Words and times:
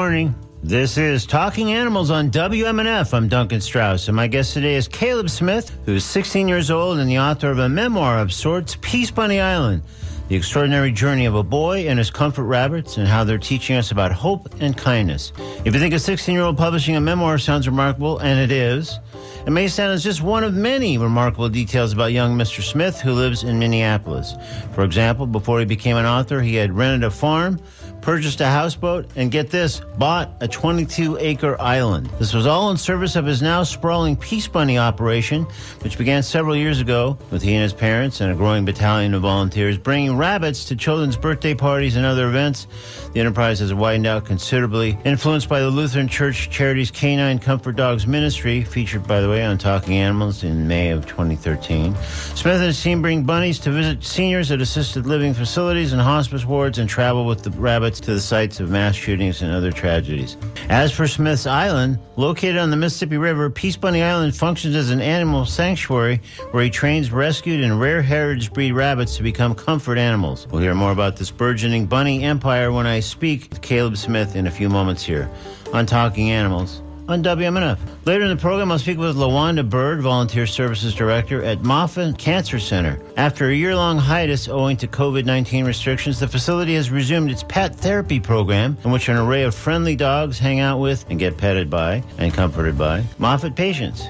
Morning. 0.00 0.34
This 0.62 0.96
is 0.96 1.26
Talking 1.26 1.72
Animals 1.72 2.10
on 2.10 2.30
WMNF. 2.30 3.12
I'm 3.12 3.28
Duncan 3.28 3.60
Strauss, 3.60 4.08
and 4.08 4.16
my 4.16 4.28
guest 4.28 4.54
today 4.54 4.74
is 4.74 4.88
Caleb 4.88 5.28
Smith, 5.28 5.76
who's 5.84 6.06
16 6.06 6.48
years 6.48 6.70
old 6.70 6.98
and 6.98 7.08
the 7.08 7.18
author 7.18 7.50
of 7.50 7.58
a 7.58 7.68
memoir 7.68 8.18
of 8.18 8.32
sorts, 8.32 8.76
Peacebunny 8.76 9.42
Island 9.42 9.82
The 10.28 10.36
Extraordinary 10.36 10.90
Journey 10.90 11.26
of 11.26 11.34
a 11.34 11.42
Boy 11.42 11.86
and 11.86 11.98
His 11.98 12.10
Comfort 12.10 12.44
Rabbits, 12.44 12.96
and 12.96 13.06
how 13.06 13.24
they're 13.24 13.36
teaching 13.36 13.76
us 13.76 13.90
about 13.90 14.10
hope 14.10 14.48
and 14.58 14.74
kindness. 14.74 15.34
If 15.66 15.74
you 15.74 15.78
think 15.78 15.92
a 15.92 15.98
16 15.98 16.34
year 16.34 16.44
old 16.44 16.56
publishing 16.56 16.96
a 16.96 17.00
memoir 17.00 17.36
sounds 17.36 17.68
remarkable, 17.68 18.20
and 18.20 18.40
it 18.40 18.50
is, 18.50 18.98
it 19.46 19.50
may 19.50 19.68
sound 19.68 19.92
as 19.92 20.02
just 20.02 20.22
one 20.22 20.44
of 20.44 20.54
many 20.54 20.96
remarkable 20.96 21.50
details 21.50 21.92
about 21.92 22.12
young 22.12 22.38
Mr. 22.38 22.62
Smith, 22.62 22.98
who 22.98 23.12
lives 23.12 23.44
in 23.44 23.58
Minneapolis. 23.58 24.34
For 24.72 24.82
example, 24.82 25.26
before 25.26 25.58
he 25.58 25.66
became 25.66 25.98
an 25.98 26.06
author, 26.06 26.40
he 26.40 26.54
had 26.54 26.72
rented 26.72 27.04
a 27.04 27.10
farm 27.10 27.60
purchased 28.02 28.40
a 28.40 28.46
houseboat, 28.46 29.06
and 29.16 29.30
get 29.30 29.50
this, 29.50 29.80
bought 29.98 30.30
a 30.40 30.48
22 30.48 31.18
acre 31.18 31.60
island. 31.60 32.06
This 32.18 32.32
was 32.32 32.46
all 32.46 32.70
in 32.70 32.76
service 32.76 33.16
of 33.16 33.26
his 33.26 33.42
now 33.42 33.62
sprawling 33.62 34.16
Peacebunny 34.16 34.78
operation, 34.78 35.44
which 35.82 35.98
began 35.98 36.22
several 36.22 36.56
years 36.56 36.80
ago 36.80 37.18
with 37.30 37.42
he 37.42 37.54
and 37.54 37.62
his 37.62 37.72
parents 37.72 38.20
and 38.20 38.32
a 38.32 38.34
growing 38.34 38.64
battalion 38.64 39.14
of 39.14 39.22
volunteers 39.22 39.78
bringing 39.78 40.16
rabbits 40.16 40.64
to 40.66 40.76
children's 40.76 41.16
birthday 41.16 41.54
parties 41.54 41.96
and 41.96 42.06
other 42.06 42.28
events. 42.28 42.66
The 43.12 43.20
enterprise 43.20 43.58
has 43.58 43.74
widened 43.74 44.06
out 44.06 44.24
considerably, 44.24 44.98
influenced 45.04 45.48
by 45.48 45.60
the 45.60 45.70
Lutheran 45.70 46.08
Church 46.08 46.48
Charities 46.50 46.90
Canine 46.90 47.38
Comfort 47.38 47.76
Dogs 47.76 48.06
Ministry, 48.06 48.62
featured, 48.62 49.06
by 49.06 49.20
the 49.20 49.28
way, 49.28 49.44
on 49.44 49.58
Talking 49.58 49.96
Animals 49.96 50.44
in 50.44 50.68
May 50.68 50.90
of 50.90 51.06
2013. 51.06 51.94
Smith 52.34 52.54
and 52.54 52.64
his 52.64 52.82
team 52.82 53.02
bring 53.02 53.24
bunnies 53.24 53.58
to 53.60 53.70
visit 53.70 54.04
seniors 54.04 54.50
at 54.50 54.60
assisted 54.60 55.06
living 55.06 55.34
facilities 55.34 55.92
and 55.92 56.00
hospice 56.00 56.44
wards 56.44 56.78
and 56.78 56.88
travel 56.88 57.24
with 57.24 57.42
the 57.42 57.50
rabbits 57.52 57.89
to 57.98 58.14
the 58.14 58.20
sites 58.20 58.60
of 58.60 58.70
mass 58.70 58.94
shootings 58.94 59.42
and 59.42 59.50
other 59.50 59.72
tragedies. 59.72 60.36
As 60.68 60.92
for 60.92 61.08
Smith's 61.08 61.46
Island, 61.46 61.98
located 62.16 62.58
on 62.58 62.70
the 62.70 62.76
Mississippi 62.76 63.16
River, 63.16 63.50
Peacebunny 63.50 64.04
Island 64.04 64.36
functions 64.36 64.76
as 64.76 64.90
an 64.90 65.00
animal 65.00 65.44
sanctuary 65.44 66.20
where 66.52 66.62
he 66.62 66.70
trains 66.70 67.10
rescued 67.10 67.64
and 67.64 67.80
rare 67.80 68.02
heritage 68.02 68.52
breed 68.52 68.72
rabbits 68.72 69.16
to 69.16 69.24
become 69.24 69.54
comfort 69.54 69.98
animals. 69.98 70.46
We'll 70.48 70.62
hear 70.62 70.74
more 70.74 70.92
about 70.92 71.16
this 71.16 71.32
burgeoning 71.32 71.86
bunny 71.86 72.22
empire 72.22 72.70
when 72.70 72.86
I 72.86 73.00
speak 73.00 73.48
with 73.50 73.62
Caleb 73.62 73.96
Smith 73.96 74.36
in 74.36 74.46
a 74.46 74.50
few 74.50 74.68
moments 74.68 75.02
here 75.02 75.28
on 75.72 75.86
Talking 75.86 76.30
Animals 76.30 76.82
on 77.10 77.22
WMNF. 77.22 77.78
Later 78.04 78.24
in 78.24 78.30
the 78.30 78.36
program, 78.36 78.70
I'll 78.72 78.78
speak 78.78 78.98
with 78.98 79.16
LaWanda 79.16 79.68
Bird, 79.68 80.00
Volunteer 80.00 80.46
Services 80.46 80.94
Director 80.94 81.42
at 81.42 81.62
Moffitt 81.62 82.18
Cancer 82.18 82.58
Center. 82.58 83.00
After 83.16 83.48
a 83.48 83.54
year 83.54 83.74
long 83.74 83.98
hiatus 83.98 84.48
owing 84.48 84.76
to 84.78 84.86
COVID 84.86 85.24
19 85.24 85.64
restrictions, 85.64 86.20
the 86.20 86.28
facility 86.28 86.74
has 86.74 86.90
resumed 86.90 87.30
its 87.30 87.42
pet 87.42 87.74
therapy 87.74 88.20
program, 88.20 88.76
in 88.84 88.90
which 88.90 89.08
an 89.08 89.16
array 89.16 89.42
of 89.42 89.54
friendly 89.54 89.96
dogs 89.96 90.38
hang 90.38 90.60
out 90.60 90.78
with 90.78 91.04
and 91.10 91.18
get 91.18 91.36
petted 91.36 91.68
by 91.68 92.02
and 92.18 92.32
comforted 92.32 92.78
by 92.78 93.02
Moffitt 93.18 93.54
patients. 93.54 94.04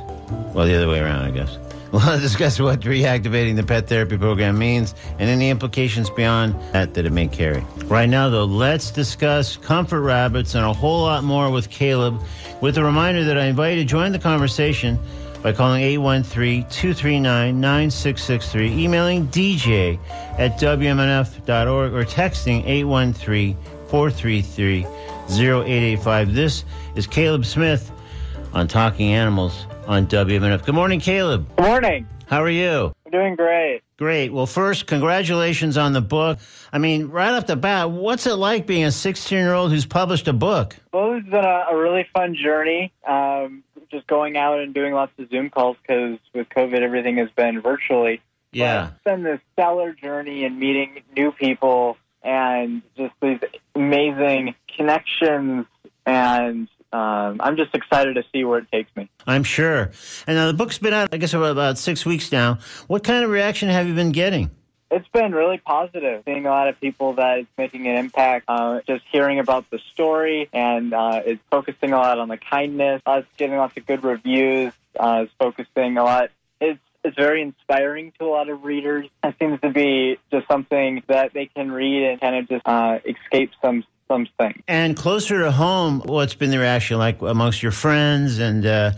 Well, 0.54 0.66
the 0.66 0.74
other 0.76 0.88
way 0.88 1.00
around, 1.00 1.24
I 1.24 1.30
guess. 1.30 1.58
We'll 1.92 2.20
discuss 2.20 2.60
what 2.60 2.82
reactivating 2.82 3.56
the 3.56 3.64
pet 3.64 3.88
therapy 3.88 4.16
program 4.16 4.56
means 4.56 4.94
and 5.18 5.28
any 5.28 5.50
implications 5.50 6.08
beyond 6.08 6.54
that 6.72 6.94
that 6.94 7.04
it 7.04 7.10
may 7.10 7.26
carry. 7.26 7.64
Right 7.86 8.08
now, 8.08 8.28
though, 8.28 8.44
let's 8.44 8.92
discuss 8.92 9.56
comfort 9.56 10.02
rabbits 10.02 10.54
and 10.54 10.64
a 10.64 10.72
whole 10.72 11.02
lot 11.02 11.24
more 11.24 11.50
with 11.50 11.68
Caleb, 11.68 12.22
with 12.60 12.78
a 12.78 12.84
reminder 12.84 13.24
that 13.24 13.36
I 13.36 13.46
invite 13.46 13.76
you 13.76 13.82
to 13.82 13.88
join 13.88 14.12
the 14.12 14.20
conversation 14.20 15.00
by 15.42 15.52
calling 15.52 15.82
813-239-9663, 15.82 18.70
emailing 18.70 19.26
dj 19.26 19.98
at 20.38 20.60
wmnf.org, 20.60 21.92
or 21.92 22.04
texting 22.04 22.64
813-433-0885. 23.88 26.34
This 26.34 26.64
is 26.94 27.08
Caleb 27.08 27.44
Smith 27.44 27.90
on 28.52 28.68
Talking 28.68 29.12
Animals 29.12 29.66
on 29.86 30.06
WMNF. 30.06 30.64
Good 30.64 30.74
morning, 30.74 31.00
Caleb. 31.00 31.48
Good 31.56 31.66
morning. 31.66 32.08
How 32.26 32.42
are 32.42 32.50
you? 32.50 32.92
I'm 33.06 33.12
doing 33.12 33.34
great. 33.34 33.82
Great. 33.96 34.32
Well, 34.32 34.46
first, 34.46 34.86
congratulations 34.86 35.76
on 35.76 35.92
the 35.92 36.00
book. 36.00 36.38
I 36.72 36.78
mean, 36.78 37.08
right 37.08 37.32
off 37.32 37.46
the 37.46 37.56
bat, 37.56 37.90
what's 37.90 38.26
it 38.26 38.34
like 38.34 38.66
being 38.66 38.84
a 38.84 38.92
16 38.92 39.36
year 39.36 39.52
old 39.52 39.72
who's 39.72 39.86
published 39.86 40.28
a 40.28 40.32
book? 40.32 40.76
Well, 40.92 41.14
it's 41.14 41.28
been 41.28 41.44
a, 41.44 41.66
a 41.70 41.76
really 41.76 42.06
fun 42.14 42.34
journey. 42.34 42.92
Um, 43.06 43.64
just 43.90 44.06
going 44.06 44.36
out 44.36 44.60
and 44.60 44.72
doing 44.72 44.94
lots 44.94 45.12
of 45.18 45.28
Zoom 45.30 45.50
calls 45.50 45.76
because 45.82 46.18
with 46.32 46.48
COVID, 46.48 46.80
everything 46.80 47.16
has 47.18 47.28
been 47.30 47.60
virtually. 47.60 48.22
Yeah. 48.52 48.82
But 48.82 48.92
it's 48.92 49.04
been 49.04 49.22
this 49.24 49.40
stellar 49.52 49.92
journey 49.92 50.44
and 50.44 50.58
meeting 50.58 51.02
new 51.16 51.32
people 51.32 51.96
and 52.22 52.82
just 52.96 53.14
these 53.20 53.40
amazing 53.74 54.54
connections 54.76 55.66
and 56.06 56.68
um, 56.92 57.40
I'm 57.40 57.56
just 57.56 57.74
excited 57.74 58.14
to 58.14 58.24
see 58.32 58.44
where 58.44 58.58
it 58.58 58.70
takes 58.72 58.94
me. 58.96 59.08
I'm 59.26 59.44
sure. 59.44 59.90
And 60.26 60.36
now 60.36 60.46
the 60.48 60.54
book's 60.54 60.78
been 60.78 60.92
out, 60.92 61.10
I 61.12 61.18
guess, 61.18 61.34
about, 61.34 61.52
about 61.52 61.78
six 61.78 62.04
weeks 62.04 62.32
now. 62.32 62.58
What 62.88 63.04
kind 63.04 63.24
of 63.24 63.30
reaction 63.30 63.68
have 63.68 63.86
you 63.86 63.94
been 63.94 64.12
getting? 64.12 64.50
It's 64.90 65.06
been 65.08 65.32
really 65.32 65.58
positive. 65.58 66.24
Seeing 66.24 66.46
a 66.46 66.50
lot 66.50 66.66
of 66.66 66.80
people 66.80 67.12
that 67.14 67.38
it's 67.38 67.48
making 67.56 67.86
an 67.86 67.96
impact. 67.96 68.46
Uh, 68.48 68.80
just 68.88 69.04
hearing 69.12 69.38
about 69.38 69.70
the 69.70 69.78
story 69.92 70.48
and 70.52 70.92
uh, 70.92 71.22
it's 71.24 71.42
focusing 71.48 71.92
a 71.92 71.96
lot 71.96 72.18
on 72.18 72.28
the 72.28 72.36
kindness. 72.36 73.00
It's 73.06 73.28
getting 73.36 73.56
lots 73.56 73.76
of 73.76 73.86
good 73.86 74.02
reviews. 74.02 74.72
Uh, 74.98 75.24
it's 75.24 75.32
focusing 75.38 75.96
a 75.96 76.02
lot. 76.02 76.30
It's 76.60 76.80
it's 77.02 77.16
very 77.16 77.40
inspiring 77.40 78.12
to 78.18 78.26
a 78.26 78.28
lot 78.28 78.48
of 78.48 78.64
readers. 78.64 79.06
It 79.24 79.34
seems 79.38 79.60
to 79.60 79.70
be 79.70 80.18
just 80.30 80.46
something 80.48 81.02
that 81.06 81.32
they 81.32 81.46
can 81.46 81.72
read 81.72 82.10
and 82.10 82.20
kind 82.20 82.36
of 82.36 82.48
just 82.48 82.66
uh, 82.66 82.98
escape 83.06 83.52
some 83.62 83.84
something. 84.10 84.62
And 84.66 84.96
closer 84.96 85.40
to 85.40 85.52
home, 85.52 86.02
what's 86.04 86.34
been 86.34 86.50
the 86.50 86.58
reaction 86.58 86.98
like 86.98 87.22
amongst 87.22 87.62
your 87.62 87.72
friends 87.72 88.38
and 88.38 88.66
uh, 88.66 88.92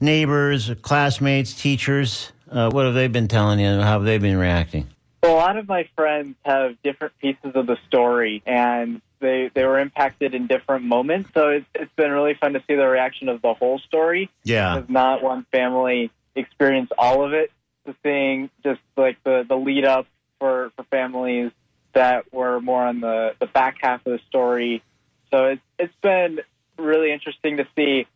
neighbors, 0.00 0.70
classmates, 0.82 1.54
teachers? 1.54 2.32
Uh, 2.50 2.70
what 2.70 2.84
have 2.84 2.94
they 2.94 3.08
been 3.08 3.28
telling 3.28 3.58
you? 3.58 3.80
How 3.80 3.92
have 3.92 4.04
they 4.04 4.18
been 4.18 4.36
reacting? 4.36 4.88
Well, 5.22 5.34
a 5.34 5.36
lot 5.36 5.56
of 5.56 5.66
my 5.66 5.88
friends 5.96 6.36
have 6.44 6.80
different 6.82 7.18
pieces 7.18 7.52
of 7.54 7.66
the 7.66 7.76
story, 7.86 8.42
and 8.46 9.00
they 9.20 9.50
they 9.52 9.64
were 9.64 9.78
impacted 9.78 10.34
in 10.34 10.46
different 10.46 10.84
moments. 10.84 11.30
So 11.34 11.48
it's 11.48 11.66
it's 11.74 11.92
been 11.96 12.12
really 12.12 12.34
fun 12.34 12.52
to 12.52 12.62
see 12.68 12.76
the 12.76 12.86
reaction 12.86 13.28
of 13.28 13.42
the 13.42 13.54
whole 13.54 13.78
story. 13.80 14.30
Yeah, 14.44 14.76
because 14.76 14.90
not 14.90 15.22
one 15.22 15.46
family 15.50 16.10
experienced 16.34 16.92
all 16.96 17.24
of 17.24 17.32
it. 17.32 17.50
To 17.86 17.94
seeing 18.02 18.50
just 18.62 18.80
like 18.96 19.16
the 19.24 19.44
the 19.48 19.56
lead 19.56 19.84
up 19.84 20.06
for 20.38 20.70
for 20.76 20.84
families 20.84 21.50
that 21.98 22.32
were 22.32 22.60
more 22.60 22.84
on 22.84 23.00
the, 23.00 23.34
the 23.40 23.46
back 23.46 23.78
half 23.80 24.06
of 24.06 24.12
the 24.12 24.20
story. 24.28 24.84
So 25.32 25.46
it's 25.46 25.62
it's 25.80 25.94
been 26.00 26.40
really 26.78 27.10
interesting 27.12 27.56
to 27.56 27.66
see 27.74 28.06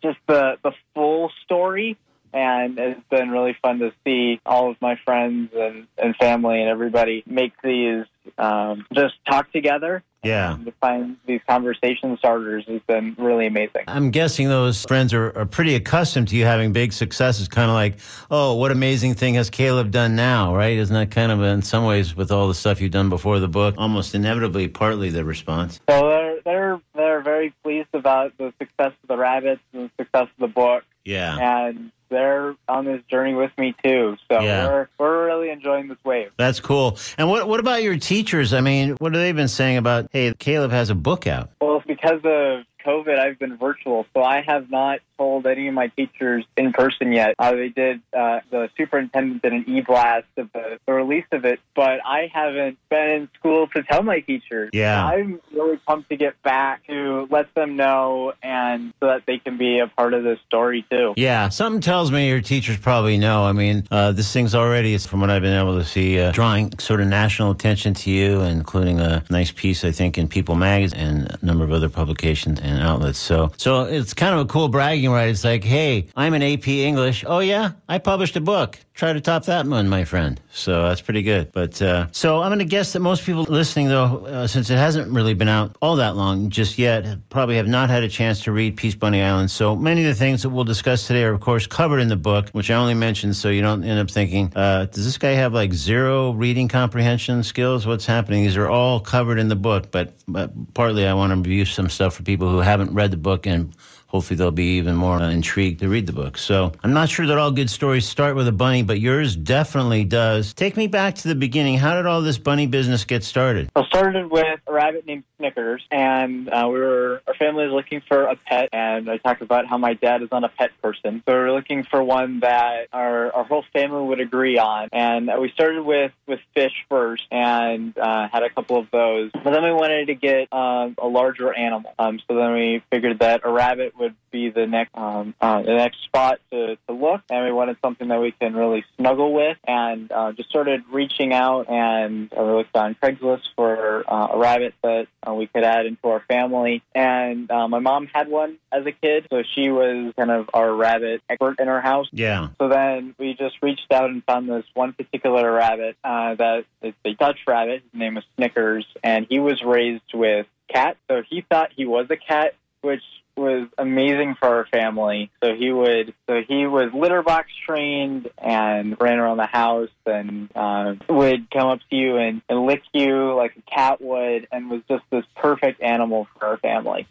just 0.00 0.18
the 0.28 0.58
the 0.62 0.70
full 0.94 1.32
story 1.44 1.98
and 2.34 2.78
it's 2.78 3.00
been 3.10 3.30
really 3.30 3.56
fun 3.62 3.78
to 3.78 3.92
see 4.04 4.40
all 4.44 4.70
of 4.70 4.76
my 4.82 4.96
friends 5.04 5.52
and, 5.56 5.86
and 5.96 6.16
family 6.16 6.60
and 6.60 6.68
everybody 6.68 7.22
make 7.26 7.52
these 7.62 8.04
um, 8.36 8.84
just 8.92 9.14
talk 9.26 9.50
together. 9.52 10.02
Yeah. 10.24 10.56
to 10.64 10.72
find 10.80 11.18
these 11.26 11.42
conversation 11.46 12.16
starters 12.16 12.64
has 12.66 12.80
been 12.86 13.14
really 13.18 13.46
amazing. 13.46 13.82
I'm 13.86 14.10
guessing 14.10 14.48
those 14.48 14.82
friends 14.84 15.12
are, 15.12 15.36
are 15.36 15.44
pretty 15.44 15.74
accustomed 15.74 16.28
to 16.28 16.36
you 16.36 16.46
having 16.46 16.72
big 16.72 16.94
successes, 16.94 17.46
kind 17.46 17.68
of 17.70 17.74
like, 17.74 17.98
oh, 18.30 18.54
what 18.54 18.70
amazing 18.70 19.16
thing 19.16 19.34
has 19.34 19.50
Caleb 19.50 19.90
done 19.90 20.16
now, 20.16 20.56
right? 20.56 20.78
Isn't 20.78 20.94
that 20.94 21.10
kind 21.10 21.30
of, 21.30 21.42
in 21.42 21.60
some 21.60 21.84
ways, 21.84 22.16
with 22.16 22.32
all 22.32 22.48
the 22.48 22.54
stuff 22.54 22.80
you've 22.80 22.90
done 22.90 23.10
before 23.10 23.38
the 23.38 23.48
book, 23.48 23.74
almost 23.76 24.14
inevitably 24.14 24.66
partly 24.66 25.10
the 25.10 25.26
response? 25.26 25.78
So 25.90 26.08
they're, 26.08 26.40
they're, 26.42 26.80
they're 26.94 27.20
very 27.20 27.52
pleased 27.62 27.90
about 27.92 28.32
the 28.38 28.54
success 28.58 28.92
of 29.02 29.08
the 29.08 29.18
rabbits 29.18 29.60
and 29.74 29.90
the 29.90 30.04
success 30.04 30.22
of 30.22 30.40
the 30.40 30.48
book. 30.48 30.84
Yeah. 31.04 31.66
And 31.68 31.92
they're 32.14 32.54
on 32.68 32.84
this 32.84 33.02
journey 33.10 33.34
with 33.34 33.50
me 33.58 33.74
too. 33.84 34.16
So 34.30 34.40
Yeah. 34.40 34.66
we're 34.68 34.88
we're 34.98 35.26
really 35.26 35.50
enjoying 35.50 35.88
this 35.88 35.98
wave. 36.04 36.30
That's 36.36 36.60
cool. 36.60 36.98
And 37.18 37.28
what 37.28 37.48
what 37.48 37.60
about 37.60 37.82
your 37.82 37.96
teachers? 37.98 38.54
I 38.54 38.60
mean, 38.60 38.96
what 38.98 39.12
have 39.12 39.20
they 39.20 39.32
been 39.32 39.48
saying 39.48 39.76
about, 39.76 40.06
hey, 40.12 40.32
Caleb 40.38 40.70
has 40.70 40.90
a 40.90 40.94
book 40.94 41.26
out? 41.26 41.50
Well, 41.60 41.82
because 41.86 42.20
of 42.24 42.64
COVID, 42.84 43.18
I've 43.18 43.38
been 43.38 43.56
virtual, 43.56 44.06
so 44.14 44.22
I 44.22 44.42
have 44.42 44.70
not 44.70 45.00
told 45.16 45.46
any 45.46 45.68
of 45.68 45.74
my 45.74 45.88
teachers 45.88 46.44
in 46.56 46.72
person 46.72 47.12
yet. 47.12 47.34
Uh, 47.38 47.52
they 47.52 47.68
did, 47.68 48.00
uh, 48.16 48.40
the 48.50 48.68
superintendent 48.76 49.42
did 49.42 49.52
an 49.52 49.64
e-blast 49.68 50.26
of 50.36 50.52
the, 50.52 50.78
the 50.86 50.92
release 50.92 51.24
of 51.32 51.44
it, 51.44 51.60
but 51.74 52.00
I 52.04 52.30
haven't 52.32 52.78
been 52.90 53.10
in 53.10 53.28
school 53.38 53.68
to 53.68 53.82
tell 53.82 54.02
my 54.02 54.20
teachers. 54.20 54.70
Yeah. 54.72 55.04
I'm 55.04 55.40
really 55.52 55.76
pumped 55.78 56.10
to 56.10 56.16
get 56.16 56.40
back 56.42 56.86
to 56.88 57.28
let 57.30 57.54
them 57.54 57.76
know 57.76 58.32
and 58.42 58.92
so 59.00 59.06
that 59.06 59.22
they 59.26 59.38
can 59.38 59.56
be 59.56 59.78
a 59.78 59.86
part 59.86 60.14
of 60.14 60.24
this 60.24 60.38
story 60.46 60.84
too. 60.90 61.14
Yeah, 61.16 61.48
something 61.48 61.80
tells 61.80 62.10
me 62.10 62.28
your 62.28 62.40
teachers 62.40 62.76
probably 62.76 63.16
know. 63.16 63.44
I 63.44 63.52
mean, 63.52 63.86
uh, 63.90 64.12
this 64.12 64.32
thing's 64.32 64.54
already, 64.54 64.96
from 64.98 65.20
what 65.20 65.30
I've 65.30 65.42
been 65.42 65.58
able 65.58 65.78
to 65.78 65.84
see, 65.84 66.18
uh, 66.18 66.32
drawing 66.32 66.76
sort 66.78 67.00
of 67.00 67.06
national 67.06 67.52
attention 67.52 67.94
to 67.94 68.10
you, 68.10 68.40
including 68.40 69.00
a 69.00 69.24
nice 69.30 69.52
piece, 69.52 69.84
I 69.84 69.92
think, 69.92 70.18
in 70.18 70.28
People 70.28 70.54
magazine 70.54 70.98
and 70.98 71.38
a 71.40 71.46
number 71.46 71.64
of 71.64 71.72
other 71.72 71.88
publications 71.88 72.60
and 72.60 72.73
outlets. 72.82 73.18
So, 73.18 73.52
so 73.56 73.84
it's 73.84 74.14
kind 74.14 74.34
of 74.34 74.40
a 74.40 74.46
cool 74.46 74.68
bragging 74.68 75.04
right? 75.10 75.28
It's 75.28 75.44
like, 75.44 75.64
hey, 75.64 76.08
I'm 76.16 76.34
an 76.34 76.42
AP 76.42 76.68
English. 76.68 77.24
Oh 77.26 77.38
yeah, 77.38 77.72
I 77.88 77.98
published 77.98 78.36
a 78.36 78.40
book. 78.40 78.78
Try 78.94 79.12
to 79.12 79.20
top 79.20 79.46
that 79.46 79.66
one, 79.66 79.88
my 79.88 80.04
friend. 80.04 80.40
So 80.52 80.84
that's 80.84 81.00
pretty 81.00 81.22
good. 81.22 81.50
But 81.50 81.82
uh, 81.82 82.06
so 82.12 82.40
I'm 82.40 82.50
going 82.50 82.60
to 82.60 82.64
guess 82.64 82.92
that 82.92 83.00
most 83.00 83.24
people 83.24 83.42
listening, 83.42 83.88
though, 83.88 84.24
uh, 84.26 84.46
since 84.46 84.70
it 84.70 84.76
hasn't 84.76 85.10
really 85.10 85.34
been 85.34 85.48
out 85.48 85.76
all 85.82 85.96
that 85.96 86.14
long 86.14 86.48
just 86.48 86.78
yet, 86.78 87.18
probably 87.28 87.56
have 87.56 87.66
not 87.66 87.90
had 87.90 88.04
a 88.04 88.08
chance 88.08 88.44
to 88.44 88.52
read 88.52 88.76
Peacebunny 88.76 89.20
Island. 89.20 89.50
So 89.50 89.74
many 89.74 90.02
of 90.02 90.06
the 90.06 90.14
things 90.14 90.42
that 90.42 90.50
we'll 90.50 90.62
discuss 90.62 91.08
today 91.08 91.24
are, 91.24 91.32
of 91.32 91.40
course, 91.40 91.66
covered 91.66 91.98
in 91.98 92.06
the 92.06 92.16
book, 92.16 92.50
which 92.50 92.70
I 92.70 92.74
only 92.74 92.94
mentioned 92.94 93.34
so 93.34 93.48
you 93.48 93.62
don't 93.62 93.82
end 93.82 93.98
up 93.98 94.08
thinking, 94.08 94.52
uh, 94.54 94.84
does 94.84 95.04
this 95.04 95.18
guy 95.18 95.32
have 95.32 95.52
like 95.52 95.72
zero 95.72 96.30
reading 96.30 96.68
comprehension 96.68 97.42
skills? 97.42 97.88
What's 97.88 98.06
happening? 98.06 98.44
These 98.44 98.56
are 98.56 98.68
all 98.68 99.00
covered 99.00 99.40
in 99.40 99.48
the 99.48 99.56
book, 99.56 99.90
but, 99.90 100.14
but 100.28 100.52
partly 100.74 101.04
I 101.04 101.14
want 101.14 101.32
to 101.32 101.36
review 101.36 101.64
some 101.64 101.88
stuff 101.88 102.14
for 102.14 102.22
people 102.22 102.48
who 102.48 102.60
haven't 102.64 102.92
read 102.92 103.10
the 103.10 103.16
book 103.16 103.46
and 103.46 103.74
hopefully 104.14 104.36
they'll 104.36 104.52
be 104.52 104.76
even 104.76 104.94
more 104.94 105.16
uh, 105.16 105.28
intrigued 105.28 105.80
to 105.80 105.88
read 105.88 106.06
the 106.06 106.12
book. 106.12 106.38
So 106.38 106.70
I'm 106.84 106.92
not 106.92 107.08
sure 107.08 107.26
that 107.26 107.36
all 107.36 107.50
good 107.50 107.68
stories 107.68 108.08
start 108.08 108.36
with 108.36 108.46
a 108.46 108.52
bunny, 108.52 108.84
but 108.84 109.00
yours 109.00 109.34
definitely 109.34 110.04
does. 110.04 110.54
Take 110.54 110.76
me 110.76 110.86
back 110.86 111.16
to 111.16 111.28
the 111.28 111.34
beginning. 111.34 111.78
How 111.78 111.96
did 111.96 112.06
all 112.06 112.22
this 112.22 112.38
bunny 112.38 112.68
business 112.68 113.04
get 113.04 113.24
started? 113.24 113.72
It 113.74 113.86
started 113.86 114.30
with 114.30 114.60
a 114.68 114.72
rabbit 114.72 115.04
named 115.04 115.24
Snickers, 115.38 115.82
and 115.90 116.48
uh, 116.48 116.68
we 116.72 116.78
were 116.78 117.22
our 117.26 117.34
family 117.34 117.64
was 117.64 117.72
looking 117.72 118.02
for 118.06 118.22
a 118.26 118.36
pet, 118.36 118.68
and 118.72 119.10
I 119.10 119.16
talked 119.16 119.42
about 119.42 119.66
how 119.66 119.78
my 119.78 119.94
dad 119.94 120.22
is 120.22 120.28
not 120.30 120.44
a 120.44 120.48
pet 120.48 120.70
person, 120.80 121.24
so 121.26 121.34
we 121.34 121.40
were 121.40 121.52
looking 121.52 121.82
for 121.82 122.00
one 122.02 122.38
that 122.40 122.86
our 122.92 123.32
our 123.32 123.42
whole 123.42 123.64
family 123.72 124.06
would 124.06 124.20
agree 124.20 124.58
on, 124.58 124.90
and 124.92 125.28
we 125.40 125.50
started 125.50 125.82
with 125.82 126.12
with 126.28 126.38
fish 126.54 126.72
first, 126.88 127.24
and 127.32 127.98
uh, 127.98 128.28
had 128.32 128.44
a 128.44 128.50
couple 128.50 128.78
of 128.78 128.86
those, 128.92 129.32
but 129.32 129.50
then 129.50 129.64
we 129.64 129.72
wanted 129.72 130.06
to 130.06 130.14
get 130.14 130.52
um, 130.52 130.94
a 130.98 131.08
larger 131.08 131.52
animal, 131.52 131.92
um, 131.98 132.20
so 132.28 132.36
then 132.36 132.52
we 132.52 132.82
figured 132.92 133.18
that 133.18 133.40
a 133.42 133.50
rabbit 133.50 133.98
would 133.98 134.03
would 134.04 134.16
be 134.30 134.50
the 134.50 134.66
next 134.66 134.96
um, 134.96 135.34
uh, 135.40 135.62
the 135.62 135.74
next 135.74 136.02
spot 136.04 136.38
to, 136.50 136.76
to 136.86 136.94
look, 136.94 137.22
and 137.30 137.44
we 137.44 137.52
wanted 137.52 137.76
something 137.82 138.08
that 138.08 138.20
we 138.20 138.32
can 138.32 138.54
really 138.54 138.84
snuggle 138.96 139.32
with, 139.32 139.56
and 139.66 140.10
uh, 140.12 140.32
just 140.32 140.48
started 140.48 140.82
reaching 140.92 141.32
out, 141.32 141.68
and 141.68 142.32
uh, 142.32 142.42
we 142.42 142.52
looked 142.52 142.76
on 142.76 142.94
Craigslist 143.02 143.42
for 143.56 144.04
uh, 144.10 144.28
a 144.32 144.38
rabbit 144.38 144.74
that 144.82 145.06
uh, 145.26 145.34
we 145.34 145.46
could 145.46 145.64
add 145.64 145.86
into 145.86 146.08
our 146.08 146.20
family, 146.28 146.82
and 146.94 147.50
uh, 147.50 147.66
my 147.68 147.78
mom 147.78 148.06
had 148.12 148.28
one 148.28 148.58
as 148.72 148.84
a 148.86 148.92
kid, 148.92 149.26
so 149.30 149.42
she 149.54 149.70
was 149.70 150.12
kind 150.16 150.30
of 150.30 150.50
our 150.52 150.74
rabbit 150.74 151.22
expert 151.28 151.58
in 151.60 151.68
our 151.68 151.80
house. 151.80 152.08
Yeah. 152.12 152.48
So 152.58 152.68
then 152.68 153.14
we 153.18 153.34
just 153.34 153.56
reached 153.62 153.90
out 153.92 154.10
and 154.10 154.22
found 154.24 154.48
this 154.48 154.64
one 154.74 154.92
particular 154.92 155.50
rabbit 155.52 155.96
uh, 156.04 156.34
that 156.34 156.64
is 156.82 156.94
a 157.04 157.14
Dutch 157.14 157.38
rabbit. 157.46 157.82
His 157.92 157.98
name 157.98 158.14
was 158.16 158.24
Snickers, 158.36 158.86
and 159.02 159.26
he 159.28 159.38
was 159.38 159.62
raised 159.64 160.12
with 160.12 160.46
cat. 160.68 160.96
So 161.08 161.22
he 161.28 161.44
thought 161.48 161.70
he 161.74 161.86
was 161.86 162.06
a 162.10 162.16
cat, 162.16 162.54
which 162.80 163.02
was 163.36 163.68
amazing 163.78 164.36
for 164.38 164.48
our 164.48 164.66
family. 164.66 165.30
So 165.42 165.54
he 165.54 165.72
would, 165.72 166.14
so 166.26 166.42
he 166.46 166.66
was 166.66 166.92
litter 166.94 167.22
box 167.22 167.48
trained 167.66 168.30
and 168.38 168.96
ran 169.00 169.18
around 169.18 169.38
the 169.38 169.46
house 169.46 169.88
and 170.06 170.50
uh, 170.54 170.94
would 171.08 171.50
come 171.50 171.68
up 171.68 171.80
to 171.90 171.96
you 171.96 172.16
and, 172.16 172.42
and 172.48 172.66
lick 172.66 172.82
you 172.92 173.34
like 173.34 173.56
a 173.56 173.70
cat 173.70 174.00
would, 174.00 174.48
and 174.52 174.70
was 174.70 174.82
just 174.88 175.04
this 175.10 175.24
perfect 175.36 175.82
animal 175.82 176.26
for 176.38 176.46
our 176.46 176.56
family. 176.58 177.06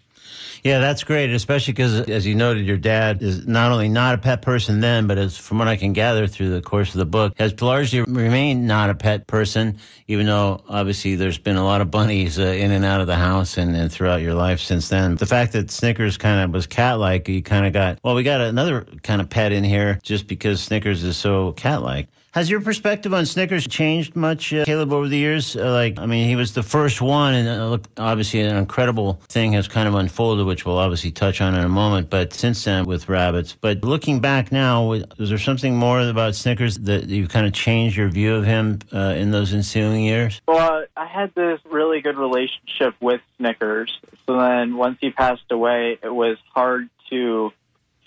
Yeah, 0.63 0.79
that's 0.79 1.03
great, 1.03 1.29
especially 1.31 1.73
because, 1.73 2.07
as 2.09 2.25
you 2.25 2.35
noted, 2.35 2.65
your 2.65 2.77
dad 2.77 3.21
is 3.21 3.45
not 3.45 3.73
only 3.73 3.89
not 3.89 4.15
a 4.15 4.17
pet 4.17 4.41
person 4.41 4.79
then, 4.79 5.07
but 5.07 5.17
as 5.17 5.37
from 5.37 5.57
what 5.57 5.67
I 5.67 5.75
can 5.75 5.91
gather 5.91 6.25
through 6.25 6.51
the 6.51 6.61
course 6.61 6.93
of 6.93 6.99
the 6.99 7.05
book, 7.05 7.33
has 7.37 7.61
largely 7.61 8.01
remained 8.01 8.65
not 8.65 8.89
a 8.89 8.95
pet 8.95 9.27
person, 9.27 9.77
even 10.07 10.25
though 10.25 10.63
obviously 10.69 11.15
there's 11.15 11.37
been 11.37 11.57
a 11.57 11.65
lot 11.65 11.81
of 11.81 11.91
bunnies 11.91 12.39
uh, 12.39 12.43
in 12.43 12.71
and 12.71 12.85
out 12.85 13.01
of 13.01 13.07
the 13.07 13.15
house 13.17 13.57
and, 13.57 13.75
and 13.75 13.91
throughout 13.91 14.21
your 14.21 14.35
life 14.35 14.61
since 14.61 14.87
then. 14.87 15.15
The 15.15 15.25
fact 15.25 15.51
that 15.51 15.69
Snickers 15.69 16.17
kind 16.17 16.41
of 16.41 16.51
was 16.51 16.65
cat 16.65 16.97
like, 16.97 17.27
you 17.27 17.43
kind 17.43 17.65
of 17.65 17.73
got, 17.73 17.99
well, 18.01 18.15
we 18.15 18.23
got 18.23 18.39
another 18.39 18.85
kind 19.03 19.19
of 19.19 19.29
pet 19.29 19.51
in 19.51 19.65
here 19.65 19.99
just 20.01 20.27
because 20.27 20.61
Snickers 20.61 21.03
is 21.03 21.17
so 21.17 21.51
cat 21.53 21.81
like. 21.81 22.07
Has 22.33 22.50
your 22.50 22.62
perspective 22.62 23.13
on 23.13 23.27
Snickers 23.27 23.68
changed 23.68 24.15
much, 24.15 24.51
uh, 24.51 24.65
Caleb, 24.65 24.91
over 24.91 25.07
the 25.07 25.18
years? 25.18 25.56
Uh, 25.56 25.71
like, 25.71 26.00
I 26.00 26.07
mean, 26.07 26.27
he 26.27 26.35
was 26.35 26.56
the 26.56 26.63
first 26.63 27.00
one, 27.00 27.35
and 27.35 27.47
uh, 27.47 27.77
obviously, 28.00 28.39
an 28.39 28.56
incredible 28.56 29.21
thing 29.30 29.53
has 29.53 29.68
kind 29.68 29.88
of 29.88 29.94
unfolded, 29.94 30.47
which 30.47 30.65
we'll 30.65 30.80
obviously 30.80 31.12
touch 31.12 31.41
on 31.41 31.53
in 31.53 31.63
a 31.63 31.69
moment. 31.69 32.09
But 32.09 32.33
since 32.33 32.63
then, 32.63 32.85
with 32.85 33.07
rabbits, 33.07 33.56
but 33.62 33.83
looking 33.83 34.19
back 34.19 34.51
now, 34.51 34.83
was 34.83 35.30
there 35.30 35.38
something 35.38 35.75
more 35.75 36.01
about 36.01 36.33
Snickers 36.33 36.80
that 36.80 37.06
you've 37.06 37.30
kind 37.30 37.45
of 37.45 37.53
changed 37.53 37.95
your 37.95 38.09
view 38.09 38.33
of 38.33 38.45
him 38.45 38.80
uh, 38.91 39.13
in 39.15 39.30
those 39.30 39.53
ensuing 39.53 40.03
years? 40.03 40.41
Well, 40.47 40.85
I 40.97 41.06
had 41.06 41.35
this 41.35 41.59
really 41.69 42.01
good 42.01 42.18
relationship 42.18 42.95
with 43.00 43.21
Snickers. 43.38 43.95
So 44.25 44.39
then, 44.39 44.75
once 44.75 44.97
he 45.01 45.12
passed 45.12 45.51
away, 45.51 46.00
it 46.01 46.09
was 46.09 46.38
hard 46.56 46.89
to 47.12 47.51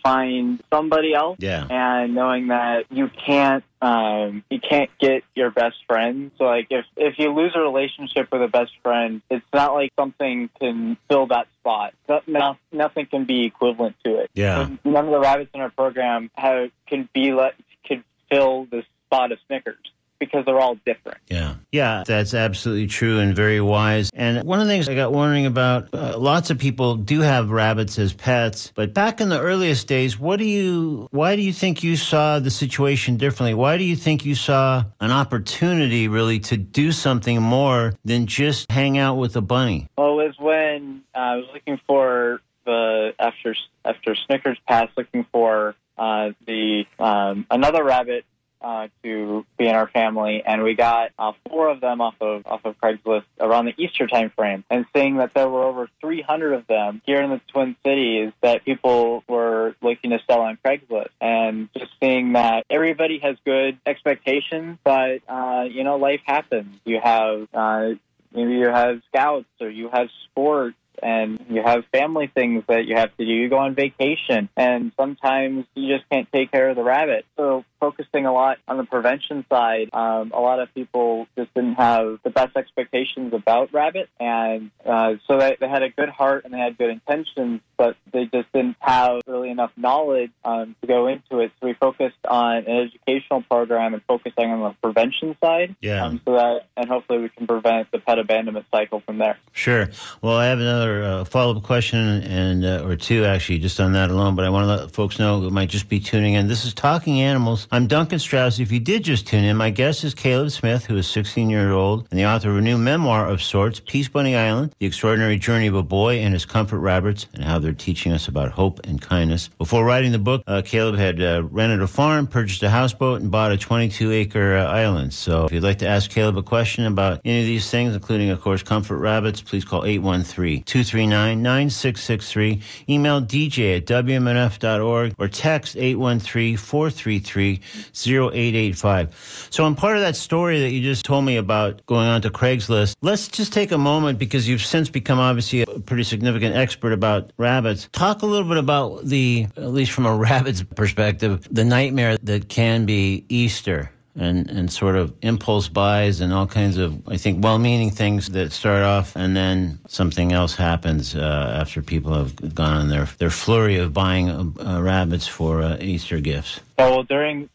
find 0.07 0.63
somebody 0.73 1.15
else. 1.15 1.37
Yeah. 1.41 1.67
And 1.69 2.15
knowing 2.15 2.49
that 2.49 2.87
you 2.91 3.11
can't 3.27 3.65
um, 3.83 4.45
you 4.51 4.61
can't 4.61 4.91
get 4.99 5.23
your 5.35 5.51
best 5.51 5.77
friend. 5.87 6.31
So 6.39 6.45
like 6.45 6.69
if 6.71 6.85
if 6.97 7.19
you 7.19 7.33
lose 7.35 7.53
a 7.55 7.61
relationship 7.61 8.29
with 8.33 8.43
a 8.43 8.49
best 8.49 8.73
friend, 8.83 9.23
it's 9.31 9.45
not 9.53 9.75
like 9.75 9.93
something 9.97 10.51
can 10.61 10.97
fill 11.09 11.27
that 11.29 11.49
spot. 11.61 11.95
No, 12.27 12.57
nothing 12.73 13.07
can 13.07 13.25
be 13.25 13.45
equivalent 13.45 13.97
to 14.05 14.19
it. 14.21 14.31
Yeah. 14.35 14.69
None 14.85 15.05
of 15.07 15.11
the 15.11 15.21
rabbits 15.21 15.51
in 15.55 15.61
our 15.61 15.71
program 15.71 16.31
have 16.35 16.71
can 16.87 17.09
be 17.13 17.33
let 17.33 17.55
can 17.85 18.05
fill 18.31 18.67
the 18.71 18.83
spot 19.07 19.33
of 19.33 19.39
Snickers 19.47 19.77
because 20.19 20.45
they're 20.45 20.61
all 20.61 20.77
different. 20.87 21.19
Yeah. 21.29 21.57
Yeah, 21.73 22.05
that's 22.07 22.35
absolutely 22.35 22.87
true 22.87 23.19
and 23.19 23.35
very 23.35 23.61
wise. 23.61 24.11
And 24.15 24.47
one 24.47 24.61
of 24.61 24.67
the 24.67 24.73
things 24.73 24.89
I 24.89 24.95
got 24.95 25.13
wondering 25.13 25.47
about 25.47 25.93
uh, 25.93 26.19
lots 26.19 26.51
of 26.51 26.59
people 26.59 26.97
do 26.97 27.21
have 27.21 27.51
rabbits 27.51 27.99
as 27.99 28.13
pets, 28.13 28.73
but 28.75 28.95
back 28.95 29.21
in 29.21 29.29
the 29.29 29.41
earliest 29.41 29.89
days, 29.89 30.19
what 30.19 30.39
do 30.39 30.45
you 30.45 31.09
why 31.11 31.37
do 31.37 31.43
you 31.43 31.53
think 31.53 31.83
you 31.83 31.97
saw 31.97 32.39
the 32.39 32.51
situation 32.51 33.17
differently? 33.17 33.55
Why 33.55 33.79
do 33.79 33.85
you 33.85 33.97
think 33.97 34.25
you 34.25 34.35
saw 34.35 34.85
an 35.01 35.11
opportunity 35.11 36.09
really 36.09 36.39
to 36.41 36.57
do 36.57 36.93
something 36.93 37.41
more 37.41 37.95
than 38.05 38.27
just 38.27 38.71
hang 38.71 38.99
out 38.99 39.17
with 39.17 39.37
a 39.37 39.41
bunny? 39.43 39.89
Well, 39.97 40.21
it 40.21 40.27
was 40.27 40.39
when 40.39 41.03
uh, 41.15 41.19
I 41.19 41.37
was 41.37 41.47
looking 41.53 41.81
for 41.87 42.41
the 42.65 43.15
after 43.19 43.55
after 43.85 44.15
Snickers 44.15 44.59
passed 44.67 44.93
looking 44.97 45.27
for 45.33 45.75
uh, 45.99 46.31
the 46.47 46.85
um, 46.99 47.47
another 47.51 47.83
rabbit 47.83 48.25
uh, 48.67 48.89
to 49.05 49.47
be 49.57 49.69
in 49.69 49.77
our 49.77 49.87
family, 49.87 50.43
and 50.45 50.65
we 50.65 50.75
got 50.75 51.13
uh, 51.21 51.33
four 51.49 51.69
of 51.69 51.81
them 51.81 52.01
off 52.01 52.17
of 52.21 52.45
off 52.47 52.65
of 52.65 52.75
Craigslist 52.81 53.23
around 53.39 53.67
the 53.67 53.75
Easter 53.79 54.09
time 54.09 54.31
frame. 54.31 54.65
And 54.69 54.87
seeing 54.93 55.19
that 55.19 55.35
there 55.35 55.49
were 55.49 55.63
over 55.63 55.89
300 56.01 56.53
of 56.53 56.67
them 56.67 57.01
here 57.07 57.23
in 57.23 57.31
the 57.31 57.41
Twin 57.47 57.77
Cities 57.85 58.33
that 58.43 58.65
people 58.65 59.23
were 59.29 59.77
looking 59.81 60.11
to 60.11 60.19
sell 60.29 60.41
on 60.41 60.59
Craigslist, 60.65 61.11
and 61.21 61.69
just 61.79 61.93
seeing 62.03 62.33
that 62.33 62.67
everybody 62.69 63.21
has 63.21 63.37
good 63.45 63.79
expectations, 63.87 64.79
but 64.83 65.21
uh, 65.29 65.67
you 65.71 65.85
know 65.85 65.97
life 65.97 66.23
happens. 66.25 66.77
You 66.85 67.01
have 67.01 67.47
uh, 67.55 67.91
maybe 68.33 68.55
you 68.55 68.69
have 68.69 69.01
scouts 69.09 69.47
or 69.61 69.71
you 69.71 69.91
have 69.91 70.09
sports 70.25 70.77
and 71.03 71.45
you 71.49 71.63
have 71.63 71.85
family 71.93 72.31
things 72.33 72.65
that 72.69 72.87
you 72.87 72.97
have 72.97 73.17
to 73.17 73.25
do. 73.25 73.31
You 73.31 73.49
go 73.49 73.59
on 73.59 73.75
vacation, 73.75 74.49
and 74.57 74.93
sometimes 74.97 75.67
you 75.75 75.95
just 75.95 76.09
can't 76.11 76.31
take 76.33 76.51
care 76.51 76.71
of 76.71 76.77
the 76.77 76.83
rabbit. 76.83 77.27
So 77.37 77.65
focusing 77.81 78.27
a 78.27 78.33
lot 78.33 78.59
on 78.67 78.77
the 78.79 78.85
prevention 78.85 79.45
side. 79.49 79.91
Um, 79.93 80.33
a 80.35 80.41
lot 80.41 80.61
of 80.61 80.73
people 80.75 81.27
just 81.37 81.53
didn't 81.55 81.75
have 81.75 82.19
the 82.25 82.31
best 82.31 82.57
expectations 82.57 83.33
about 83.33 83.73
rabbit, 83.73 84.09
and 84.19 84.71
uh, 84.85 85.15
so 85.27 85.39
they, 85.39 85.57
they 85.61 85.69
had 85.69 85.83
a 85.83 85.91
good 85.91 86.09
heart 86.09 86.45
and 86.45 86.55
they 86.55 86.59
had 86.59 86.79
good 86.79 86.91
intentions, 86.91 87.61
but 87.77 87.97
they 88.13 88.25
just 88.25 88.51
didn't 88.53 88.77
have 88.81 89.21
really 89.27 89.51
enough 89.51 89.73
knowledge 89.77 90.31
um, 90.45 90.75
to 90.81 90.87
go 90.87 91.07
into 91.09 91.41
it. 91.41 91.53
So 91.61 91.67
we 91.67 91.75
focused 91.75 92.17
on 92.29 92.57
an 92.57 92.89
educational 92.89 93.43
program 93.43 93.95
and 93.95 94.03
focusing 94.05 94.51
on 94.51 94.61
the 94.61 94.75
prevention 94.83 95.37
side. 95.43 95.77
Yeah. 95.81 96.05
Um, 96.05 96.21
so 96.25 96.33
that 96.35 96.67
and 96.77 96.89
hopefully 96.89 97.19
we 97.19 97.29
can 97.29 97.47
prevent 97.47 97.91
the 97.91 97.99
pet 97.99 98.19
abandonment 98.19 98.67
cycle 98.71 99.01
from 99.01 99.19
there. 99.19 99.39
Sure. 99.53 99.89
Well, 100.23 100.37
I 100.37 100.47
have 100.47 100.61
another 100.61 100.86
uh, 100.87 101.25
follow 101.25 101.57
up 101.57 101.63
question 101.63 102.23
and 102.23 102.65
uh, 102.65 102.85
or 102.85 102.97
two 102.97 103.25
actually 103.25 103.59
just 103.59 103.81
on 103.81 103.93
that 103.93 104.11
alone, 104.11 104.35
but 104.35 104.45
I 104.45 104.49
want 104.49 104.65
to 104.65 104.69
let 104.69 104.91
folks 104.93 105.19
know 105.19 105.41
who 105.41 105.51
might 105.51 105.69
just 105.69 105.89
be 105.89 106.01
tuning 106.01 106.35
in. 106.35 106.49
This 106.49 106.65
is 106.65 106.73
Talking 106.73 107.21
Animals 107.21 107.67
I'm 107.71 107.87
Duncan 107.87 108.19
Strauss. 108.19 108.59
If 108.59 108.71
you 108.71 108.81
did 108.81 109.05
just 109.05 109.27
tune 109.27 109.45
in, 109.45 109.57
my 109.57 109.71
guest 109.71 110.05
is 110.05 110.15
Caleb 110.15 110.51
Smith, 110.51 110.87
who 110.87 110.97
is 110.97 111.07
16 111.09 111.51
years 111.51 111.73
old 111.73 112.07
and 112.11 112.19
the 112.19 112.27
author 112.27 112.51
of 112.51 112.59
a 112.59 112.61
new 112.61 112.79
memoir 112.79 113.27
of 113.29 113.43
sorts, 113.43 113.81
Peacebunny 113.81 114.37
Island, 114.37 114.75
The 114.79 114.87
Extraordinary 114.87 115.39
Journey 115.39 115.67
of 115.67 115.75
a 115.75 115.83
Boy 115.83 116.19
and 116.19 116.33
His 116.33 116.45
Comfort 116.45 116.79
Rabbits, 116.79 117.27
and 117.35 117.45
how 117.45 117.59
they're 117.59 117.73
teaching 117.73 118.13
us 118.13 118.29
about 118.29 118.51
hope 118.51 118.81
and 118.85 119.01
kindness. 119.01 119.49
Before 119.59 119.85
writing 119.85 120.13
the 120.13 120.19
book, 120.19 120.43
uh, 120.47 120.63
Caleb 120.65 120.97
had 120.97 121.21
uh, 121.21 121.43
rented 121.51 121.83
a 121.83 121.87
farm, 121.87 122.27
purchased 122.27 122.63
a 122.63 122.71
houseboat, 122.71 123.21
and 123.21 123.31
bought 123.31 123.53
a 123.53 123.57
22 123.57 124.13
acre 124.13 124.57
uh, 124.57 124.65
island. 124.65 125.13
So 125.13 125.47
if 125.47 125.53
you'd 125.53 125.63
like 125.63 125.79
to 125.79 125.89
ask 125.89 126.11
Caleb 126.11 126.37
a 126.37 126.43
question 126.43 126.87
about 126.87 127.21
any 127.25 127.41
of 127.41 127.47
these 127.47 127.71
things, 127.71 127.95
including, 127.95 128.31
of 128.31 128.41
course, 128.41 128.63
comfort 128.63 128.99
rabbits, 128.99 129.41
please 129.41 129.65
call 129.65 129.85
813 129.85 130.63
239 130.77 131.43
9663. 131.43 132.61
Email 132.91 133.23
dj 133.23 133.79
at 133.79 133.87
wmnf.org 133.87 135.15
or 135.19 135.29
text 135.29 135.75
813 135.75 136.59
433 136.59 137.61
0885. 137.95 139.49
So, 139.51 139.65
I'm 139.65 139.75
part 139.75 139.97
of 139.97 140.03
that 140.03 140.17
story 140.17 140.61
that 140.61 140.73
you 140.73 140.83
just 140.83 141.07
told 141.07 141.25
me 141.25 141.39
about 141.39 141.85
going 141.87 142.09
on 142.09 142.21
to 142.23 142.31
Craigslist. 142.31 142.97
Let's 143.01 143.29
just 143.29 143.55
take 143.55 143.73
a 143.73 143.79
moment 143.79 144.19
because 144.19 144.47
you've 144.47 144.61
since 144.61 144.91
become 144.91 145.19
obviously 145.19 145.63
a 145.63 145.67
pretty 145.67 146.05
significant 146.05 146.55
expert 146.55 146.93
about 146.93 147.33
rabbits. 147.39 147.89
Talk 147.93 148.21
a 148.21 148.27
little 148.27 148.47
bit 148.47 148.59
about 148.59 149.07
the, 149.07 149.47
at 149.57 149.73
least 149.73 149.93
from 149.93 150.05
a 150.05 150.15
rabbit's 150.27 150.63
perspective, 150.63 151.49
the 151.51 151.65
nightmare 151.65 152.19
that 152.19 152.51
can 152.51 152.85
be 152.85 153.25
Easter 153.31 153.91
and, 154.17 154.51
and 154.51 154.73
sort 154.73 154.97
of 154.97 155.13
impulse 155.23 155.69
buys 155.69 156.21
and 156.21 156.33
all 156.33 156.47
kinds 156.47 156.79
of, 156.79 157.07
I 157.09 157.17
think, 157.17 157.43
well 157.43 157.59
meaning 157.59 157.91
things 157.91 158.29
that 158.31 158.53
start 158.53 158.83
off 158.83 159.15
and 159.17 159.37
then 159.37 159.79
something 159.89 160.33
else 160.33 160.55
happens 160.55 161.15
uh, 161.15 161.59
after 161.61 161.83
people 161.83 162.15
have 162.15 162.55
gone 162.55 162.77
on 162.77 162.89
their, 162.89 163.05
their 163.19 163.31
flurry 163.31 163.77
of 163.77 163.93
buying 163.93 164.31
uh, 164.31 164.81
rabbits 164.81 165.27
for 165.27 165.63
uh, 165.63 165.77
Easter 165.81 166.21
gifts. 166.21 166.61
well, 166.79 167.03
during 167.03 167.49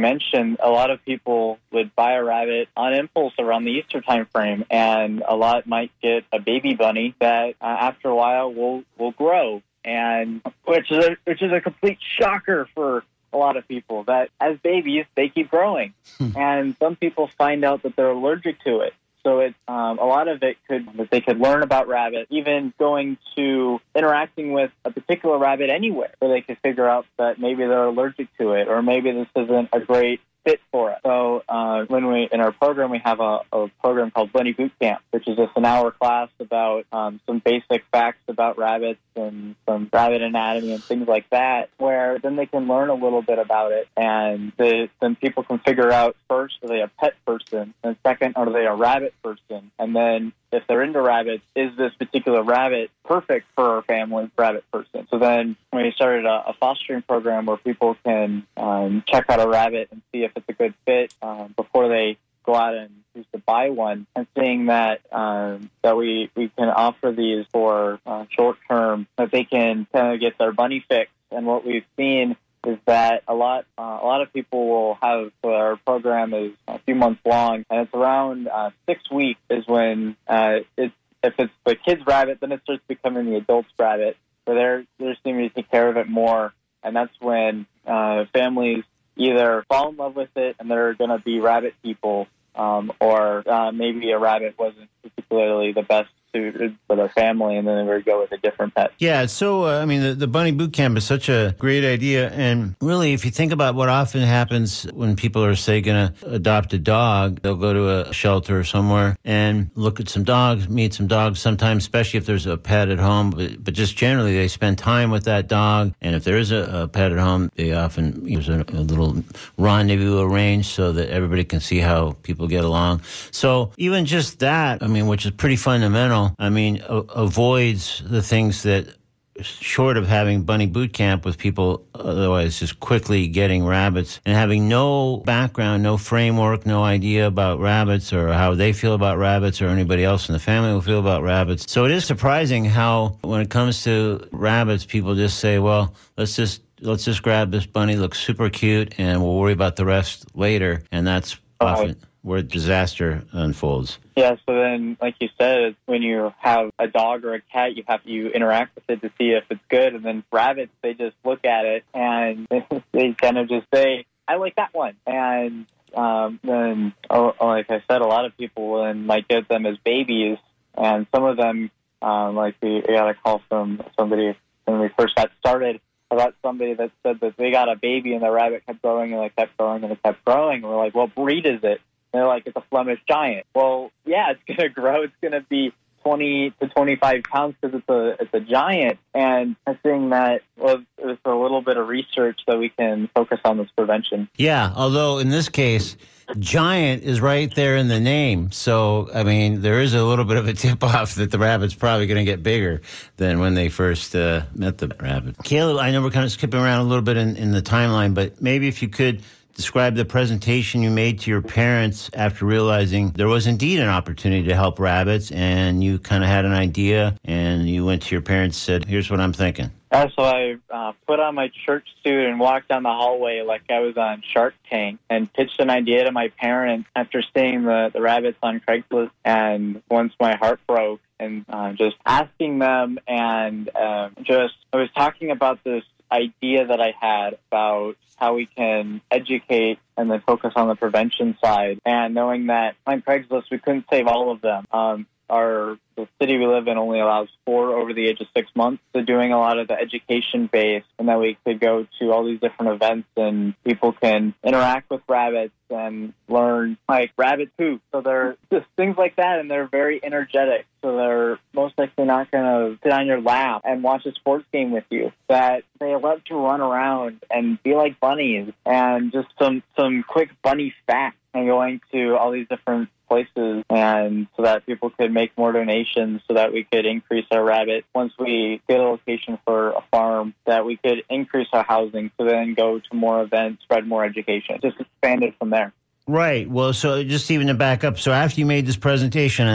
mentioned, 0.00 0.56
a 0.62 0.70
lot 0.70 0.90
of 0.90 1.04
people 1.04 1.58
would 1.70 1.94
buy 1.94 2.14
a 2.14 2.24
rabbit 2.24 2.68
on 2.76 2.92
impulse 2.92 3.34
around 3.38 3.64
the 3.64 3.70
Easter 3.70 4.00
time 4.00 4.26
frame, 4.26 4.64
and 4.70 5.22
a 5.28 5.36
lot 5.36 5.66
might 5.66 5.92
get 6.02 6.24
a 6.32 6.40
baby 6.40 6.74
bunny 6.74 7.14
that 7.20 7.54
uh, 7.60 7.64
after 7.64 8.08
a 8.08 8.14
while 8.14 8.52
will 8.52 8.82
will 8.98 9.12
grow, 9.12 9.62
and 9.84 10.42
which 10.64 10.90
is 10.90 11.04
a, 11.04 11.16
which 11.24 11.42
is 11.42 11.52
a 11.52 11.60
complete 11.60 11.98
shocker 12.18 12.68
for 12.74 13.04
a 13.32 13.36
lot 13.36 13.56
of 13.56 13.66
people 13.68 14.04
that 14.04 14.30
as 14.40 14.58
babies 14.58 15.06
they 15.14 15.28
keep 15.28 15.50
growing, 15.50 15.94
hmm. 16.18 16.36
and 16.36 16.76
some 16.78 16.96
people 16.96 17.28
find 17.38 17.64
out 17.64 17.82
that 17.82 17.96
they're 17.96 18.10
allergic 18.10 18.62
to 18.64 18.80
it. 18.80 18.94
So 19.22 19.40
it 19.40 19.54
um, 19.68 19.98
a 19.98 20.04
lot 20.04 20.28
of 20.28 20.42
it 20.42 20.56
could 20.66 20.86
that 20.96 21.10
they 21.10 21.20
could 21.20 21.38
learn 21.38 21.62
about 21.62 21.88
rabbit, 21.88 22.26
even 22.30 22.72
going 22.78 23.18
to 23.36 23.80
interacting 23.94 24.52
with 24.52 24.70
a 24.84 24.90
particular 24.90 25.38
rabbit 25.38 25.70
anywhere, 25.70 26.12
where 26.18 26.30
they 26.30 26.40
could 26.40 26.58
figure 26.58 26.88
out 26.88 27.06
that 27.18 27.38
maybe 27.38 27.66
they're 27.66 27.84
allergic 27.84 28.28
to 28.38 28.52
it, 28.52 28.68
or 28.68 28.82
maybe 28.82 29.12
this 29.12 29.28
isn't 29.36 29.68
a 29.72 29.80
great 29.80 30.20
fit 30.44 30.60
for 30.70 30.92
us. 30.92 31.00
So 31.04 31.42
uh, 31.48 31.84
when 31.86 32.06
we 32.06 32.28
in 32.30 32.40
our 32.40 32.52
program 32.52 32.90
we 32.90 32.98
have 33.04 33.20
a, 33.20 33.40
a, 33.52 33.68
program 33.80 34.10
called 34.10 34.32
Bunny 34.32 34.52
Boot 34.52 34.72
Camp, 34.80 35.02
which 35.10 35.26
is 35.28 35.36
just 35.36 35.52
an 35.56 35.64
hour 35.64 35.90
class 35.90 36.28
about 36.38 36.86
um, 36.92 37.20
some 37.26 37.38
basic 37.38 37.84
facts 37.92 38.20
about 38.28 38.58
rabbits 38.58 39.00
and 39.16 39.54
some 39.66 39.88
rabbit 39.92 40.22
anatomy 40.22 40.72
and 40.72 40.82
things 40.82 41.06
like 41.06 41.28
that. 41.30 41.70
Where 41.78 42.18
then 42.18 42.36
they 42.36 42.46
can 42.46 42.66
learn 42.68 42.88
a 42.88 42.94
little 42.94 43.22
bit 43.22 43.38
about 43.38 43.72
it, 43.72 43.88
and 43.96 44.52
the, 44.56 44.88
then 45.00 45.16
people 45.16 45.42
can 45.42 45.58
figure 45.58 45.90
out 45.90 46.16
first 46.28 46.56
are 46.62 46.68
they 46.68 46.80
a 46.80 46.90
pet 46.98 47.14
person, 47.26 47.74
and 47.82 47.96
second 48.02 48.34
are 48.36 48.50
they 48.50 48.66
a 48.66 48.74
rabbit 48.74 49.14
person, 49.22 49.70
and 49.78 49.94
then 49.94 50.32
if 50.52 50.66
they're 50.66 50.82
into 50.82 51.00
rabbits, 51.00 51.44
is 51.54 51.76
this 51.76 51.92
particular 51.94 52.42
rabbit 52.42 52.90
perfect 53.04 53.46
for 53.54 53.76
our 53.76 53.82
family 53.82 54.30
rabbit 54.36 54.64
person? 54.72 55.06
So 55.10 55.18
then 55.18 55.56
we 55.72 55.92
started 55.92 56.26
a, 56.26 56.48
a 56.48 56.54
fostering 56.58 57.02
program 57.02 57.46
where 57.46 57.56
people 57.56 57.96
can 58.04 58.46
um, 58.56 59.04
check 59.06 59.26
out 59.28 59.40
a 59.40 59.48
rabbit 59.48 59.88
and 59.92 60.02
see 60.12 60.24
if 60.24 60.32
it's 60.36 60.48
a 60.48 60.52
good 60.52 60.74
fit 60.84 61.14
um, 61.22 61.54
before 61.56 61.88
they 61.88 62.16
go 62.44 62.54
out 62.54 62.74
and 62.74 62.90
choose 63.14 63.26
to 63.32 63.38
buy 63.38 63.70
one. 63.70 64.06
And 64.16 64.26
seeing 64.36 64.66
that 64.66 65.00
um, 65.12 65.70
that 65.82 65.96
we 65.96 66.30
we 66.34 66.48
can 66.48 66.68
offer 66.68 67.12
these 67.12 67.46
for 67.52 68.00
uh, 68.06 68.26
short 68.30 68.58
term, 68.68 69.06
that 69.16 69.30
they 69.30 69.44
can 69.44 69.86
kind 69.92 70.14
of 70.14 70.20
get 70.20 70.38
their 70.38 70.52
bunny 70.52 70.84
fix. 70.88 71.10
And 71.30 71.46
what 71.46 71.64
we've 71.64 71.84
seen 71.96 72.36
is 72.66 72.78
that 72.86 73.22
a 73.26 73.34
lot 73.34 73.64
uh, 73.78 73.98
a 74.02 74.06
lot 74.06 74.22
of 74.22 74.32
people 74.32 74.68
will 74.68 74.94
have 75.00 75.30
so 75.42 75.54
our 75.54 75.76
program 75.76 76.34
is 76.34 76.52
a 76.68 76.78
few 76.80 76.94
months 76.94 77.20
long 77.24 77.64
and 77.70 77.80
it's 77.80 77.94
around 77.94 78.48
uh, 78.48 78.70
six 78.86 79.10
weeks 79.10 79.40
is 79.48 79.66
when 79.66 80.16
uh, 80.28 80.58
it's 80.76 80.94
if 81.22 81.34
it's 81.38 81.52
the 81.64 81.74
kids 81.74 82.02
rabbit 82.06 82.38
then 82.40 82.52
it 82.52 82.60
starts 82.62 82.82
becoming 82.88 83.26
the 83.26 83.36
adults 83.36 83.68
rabbit. 83.78 84.16
So 84.46 84.54
they're 84.54 84.84
they're 84.98 85.16
seeming 85.24 85.48
to 85.48 85.54
take 85.54 85.70
care 85.70 85.88
of 85.88 85.96
it 85.96 86.08
more 86.08 86.52
and 86.82 86.94
that's 86.94 87.14
when 87.20 87.66
uh, 87.86 88.24
families 88.32 88.84
either 89.16 89.64
fall 89.68 89.90
in 89.90 89.96
love 89.96 90.16
with 90.16 90.36
it 90.36 90.56
and 90.58 90.70
they're 90.70 90.94
going 90.94 91.10
to 91.10 91.18
be 91.18 91.40
rabbit 91.40 91.74
people 91.82 92.26
um, 92.54 92.92
or 93.00 93.48
uh, 93.48 93.72
maybe 93.72 94.10
a 94.10 94.18
rabbit 94.18 94.56
wasn't 94.58 94.88
particularly 95.02 95.72
the 95.72 95.82
best 95.82 96.10
for 96.32 96.96
their 96.96 97.08
family, 97.08 97.56
and 97.56 97.66
then 97.66 97.76
they 97.86 97.92
would 97.92 98.04
go 98.04 98.20
with 98.20 98.32
a 98.32 98.36
different 98.38 98.74
pet. 98.74 98.92
Yeah, 98.98 99.26
so 99.26 99.64
uh, 99.64 99.80
I 99.80 99.84
mean, 99.84 100.02
the, 100.02 100.14
the 100.14 100.26
bunny 100.26 100.52
boot 100.52 100.72
camp 100.72 100.96
is 100.96 101.04
such 101.04 101.28
a 101.28 101.54
great 101.58 101.84
idea, 101.84 102.30
and 102.30 102.76
really, 102.80 103.12
if 103.12 103.24
you 103.24 103.30
think 103.30 103.52
about 103.52 103.74
what 103.74 103.88
often 103.88 104.22
happens 104.22 104.84
when 104.92 105.16
people 105.16 105.44
are 105.44 105.56
say 105.56 105.80
going 105.80 106.12
to 106.12 106.30
adopt 106.30 106.72
a 106.72 106.78
dog, 106.78 107.40
they'll 107.42 107.56
go 107.56 107.72
to 107.72 108.08
a 108.08 108.12
shelter 108.12 108.58
or 108.58 108.64
somewhere 108.64 109.16
and 109.24 109.70
look 109.74 110.00
at 110.00 110.08
some 110.08 110.24
dogs, 110.24 110.68
meet 110.68 110.94
some 110.94 111.06
dogs. 111.06 111.40
Sometimes, 111.40 111.82
especially 111.82 112.18
if 112.18 112.26
there's 112.26 112.46
a 112.46 112.56
pet 112.56 112.88
at 112.88 112.98
home, 112.98 113.30
but, 113.30 113.62
but 113.62 113.74
just 113.74 113.96
generally, 113.96 114.34
they 114.34 114.48
spend 114.48 114.78
time 114.78 115.10
with 115.10 115.24
that 115.24 115.48
dog, 115.48 115.94
and 116.00 116.14
if 116.14 116.24
there 116.24 116.38
is 116.38 116.52
a, 116.52 116.82
a 116.82 116.88
pet 116.88 117.12
at 117.12 117.18
home, 117.18 117.50
they 117.56 117.72
often 117.72 118.26
use 118.26 118.48
a, 118.48 118.64
a 118.68 118.80
little 118.80 119.22
rendezvous 119.56 120.20
arranged 120.20 120.68
so 120.68 120.92
that 120.92 121.10
everybody 121.10 121.44
can 121.44 121.60
see 121.60 121.78
how 121.78 122.12
people 122.22 122.46
get 122.46 122.64
along. 122.64 123.02
So 123.30 123.72
even 123.76 124.06
just 124.06 124.38
that, 124.40 124.82
I 124.82 124.86
mean, 124.86 125.06
which 125.06 125.24
is 125.24 125.32
pretty 125.32 125.56
fundamental 125.56 126.19
I 126.38 126.48
mean, 126.50 126.82
a- 126.88 127.06
avoids 127.26 128.02
the 128.06 128.22
things 128.22 128.62
that 128.64 128.96
short 129.42 129.96
of 129.96 130.06
having 130.06 130.42
bunny 130.42 130.66
boot 130.66 130.92
camp 130.92 131.24
with 131.24 131.38
people 131.38 131.86
otherwise 131.94 132.58
just 132.58 132.80
quickly 132.80 133.28
getting 133.28 133.64
rabbits 133.64 134.20
and 134.24 134.36
having 134.36 134.68
no 134.68 135.18
background, 135.18 135.82
no 135.82 135.96
framework, 135.96 136.66
no 136.66 136.82
idea 136.82 137.26
about 137.26 137.58
rabbits 137.58 138.12
or 138.12 138.32
how 138.32 138.54
they 138.54 138.72
feel 138.72 138.94
about 138.94 139.18
rabbits 139.18 139.62
or 139.62 139.68
anybody 139.68 140.04
else 140.04 140.28
in 140.28 140.32
the 140.32 140.38
family 140.38 140.72
will 140.72 140.80
feel 140.80 140.98
about 140.98 141.22
rabbits. 141.22 141.70
So 141.70 141.84
it 141.84 141.90
is 141.90 142.04
surprising 142.04 142.64
how 142.64 143.18
when 143.22 143.40
it 143.40 143.50
comes 143.50 143.82
to 143.84 144.26
rabbits, 144.32 144.84
people 144.84 145.14
just 145.14 145.38
say, 145.38 145.58
well, 145.58 145.94
let's 146.16 146.36
just 146.36 146.62
let's 146.80 147.04
just 147.04 147.22
grab 147.22 147.50
this 147.50 147.66
bunny, 147.66 147.96
looks 147.96 148.18
super 148.18 148.48
cute, 148.48 148.94
and 148.98 149.22
we'll 149.22 149.36
worry 149.36 149.52
about 149.52 149.76
the 149.76 149.84
rest 149.84 150.26
later. 150.34 150.82
And 150.90 151.06
that's 151.06 151.38
often 151.60 151.96
where 152.22 152.42
disaster 152.42 153.22
unfolds. 153.32 153.98
Yeah, 154.16 154.36
so 154.46 154.54
then, 154.54 154.96
like 155.00 155.14
you 155.20 155.28
said, 155.38 155.76
when 155.86 156.02
you 156.02 156.32
have 156.38 156.70
a 156.78 156.86
dog 156.86 157.24
or 157.24 157.34
a 157.34 157.40
cat, 157.40 157.76
you 157.76 157.84
have 157.88 158.04
to 158.04 158.32
interact 158.32 158.74
with 158.74 158.84
it 158.88 159.00
to 159.02 159.10
see 159.16 159.30
if 159.30 159.44
it's 159.50 159.60
good. 159.68 159.94
And 159.94 160.04
then 160.04 160.24
rabbits, 160.30 160.72
they 160.82 160.94
just 160.94 161.16
look 161.24 161.44
at 161.44 161.64
it 161.64 161.84
and 161.94 162.46
they 162.92 163.12
kind 163.14 163.38
of 163.38 163.48
just 163.48 163.66
say, 163.72 164.04
I 164.28 164.36
like 164.36 164.56
that 164.56 164.74
one. 164.74 164.96
And 165.06 165.66
um, 165.94 166.40
then, 166.44 166.92
oh, 167.08 167.34
oh, 167.40 167.46
like 167.46 167.70
I 167.70 167.82
said, 167.90 168.02
a 168.02 168.06
lot 168.06 168.26
of 168.26 168.36
people 168.36 168.84
then 168.84 169.06
might 169.06 169.26
get 169.26 169.48
them 169.48 169.64
as 169.64 169.76
babies. 169.78 170.38
And 170.74 171.06
some 171.14 171.24
of 171.24 171.36
them, 171.36 171.70
um, 172.02 172.36
like 172.36 172.56
we, 172.62 172.82
we 172.86 172.94
got 172.94 173.08
a 173.08 173.14
call 173.14 173.42
from 173.48 173.82
somebody 173.98 174.36
when 174.66 174.80
we 174.80 174.90
first 174.98 175.14
got 175.16 175.30
started 175.40 175.80
about 176.10 176.34
somebody 176.42 176.74
that 176.74 176.90
said 177.02 177.20
that 177.20 177.36
they 177.36 177.50
got 177.50 177.68
a 177.68 177.76
baby 177.76 178.14
and 178.14 178.22
the 178.22 178.30
rabbit 178.30 178.66
kept 178.66 178.82
growing 178.82 179.12
and 179.12 179.22
it 179.24 179.34
kept 179.36 179.56
growing 179.56 179.84
and 179.84 179.92
it 179.92 180.02
kept 180.02 180.24
growing. 180.24 180.62
And 180.62 180.64
we're 180.64 180.76
like, 180.76 180.94
well, 180.94 181.06
breed 181.06 181.46
is 181.46 181.60
it? 181.62 181.80
They're 182.12 182.26
like, 182.26 182.44
it's 182.46 182.56
a 182.56 182.64
Flemish 182.70 183.00
giant. 183.08 183.46
Well, 183.54 183.90
yeah, 184.04 184.32
it's 184.32 184.40
going 184.46 184.68
to 184.68 184.68
grow. 184.68 185.02
It's 185.02 185.14
going 185.20 185.32
to 185.32 185.42
be 185.48 185.72
20 186.02 186.54
to 186.60 186.68
25 186.68 187.22
pounds 187.24 187.54
because 187.60 187.78
it's 187.78 187.88
a 187.88 188.22
it's 188.22 188.34
a 188.34 188.40
giant. 188.40 188.98
And 189.14 189.56
I 189.66 189.74
think 189.74 190.10
that 190.10 190.42
was, 190.56 190.80
was 190.98 191.18
a 191.24 191.34
little 191.34 191.62
bit 191.62 191.76
of 191.76 191.88
research 191.88 192.40
that 192.46 192.58
we 192.58 192.70
can 192.70 193.08
focus 193.14 193.40
on 193.44 193.58
this 193.58 193.68
prevention. 193.76 194.28
Yeah, 194.36 194.72
although 194.74 195.18
in 195.18 195.28
this 195.28 195.48
case, 195.48 195.96
giant 196.38 197.02
is 197.02 197.20
right 197.20 197.54
there 197.54 197.76
in 197.76 197.88
the 197.88 198.00
name. 198.00 198.50
So, 198.52 199.10
I 199.12 199.24
mean, 199.24 199.62
there 199.62 199.80
is 199.80 199.94
a 199.94 200.04
little 200.04 200.24
bit 200.24 200.36
of 200.36 200.48
a 200.48 200.52
tip 200.52 200.82
off 200.84 201.16
that 201.16 201.30
the 201.30 201.38
rabbit's 201.38 201.74
probably 201.74 202.06
going 202.06 202.24
to 202.24 202.30
get 202.30 202.42
bigger 202.42 202.80
than 203.16 203.40
when 203.40 203.54
they 203.54 203.68
first 203.68 204.14
uh, 204.14 204.42
met 204.54 204.78
the 204.78 204.88
rabbit. 205.00 205.36
Caleb, 205.42 205.78
I 205.78 205.90
know 205.90 206.02
we're 206.02 206.10
kind 206.10 206.24
of 206.24 206.32
skipping 206.32 206.60
around 206.60 206.80
a 206.80 206.88
little 206.88 207.02
bit 207.02 207.16
in, 207.16 207.36
in 207.36 207.52
the 207.52 207.62
timeline, 207.62 208.14
but 208.14 208.40
maybe 208.40 208.68
if 208.68 208.82
you 208.82 208.88
could 208.88 209.22
describe 209.54 209.94
the 209.94 210.04
presentation 210.04 210.82
you 210.82 210.90
made 210.90 211.20
to 211.20 211.30
your 211.30 211.42
parents 211.42 212.10
after 212.14 212.44
realizing 212.44 213.10
there 213.10 213.28
was 213.28 213.46
indeed 213.46 213.80
an 213.80 213.88
opportunity 213.88 214.46
to 214.48 214.54
help 214.54 214.78
rabbits 214.78 215.30
and 215.32 215.82
you 215.82 215.98
kind 215.98 216.22
of 216.22 216.30
had 216.30 216.44
an 216.44 216.52
idea 216.52 217.16
and 217.24 217.68
you 217.68 217.84
went 217.84 218.02
to 218.02 218.14
your 218.14 218.22
parents 218.22 218.56
and 218.56 218.82
said, 218.82 218.88
Here's 218.88 219.10
what 219.10 219.20
I'm 219.20 219.32
thinking. 219.32 219.70
Uh, 219.92 220.06
so 220.16 220.22
I 220.22 220.56
uh, 220.70 220.92
put 221.06 221.18
on 221.18 221.34
my 221.34 221.50
church 221.66 221.86
suit 222.04 222.26
and 222.26 222.38
walked 222.38 222.68
down 222.68 222.84
the 222.84 222.90
hallway 222.90 223.42
like 223.42 223.62
I 223.68 223.80
was 223.80 223.96
on 223.96 224.22
Shark 224.32 224.54
Tank 224.70 225.00
and 225.10 225.32
pitched 225.32 225.58
an 225.58 225.68
idea 225.68 226.04
to 226.04 226.12
my 226.12 226.28
parents 226.38 226.88
after 226.94 227.22
seeing 227.34 227.64
the, 227.64 227.90
the 227.92 228.00
rabbits 228.00 228.38
on 228.42 228.60
Craigslist. 228.60 229.10
And 229.24 229.82
once 229.90 230.12
my 230.20 230.36
heart 230.36 230.60
broke, 230.66 231.00
and 231.20 231.44
uh, 231.48 231.72
just 231.72 231.96
asking 232.06 232.58
them 232.58 232.98
and 233.06 233.68
uh, 233.76 234.08
just 234.22 234.54
I 234.72 234.78
was 234.78 234.88
talking 234.96 235.30
about 235.30 235.62
this 235.62 235.84
idea 236.10 236.66
that 236.66 236.80
I 236.80 236.94
had 236.98 237.38
about 237.48 237.96
how 238.16 238.34
we 238.34 238.46
can 238.46 239.00
educate 239.10 239.78
and 239.96 240.10
then 240.10 240.20
focus 240.26 240.52
on 240.56 240.68
the 240.68 240.74
prevention 240.74 241.36
side. 241.42 241.80
And 241.86 242.14
knowing 242.14 242.46
that 242.46 242.76
on 242.86 243.02
Craigslist, 243.02 243.50
we 243.50 243.58
couldn't 243.58 243.86
save 243.90 244.06
all 244.06 244.30
of 244.30 244.40
them. 244.40 244.66
Um, 244.72 245.06
our 245.30 245.78
the 245.96 246.08
city 246.20 246.38
we 246.38 246.46
live 246.46 246.66
in 246.66 246.78
only 246.78 247.00
allows 247.00 247.28
four 247.44 247.78
over 247.78 247.92
the 247.92 248.06
age 248.06 248.20
of 248.20 248.26
six 248.34 248.50
months. 248.54 248.82
So 248.94 249.02
doing 249.02 249.32
a 249.32 249.38
lot 249.38 249.58
of 249.58 249.68
the 249.68 249.74
education 249.74 250.48
base, 250.50 250.84
and 250.98 251.08
then 251.08 251.18
we 251.18 251.36
could 251.44 251.60
go 251.60 251.86
to 251.98 252.12
all 252.12 252.24
these 252.24 252.40
different 252.40 252.72
events, 252.72 253.08
and 253.16 253.54
people 253.64 253.92
can 253.92 254.34
interact 254.42 254.90
with 254.90 255.02
rabbits 255.08 255.52
and 255.68 256.12
learn 256.28 256.78
like 256.88 257.12
rabbit 257.16 257.50
poop. 257.56 257.82
So 257.92 258.00
they're 258.00 258.36
just 258.52 258.66
things 258.76 258.96
like 258.96 259.16
that, 259.16 259.40
and 259.40 259.50
they're 259.50 259.68
very 259.68 260.00
energetic. 260.02 260.66
So 260.82 260.96
they're 260.96 261.38
most 261.52 261.78
likely 261.78 262.04
not 262.04 262.30
going 262.30 262.44
to 262.44 262.78
sit 262.82 262.92
on 262.92 263.06
your 263.06 263.20
lap 263.20 263.62
and 263.64 263.82
watch 263.82 264.06
a 264.06 264.12
sports 264.12 264.46
game 264.52 264.70
with 264.70 264.84
you. 264.90 265.12
That 265.28 265.64
they 265.78 265.94
love 265.94 266.24
to 266.24 266.34
run 266.34 266.60
around 266.60 267.20
and 267.30 267.62
be 267.62 267.74
like 267.74 268.00
bunnies, 268.00 268.52
and 268.64 269.12
just 269.12 269.28
some 269.38 269.62
some 269.78 270.04
quick 270.06 270.30
bunny 270.42 270.74
facts 270.86 271.16
and 271.32 271.46
going 271.46 271.80
to 271.92 272.16
all 272.16 272.32
these 272.32 272.48
different 272.48 272.88
places 273.10 273.64
and 273.68 274.28
so 274.36 274.44
that 274.44 274.64
people 274.64 274.90
could 274.90 275.12
make 275.12 275.36
more 275.36 275.52
donations 275.52 276.22
so 276.28 276.34
that 276.34 276.52
we 276.52 276.64
could 276.64 276.86
increase 276.86 277.26
our 277.32 277.42
rabbit. 277.42 277.84
Once 277.94 278.12
we 278.18 278.62
get 278.68 278.78
a 278.78 278.84
location 278.84 279.38
for 279.44 279.70
a 279.72 279.82
farm 279.90 280.32
that 280.46 280.64
we 280.64 280.76
could 280.76 281.02
increase 281.10 281.48
our 281.52 281.64
housing 281.64 282.10
so 282.16 282.24
then 282.24 282.54
go 282.54 282.78
to 282.78 282.94
more 282.94 283.22
events 283.22 283.62
spread 283.64 283.86
more 283.86 284.04
education 284.04 284.58
just 284.62 284.78
expanded 284.78 285.34
from 285.38 285.50
there. 285.50 285.72
Right. 286.06 286.48
Well 286.48 286.72
so 286.72 287.02
just 287.02 287.30
even 287.30 287.48
to 287.48 287.54
back 287.54 287.82
up 287.84 287.98
so 287.98 288.12
after 288.12 288.40
you 288.40 288.46
made 288.46 288.66
this 288.66 288.76
presentation 288.76 289.46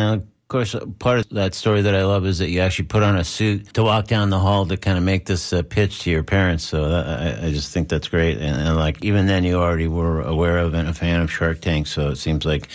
of 0.46 0.50
course, 0.50 0.76
part 1.00 1.18
of 1.18 1.30
that 1.30 1.56
story 1.56 1.82
that 1.82 1.96
I 1.96 2.06
love 2.06 2.24
is 2.28 2.38
that 2.38 2.52
you 2.52 2.60
actually 2.60 2.86
put 2.86 3.02
on 3.02 3.18
a 3.18 3.24
suit 3.24 3.74
to 3.74 3.82
walk 3.82 4.06
down 4.06 4.30
the 4.30 4.38
hall 4.38 4.68
to 4.68 4.78
kind 4.78 4.96
of 4.96 5.04
make 5.04 5.26
this 5.26 5.52
uh, 5.52 5.64
pitch 5.64 6.02
to 6.02 6.12
your 6.12 6.22
parents. 6.22 6.64
So 6.64 6.88
that, 6.88 7.08
I, 7.08 7.48
I, 7.48 7.52
just 7.52 7.74
think 7.74 7.90
that's 7.90 8.10
great. 8.10 8.38
And, 8.38 8.56
and, 8.62 8.76
like 8.76 9.04
even 9.04 9.26
then, 9.26 9.44
you 9.44 9.56
already 9.56 9.88
were 9.88 10.22
aware 10.22 10.60
of 10.60 10.76
and 10.76 10.88
a 10.88 10.94
fan 10.94 11.20
of 11.22 11.32
Shark 11.32 11.62
Tank. 11.62 11.88
So 11.88 12.10
it 12.10 12.18
seems 12.18 12.46
like 12.46 12.68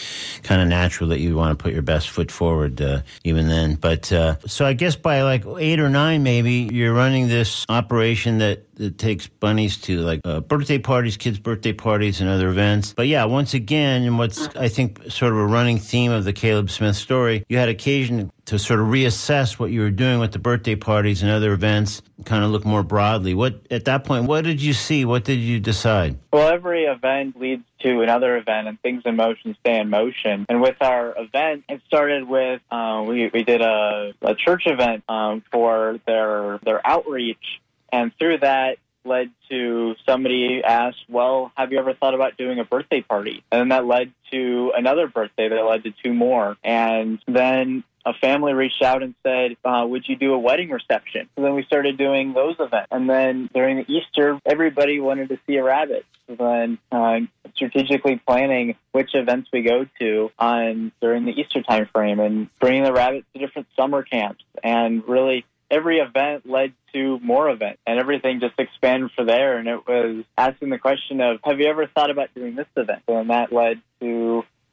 kind 0.42 0.60
of 0.60 0.66
natural 0.66 1.10
that 1.10 1.20
you 1.20 1.36
want 1.36 1.56
to 1.56 1.62
put 1.62 1.72
your 1.72 1.82
best 1.82 2.10
foot 2.10 2.32
forward 2.32 2.82
uh, 2.82 3.02
even 3.22 3.46
then. 3.46 3.76
But 3.76 4.10
uh, 4.10 4.38
so 4.48 4.66
I 4.66 4.72
guess 4.72 4.96
by 4.96 5.22
like 5.22 5.44
eight 5.60 5.78
or 5.78 5.88
nine, 5.88 6.24
maybe 6.24 6.68
you're 6.72 6.92
running 6.92 7.28
this 7.28 7.66
operation 7.68 8.38
that 8.38 8.64
that 8.80 8.96
takes 8.96 9.26
bunnies 9.26 9.76
to 9.76 9.98
like 9.98 10.20
uh, 10.24 10.40
birthday 10.40 10.78
parties, 10.78 11.16
kids' 11.16 11.38
birthday 11.38 11.72
parties, 11.72 12.20
and 12.20 12.30
other 12.30 12.48
events. 12.48 12.94
But 12.94 13.06
yeah, 13.08 13.24
once 13.26 13.52
again, 13.54 14.02
and 14.02 14.18
what's 14.18 14.48
I 14.56 14.68
think 14.68 15.10
sort 15.10 15.32
of 15.32 15.38
a 15.38 15.46
running 15.46 15.78
theme 15.78 16.10
of 16.10 16.24
the 16.24 16.32
Caleb 16.32 16.70
Smith 16.70 16.96
story, 16.96 17.44
you 17.48 17.58
had 17.58 17.68
occasion 17.68 18.32
to 18.46 18.58
sort 18.58 18.80
of 18.80 18.86
reassess 18.86 19.58
what 19.58 19.70
you 19.70 19.80
were 19.80 19.90
doing 19.90 20.18
with 20.18 20.32
the 20.32 20.38
birthday 20.38 20.74
parties 20.74 21.22
and 21.22 21.30
other 21.30 21.52
events, 21.52 22.02
kind 22.24 22.42
of 22.42 22.50
look 22.50 22.64
more 22.64 22.82
broadly. 22.82 23.34
What 23.34 23.66
at 23.70 23.84
that 23.84 24.04
point, 24.04 24.24
what 24.24 24.44
did 24.44 24.62
you 24.62 24.72
see? 24.72 25.04
What 25.04 25.24
did 25.24 25.40
you 25.40 25.60
decide? 25.60 26.18
Well, 26.32 26.48
every 26.48 26.84
event 26.84 27.38
leads 27.38 27.64
to 27.80 28.00
another 28.00 28.38
event, 28.38 28.66
and 28.66 28.80
things 28.80 29.02
in 29.04 29.16
motion 29.16 29.56
stay 29.60 29.78
in 29.78 29.90
motion. 29.90 30.46
And 30.48 30.62
with 30.62 30.76
our 30.80 31.14
event, 31.18 31.64
it 31.68 31.82
started 31.86 32.26
with 32.26 32.62
uh, 32.70 33.04
we 33.06 33.30
we 33.32 33.44
did 33.44 33.60
a, 33.60 34.14
a 34.22 34.34
church 34.34 34.62
event 34.66 35.04
um, 35.06 35.44
for 35.52 36.00
their 36.06 36.58
their 36.64 36.84
outreach 36.86 37.60
and 37.92 38.12
through 38.18 38.38
that 38.38 38.78
led 39.04 39.30
to 39.48 39.94
somebody 40.06 40.62
asked, 40.64 41.04
Well, 41.08 41.52
have 41.56 41.72
you 41.72 41.78
ever 41.78 41.94
thought 41.94 42.14
about 42.14 42.36
doing 42.36 42.58
a 42.58 42.64
birthday 42.64 43.00
party? 43.00 43.42
And 43.50 43.72
that 43.72 43.86
led 43.86 44.12
to 44.30 44.72
another 44.76 45.08
birthday 45.08 45.48
that 45.48 45.62
led 45.62 45.84
to 45.84 45.92
two 46.02 46.12
more. 46.12 46.56
And 46.62 47.18
then 47.26 47.84
a 48.04 48.14
family 48.14 48.52
reached 48.52 48.82
out 48.82 49.02
and 49.02 49.14
said, 49.22 49.56
uh, 49.64 49.84
Would 49.86 50.08
you 50.08 50.16
do 50.16 50.32
a 50.34 50.38
wedding 50.38 50.70
reception? 50.70 51.28
So 51.36 51.42
then 51.42 51.54
we 51.54 51.64
started 51.64 51.96
doing 51.98 52.32
those 52.32 52.56
events. 52.58 52.88
And 52.90 53.08
then 53.08 53.48
during 53.52 53.84
Easter, 53.88 54.40
everybody 54.44 55.00
wanted 55.00 55.30
to 55.30 55.38
see 55.46 55.56
a 55.56 55.64
rabbit. 55.64 56.04
So 56.26 56.36
then 56.36 56.78
uh, 56.92 57.20
strategically 57.54 58.20
planning 58.24 58.76
which 58.92 59.14
events 59.14 59.50
we 59.52 59.62
go 59.62 59.86
to 59.98 60.30
on 60.38 60.92
during 61.00 61.24
the 61.24 61.32
Easter 61.32 61.62
time 61.62 61.88
frame 61.92 62.20
and 62.20 62.48
bringing 62.60 62.84
the 62.84 62.92
rabbits 62.92 63.26
to 63.32 63.40
different 63.40 63.66
summer 63.76 64.02
camps 64.02 64.44
and 64.62 65.06
really 65.08 65.44
every 65.70 65.98
event 65.98 66.48
led 66.48 66.72
to 66.92 67.18
more 67.20 67.48
events 67.48 67.80
and 67.86 67.98
everything 67.98 68.40
just 68.40 68.58
expanded 68.58 69.10
from 69.14 69.26
there. 69.26 69.58
And 69.58 69.68
it 69.68 69.86
was 69.86 70.24
asking 70.36 70.70
the 70.70 70.78
question 70.78 71.20
of, 71.20 71.38
have 71.44 71.60
you 71.60 71.68
ever 71.68 71.86
thought 71.86 72.10
about 72.10 72.34
doing 72.34 72.56
this 72.56 72.66
event? 72.76 73.02
And 73.06 73.30
that 73.30 73.52
led 73.52 73.80
to 74.00 74.06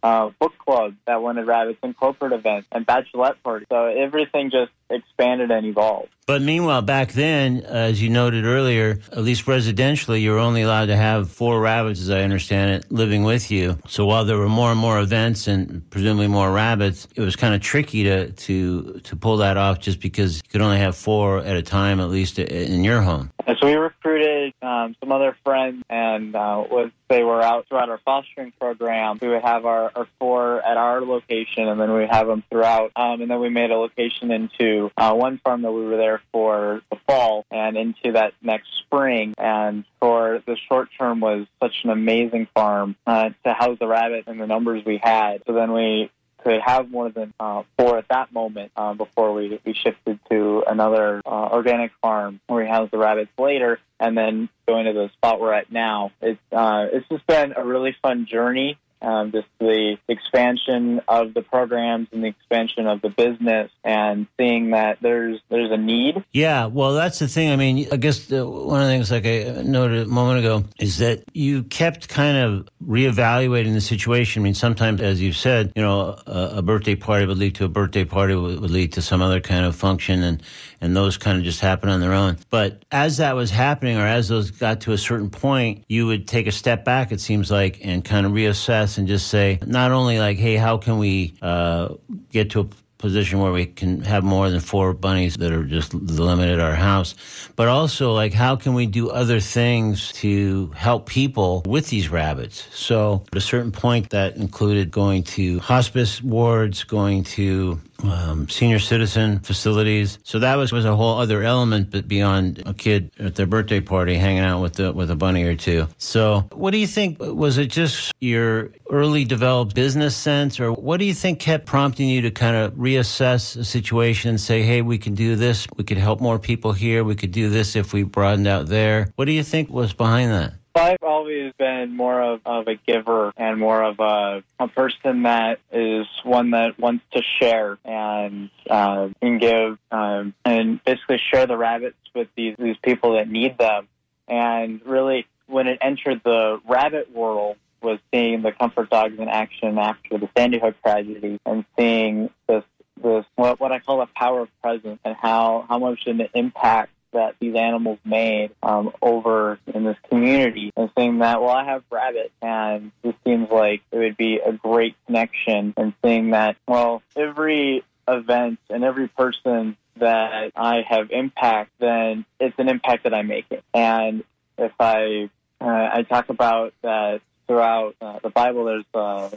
uh, 0.07 0.31
book 0.39 0.53
club 0.57 0.95
that 1.05 1.21
wanted 1.21 1.45
rabbits 1.45 1.79
and 1.83 1.95
corporate 1.95 2.33
events 2.33 2.67
and 2.71 2.85
bachelorette 2.85 3.35
parties. 3.43 3.67
So 3.69 3.85
everything 3.85 4.51
just 4.51 4.71
expanded 4.89 5.51
and 5.51 5.65
evolved. 5.65 6.09
But 6.25 6.41
meanwhile, 6.41 6.81
back 6.81 7.11
then, 7.11 7.61
as 7.61 8.01
you 8.01 8.09
noted 8.09 8.45
earlier, 8.45 8.99
at 9.11 9.23
least 9.29 9.45
residentially, 9.45 10.21
you 10.21 10.31
were 10.31 10.39
only 10.39 10.61
allowed 10.61 10.87
to 10.87 10.95
have 10.95 11.31
four 11.31 11.59
rabbits, 11.59 11.99
as 12.01 12.09
I 12.09 12.21
understand 12.21 12.71
it, 12.71 12.91
living 12.91 13.23
with 13.23 13.51
you. 13.51 13.77
So 13.87 14.05
while 14.05 14.25
there 14.25 14.37
were 14.37 14.49
more 14.49 14.71
and 14.71 14.79
more 14.79 14.99
events 14.99 15.47
and 15.47 15.89
presumably 15.89 16.27
more 16.27 16.51
rabbits, 16.51 17.07
it 17.15 17.21
was 17.21 17.35
kind 17.35 17.53
of 17.53 17.61
tricky 17.61 18.03
to 18.03 18.31
to 18.31 18.99
to 19.03 19.15
pull 19.15 19.37
that 19.37 19.57
off, 19.57 19.79
just 19.79 19.99
because 19.99 20.37
you 20.37 20.49
could 20.49 20.61
only 20.61 20.79
have 20.79 20.95
four 20.95 21.39
at 21.39 21.55
a 21.57 21.61
time, 21.61 21.99
at 21.99 22.09
least 22.09 22.39
in 22.39 22.83
your 22.83 23.01
home. 23.01 23.31
And 23.45 23.57
so 23.59 23.67
we 23.67 23.75
recruited 23.75 24.36
um, 24.61 24.95
some 24.99 25.11
other 25.11 25.35
friends, 25.43 25.83
and 25.89 26.35
uh, 26.35 26.63
was 26.69 26.91
they 27.09 27.23
were 27.23 27.41
out 27.41 27.67
throughout 27.67 27.89
our 27.89 27.99
fostering 28.03 28.51
program. 28.59 29.17
We 29.21 29.29
would 29.29 29.41
have 29.41 29.65
our, 29.65 29.91
our 29.95 30.07
four 30.19 30.61
at 30.61 30.77
our 30.77 31.01
location, 31.01 31.67
and 31.67 31.79
then 31.79 31.91
we 31.91 31.99
would 31.99 32.09
have 32.09 32.27
them 32.27 32.43
throughout. 32.49 32.91
Um, 32.95 33.21
and 33.21 33.31
then 33.31 33.39
we 33.39 33.49
made 33.49 33.71
a 33.71 33.77
location 33.77 34.31
into 34.31 34.91
uh, 34.97 35.13
one 35.13 35.39
farm 35.43 35.61
that 35.61 35.71
we 35.71 35.85
were 35.85 35.97
there 35.97 36.21
for 36.31 36.81
the 36.91 36.97
fall 37.07 37.45
and 37.49 37.77
into 37.77 38.13
that 38.13 38.33
next 38.41 38.67
spring. 38.79 39.33
And 39.37 39.85
for 39.99 40.43
the 40.45 40.57
short 40.67 40.89
term 40.97 41.19
was 41.19 41.47
such 41.61 41.75
an 41.83 41.89
amazing 41.89 42.47
farm 42.53 42.95
uh, 43.05 43.29
to 43.45 43.53
house 43.53 43.77
the 43.79 43.87
rabbit 43.87 44.25
and 44.27 44.39
the 44.39 44.47
numbers 44.47 44.83
we 44.85 44.99
had. 45.01 45.43
So 45.47 45.53
then 45.53 45.71
we 45.71 46.09
could 46.47 46.61
have 46.61 46.89
more 46.89 47.09
than 47.09 47.33
uh, 47.41 47.63
four 47.77 47.97
at 47.97 48.07
that 48.07 48.31
moment 48.31 48.71
uh, 48.77 48.93
before 48.93 49.33
we, 49.33 49.59
we 49.65 49.73
shifted 49.73 50.17
to 50.31 50.63
another 50.65 51.21
uh, 51.25 51.49
organic 51.51 51.91
farm 52.01 52.39
where 52.47 52.63
we 52.63 52.69
house 52.69 52.89
the 52.89 52.97
rabbits 52.97 53.31
later 53.37 53.79
and 53.99 54.17
then 54.17 54.47
going 54.65 54.85
to 54.85 54.93
the 54.93 55.09
spot 55.13 55.41
we're 55.41 55.51
at 55.51 55.69
now. 55.69 56.11
It's, 56.21 56.39
uh, 56.53 56.85
it's 56.93 57.07
just 57.09 57.27
been 57.27 57.53
a 57.57 57.65
really 57.65 57.97
fun 58.01 58.27
journey 58.31 58.77
um, 59.01 59.31
just 59.31 59.47
the 59.59 59.97
expansion 60.07 61.01
of 61.07 61.33
the 61.33 61.41
programs 61.41 62.07
and 62.11 62.23
the 62.23 62.27
expansion 62.27 62.87
of 62.87 63.01
the 63.01 63.09
business 63.09 63.71
and 63.83 64.27
seeing 64.37 64.71
that 64.71 64.97
there's 65.01 65.39
there's 65.49 65.71
a 65.71 65.77
need. 65.77 66.23
Yeah, 66.33 66.65
well, 66.65 66.93
that's 66.93 67.19
the 67.19 67.27
thing. 67.27 67.51
I 67.51 67.55
mean, 67.55 67.87
I 67.91 67.97
guess 67.97 68.25
the, 68.25 68.47
one 68.47 68.81
of 68.81 68.87
the 68.87 68.93
things, 68.93 69.11
like 69.11 69.25
I 69.25 69.61
noted 69.63 70.07
a 70.07 70.09
moment 70.09 70.39
ago, 70.39 70.63
is 70.79 70.97
that 70.97 71.23
you 71.33 71.63
kept 71.63 72.09
kind 72.09 72.37
of 72.37 72.69
reevaluating 72.83 73.73
the 73.73 73.81
situation. 73.81 74.41
I 74.41 74.43
mean, 74.43 74.55
sometimes, 74.55 75.01
as 75.01 75.21
you've 75.21 75.37
said, 75.37 75.73
you 75.75 75.81
know, 75.81 76.19
a, 76.25 76.57
a 76.57 76.61
birthday 76.61 76.95
party 76.95 77.25
would 77.25 77.37
lead 77.37 77.55
to 77.55 77.65
a 77.65 77.69
birthday 77.69 78.05
party 78.05 78.35
would, 78.35 78.59
would 78.59 78.71
lead 78.71 78.93
to 78.93 79.01
some 79.01 79.21
other 79.21 79.39
kind 79.39 79.65
of 79.65 79.75
function, 79.75 80.23
and 80.23 80.41
and 80.81 80.95
those 80.95 81.17
kind 81.17 81.37
of 81.37 81.43
just 81.43 81.59
happen 81.59 81.89
on 81.89 81.99
their 81.99 82.13
own. 82.13 82.37
But 82.49 82.83
as 82.91 83.17
that 83.17 83.35
was 83.35 83.51
happening, 83.51 83.97
or 83.97 84.05
as 84.05 84.27
those 84.27 84.51
got 84.51 84.81
to 84.81 84.93
a 84.93 84.97
certain 84.97 85.29
point, 85.29 85.85
you 85.87 86.07
would 86.07 86.27
take 86.27 86.47
a 86.47 86.51
step 86.51 86.83
back. 86.83 87.11
It 87.11 87.21
seems 87.21 87.51
like 87.51 87.79
and 87.83 88.03
kind 88.03 88.25
of 88.25 88.31
reassess 88.31 88.86
and 88.95 89.07
just 89.07 89.27
say 89.27 89.59
not 89.65 89.91
only 89.91 90.19
like, 90.19 90.37
hey, 90.37 90.55
how 90.55 90.77
can 90.77 90.97
we 90.99 91.33
uh, 91.41 91.95
get 92.31 92.51
to 92.51 92.61
a 92.61 92.67
position 92.97 93.39
where 93.39 93.51
we 93.51 93.65
can 93.65 94.01
have 94.01 94.23
more 94.23 94.49
than 94.49 94.59
four 94.59 94.93
bunnies 94.93 95.35
that 95.37 95.51
are 95.51 95.63
just 95.63 95.93
limited 95.93 96.59
our 96.59 96.75
house, 96.75 97.15
but 97.55 97.67
also 97.67 98.13
like 98.13 98.33
how 98.33 98.55
can 98.55 98.73
we 98.73 98.85
do 98.85 99.09
other 99.09 99.39
things 99.39 100.11
to 100.13 100.67
help 100.75 101.07
people 101.07 101.63
with 101.65 101.89
these 101.89 102.09
rabbits? 102.09 102.67
So 102.73 103.23
at 103.31 103.37
a 103.37 103.41
certain 103.41 103.71
point 103.71 104.09
that 104.11 104.35
included 104.35 104.91
going 104.91 105.23
to 105.23 105.59
hospice 105.59 106.21
wards, 106.21 106.83
going 106.83 107.23
to 107.35 107.79
um, 108.03 108.47
senior 108.49 108.79
citizen 108.79 109.39
facilities. 109.39 110.19
So 110.23 110.39
that 110.39 110.55
was, 110.55 110.71
was 110.71 110.85
a 110.85 110.95
whole 110.95 111.19
other 111.19 111.43
element, 111.43 111.91
but 111.91 112.07
beyond 112.07 112.63
a 112.65 112.73
kid 112.73 113.11
at 113.19 113.35
their 113.35 113.45
birthday 113.45 113.79
party 113.79 114.15
hanging 114.15 114.43
out 114.43 114.61
with 114.61 114.73
the, 114.73 114.91
with 114.91 115.11
a 115.11 115.15
bunny 115.15 115.43
or 115.43 115.55
two. 115.55 115.87
So 115.97 116.41
what 116.51 116.71
do 116.71 116.77
you 116.77 116.87
think? 116.87 117.17
Was 117.19 117.57
it 117.57 117.67
just 117.67 118.13
your 118.19 118.71
early 118.89 119.25
developed 119.25 119.75
business 119.75 120.15
sense, 120.15 120.59
or 120.59 120.71
what 120.71 120.97
do 120.97 121.05
you 121.05 121.13
think 121.13 121.39
kept 121.39 121.65
prompting 121.65 122.09
you 122.09 122.21
to 122.21 122.31
kind 122.31 122.55
of 122.55 122.73
reassess 122.73 123.55
the 123.55 123.65
situation 123.65 124.29
and 124.29 124.39
say, 124.39 124.61
hey, 124.61 124.81
we 124.81 124.97
can 124.97 125.13
do 125.13 125.35
this, 125.35 125.67
we 125.75 125.83
could 125.83 125.97
help 125.97 126.21
more 126.21 126.39
people 126.39 126.71
here, 126.73 127.03
we 127.03 127.15
could 127.15 127.31
do 127.31 127.49
this 127.49 127.75
if 127.75 127.93
we 127.93 128.03
broadened 128.03 128.47
out 128.47 128.67
there? 128.67 129.11
What 129.15 129.25
do 129.25 129.31
you 129.31 129.43
think 129.43 129.69
was 129.69 129.93
behind 129.93 130.31
that? 130.31 130.53
I've 130.77 131.03
always 131.03 131.53
been 131.57 131.95
more 131.95 132.21
of, 132.21 132.41
of 132.45 132.67
a 132.67 132.75
giver 132.75 133.33
and 133.37 133.59
more 133.59 133.83
of 133.83 133.99
a, 133.99 134.43
a 134.59 134.67
person 134.67 135.23
that 135.23 135.59
is 135.71 136.07
one 136.23 136.51
that 136.51 136.79
wants 136.79 137.03
to 137.13 137.21
share 137.39 137.77
and 137.83 138.49
uh, 138.69 139.09
and 139.21 139.39
give 139.39 139.77
um, 139.91 140.33
and 140.45 140.83
basically 140.83 141.19
share 141.31 141.47
the 141.47 141.57
rabbits 141.57 141.97
with 142.15 142.27
these 142.35 142.55
these 142.59 142.77
people 142.81 143.13
that 143.13 143.29
need 143.29 143.57
them. 143.57 143.87
And 144.27 144.81
really, 144.85 145.25
when 145.47 145.67
it 145.67 145.79
entered 145.81 146.21
the 146.23 146.59
rabbit 146.67 147.13
world, 147.13 147.57
was 147.81 147.99
seeing 148.13 148.41
the 148.41 148.51
comfort 148.51 148.89
dogs 148.89 149.17
in 149.17 149.27
action 149.27 149.77
after 149.77 150.17
the 150.17 150.29
Sandy 150.35 150.59
Hook 150.59 150.75
tragedy 150.81 151.39
and 151.45 151.65
seeing 151.77 152.29
this 152.47 152.63
this 153.01 153.25
what 153.35 153.59
what 153.59 153.71
I 153.71 153.79
call 153.79 153.99
the 153.99 154.07
power 154.07 154.41
of 154.41 154.49
presence 154.61 154.99
and 155.05 155.15
how 155.15 155.65
how 155.69 155.79
much 155.79 156.07
an 156.07 156.27
impact 156.33 156.91
that 157.13 157.35
these 157.39 157.55
animals 157.55 157.99
made 158.05 158.51
um, 158.61 158.91
over 159.01 159.59
in 159.73 159.83
this 159.83 159.97
community 160.09 160.71
and 160.75 160.89
saying 160.97 161.19
that, 161.19 161.41
well, 161.41 161.51
I 161.51 161.65
have 161.65 161.83
rabbits 161.89 162.33
and 162.41 162.91
this 163.01 163.15
seems 163.25 163.49
like 163.49 163.81
it 163.91 163.97
would 163.97 164.17
be 164.17 164.39
a 164.39 164.51
great 164.51 164.95
connection 165.05 165.73
and 165.77 165.93
seeing 166.03 166.31
that, 166.31 166.57
well, 166.67 167.01
every 167.15 167.83
event 168.07 168.59
and 168.69 168.83
every 168.83 169.07
person 169.07 169.77
that 169.97 170.51
I 170.55 170.83
have 170.87 171.11
impact, 171.11 171.71
then 171.79 172.25
it's 172.39 172.57
an 172.57 172.69
impact 172.69 173.03
that 173.03 173.13
I'm 173.13 173.27
making. 173.27 173.61
And 173.73 174.23
if 174.57 174.73
I 174.79 175.29
uh, 175.59 175.89
I 175.93 176.03
talk 176.03 176.29
about 176.29 176.73
that 176.83 177.21
throughout 177.47 177.95
uh, 178.01 178.19
the 178.21 178.29
Bible, 178.29 178.65
there's 178.65 178.85
uh, 178.93 179.29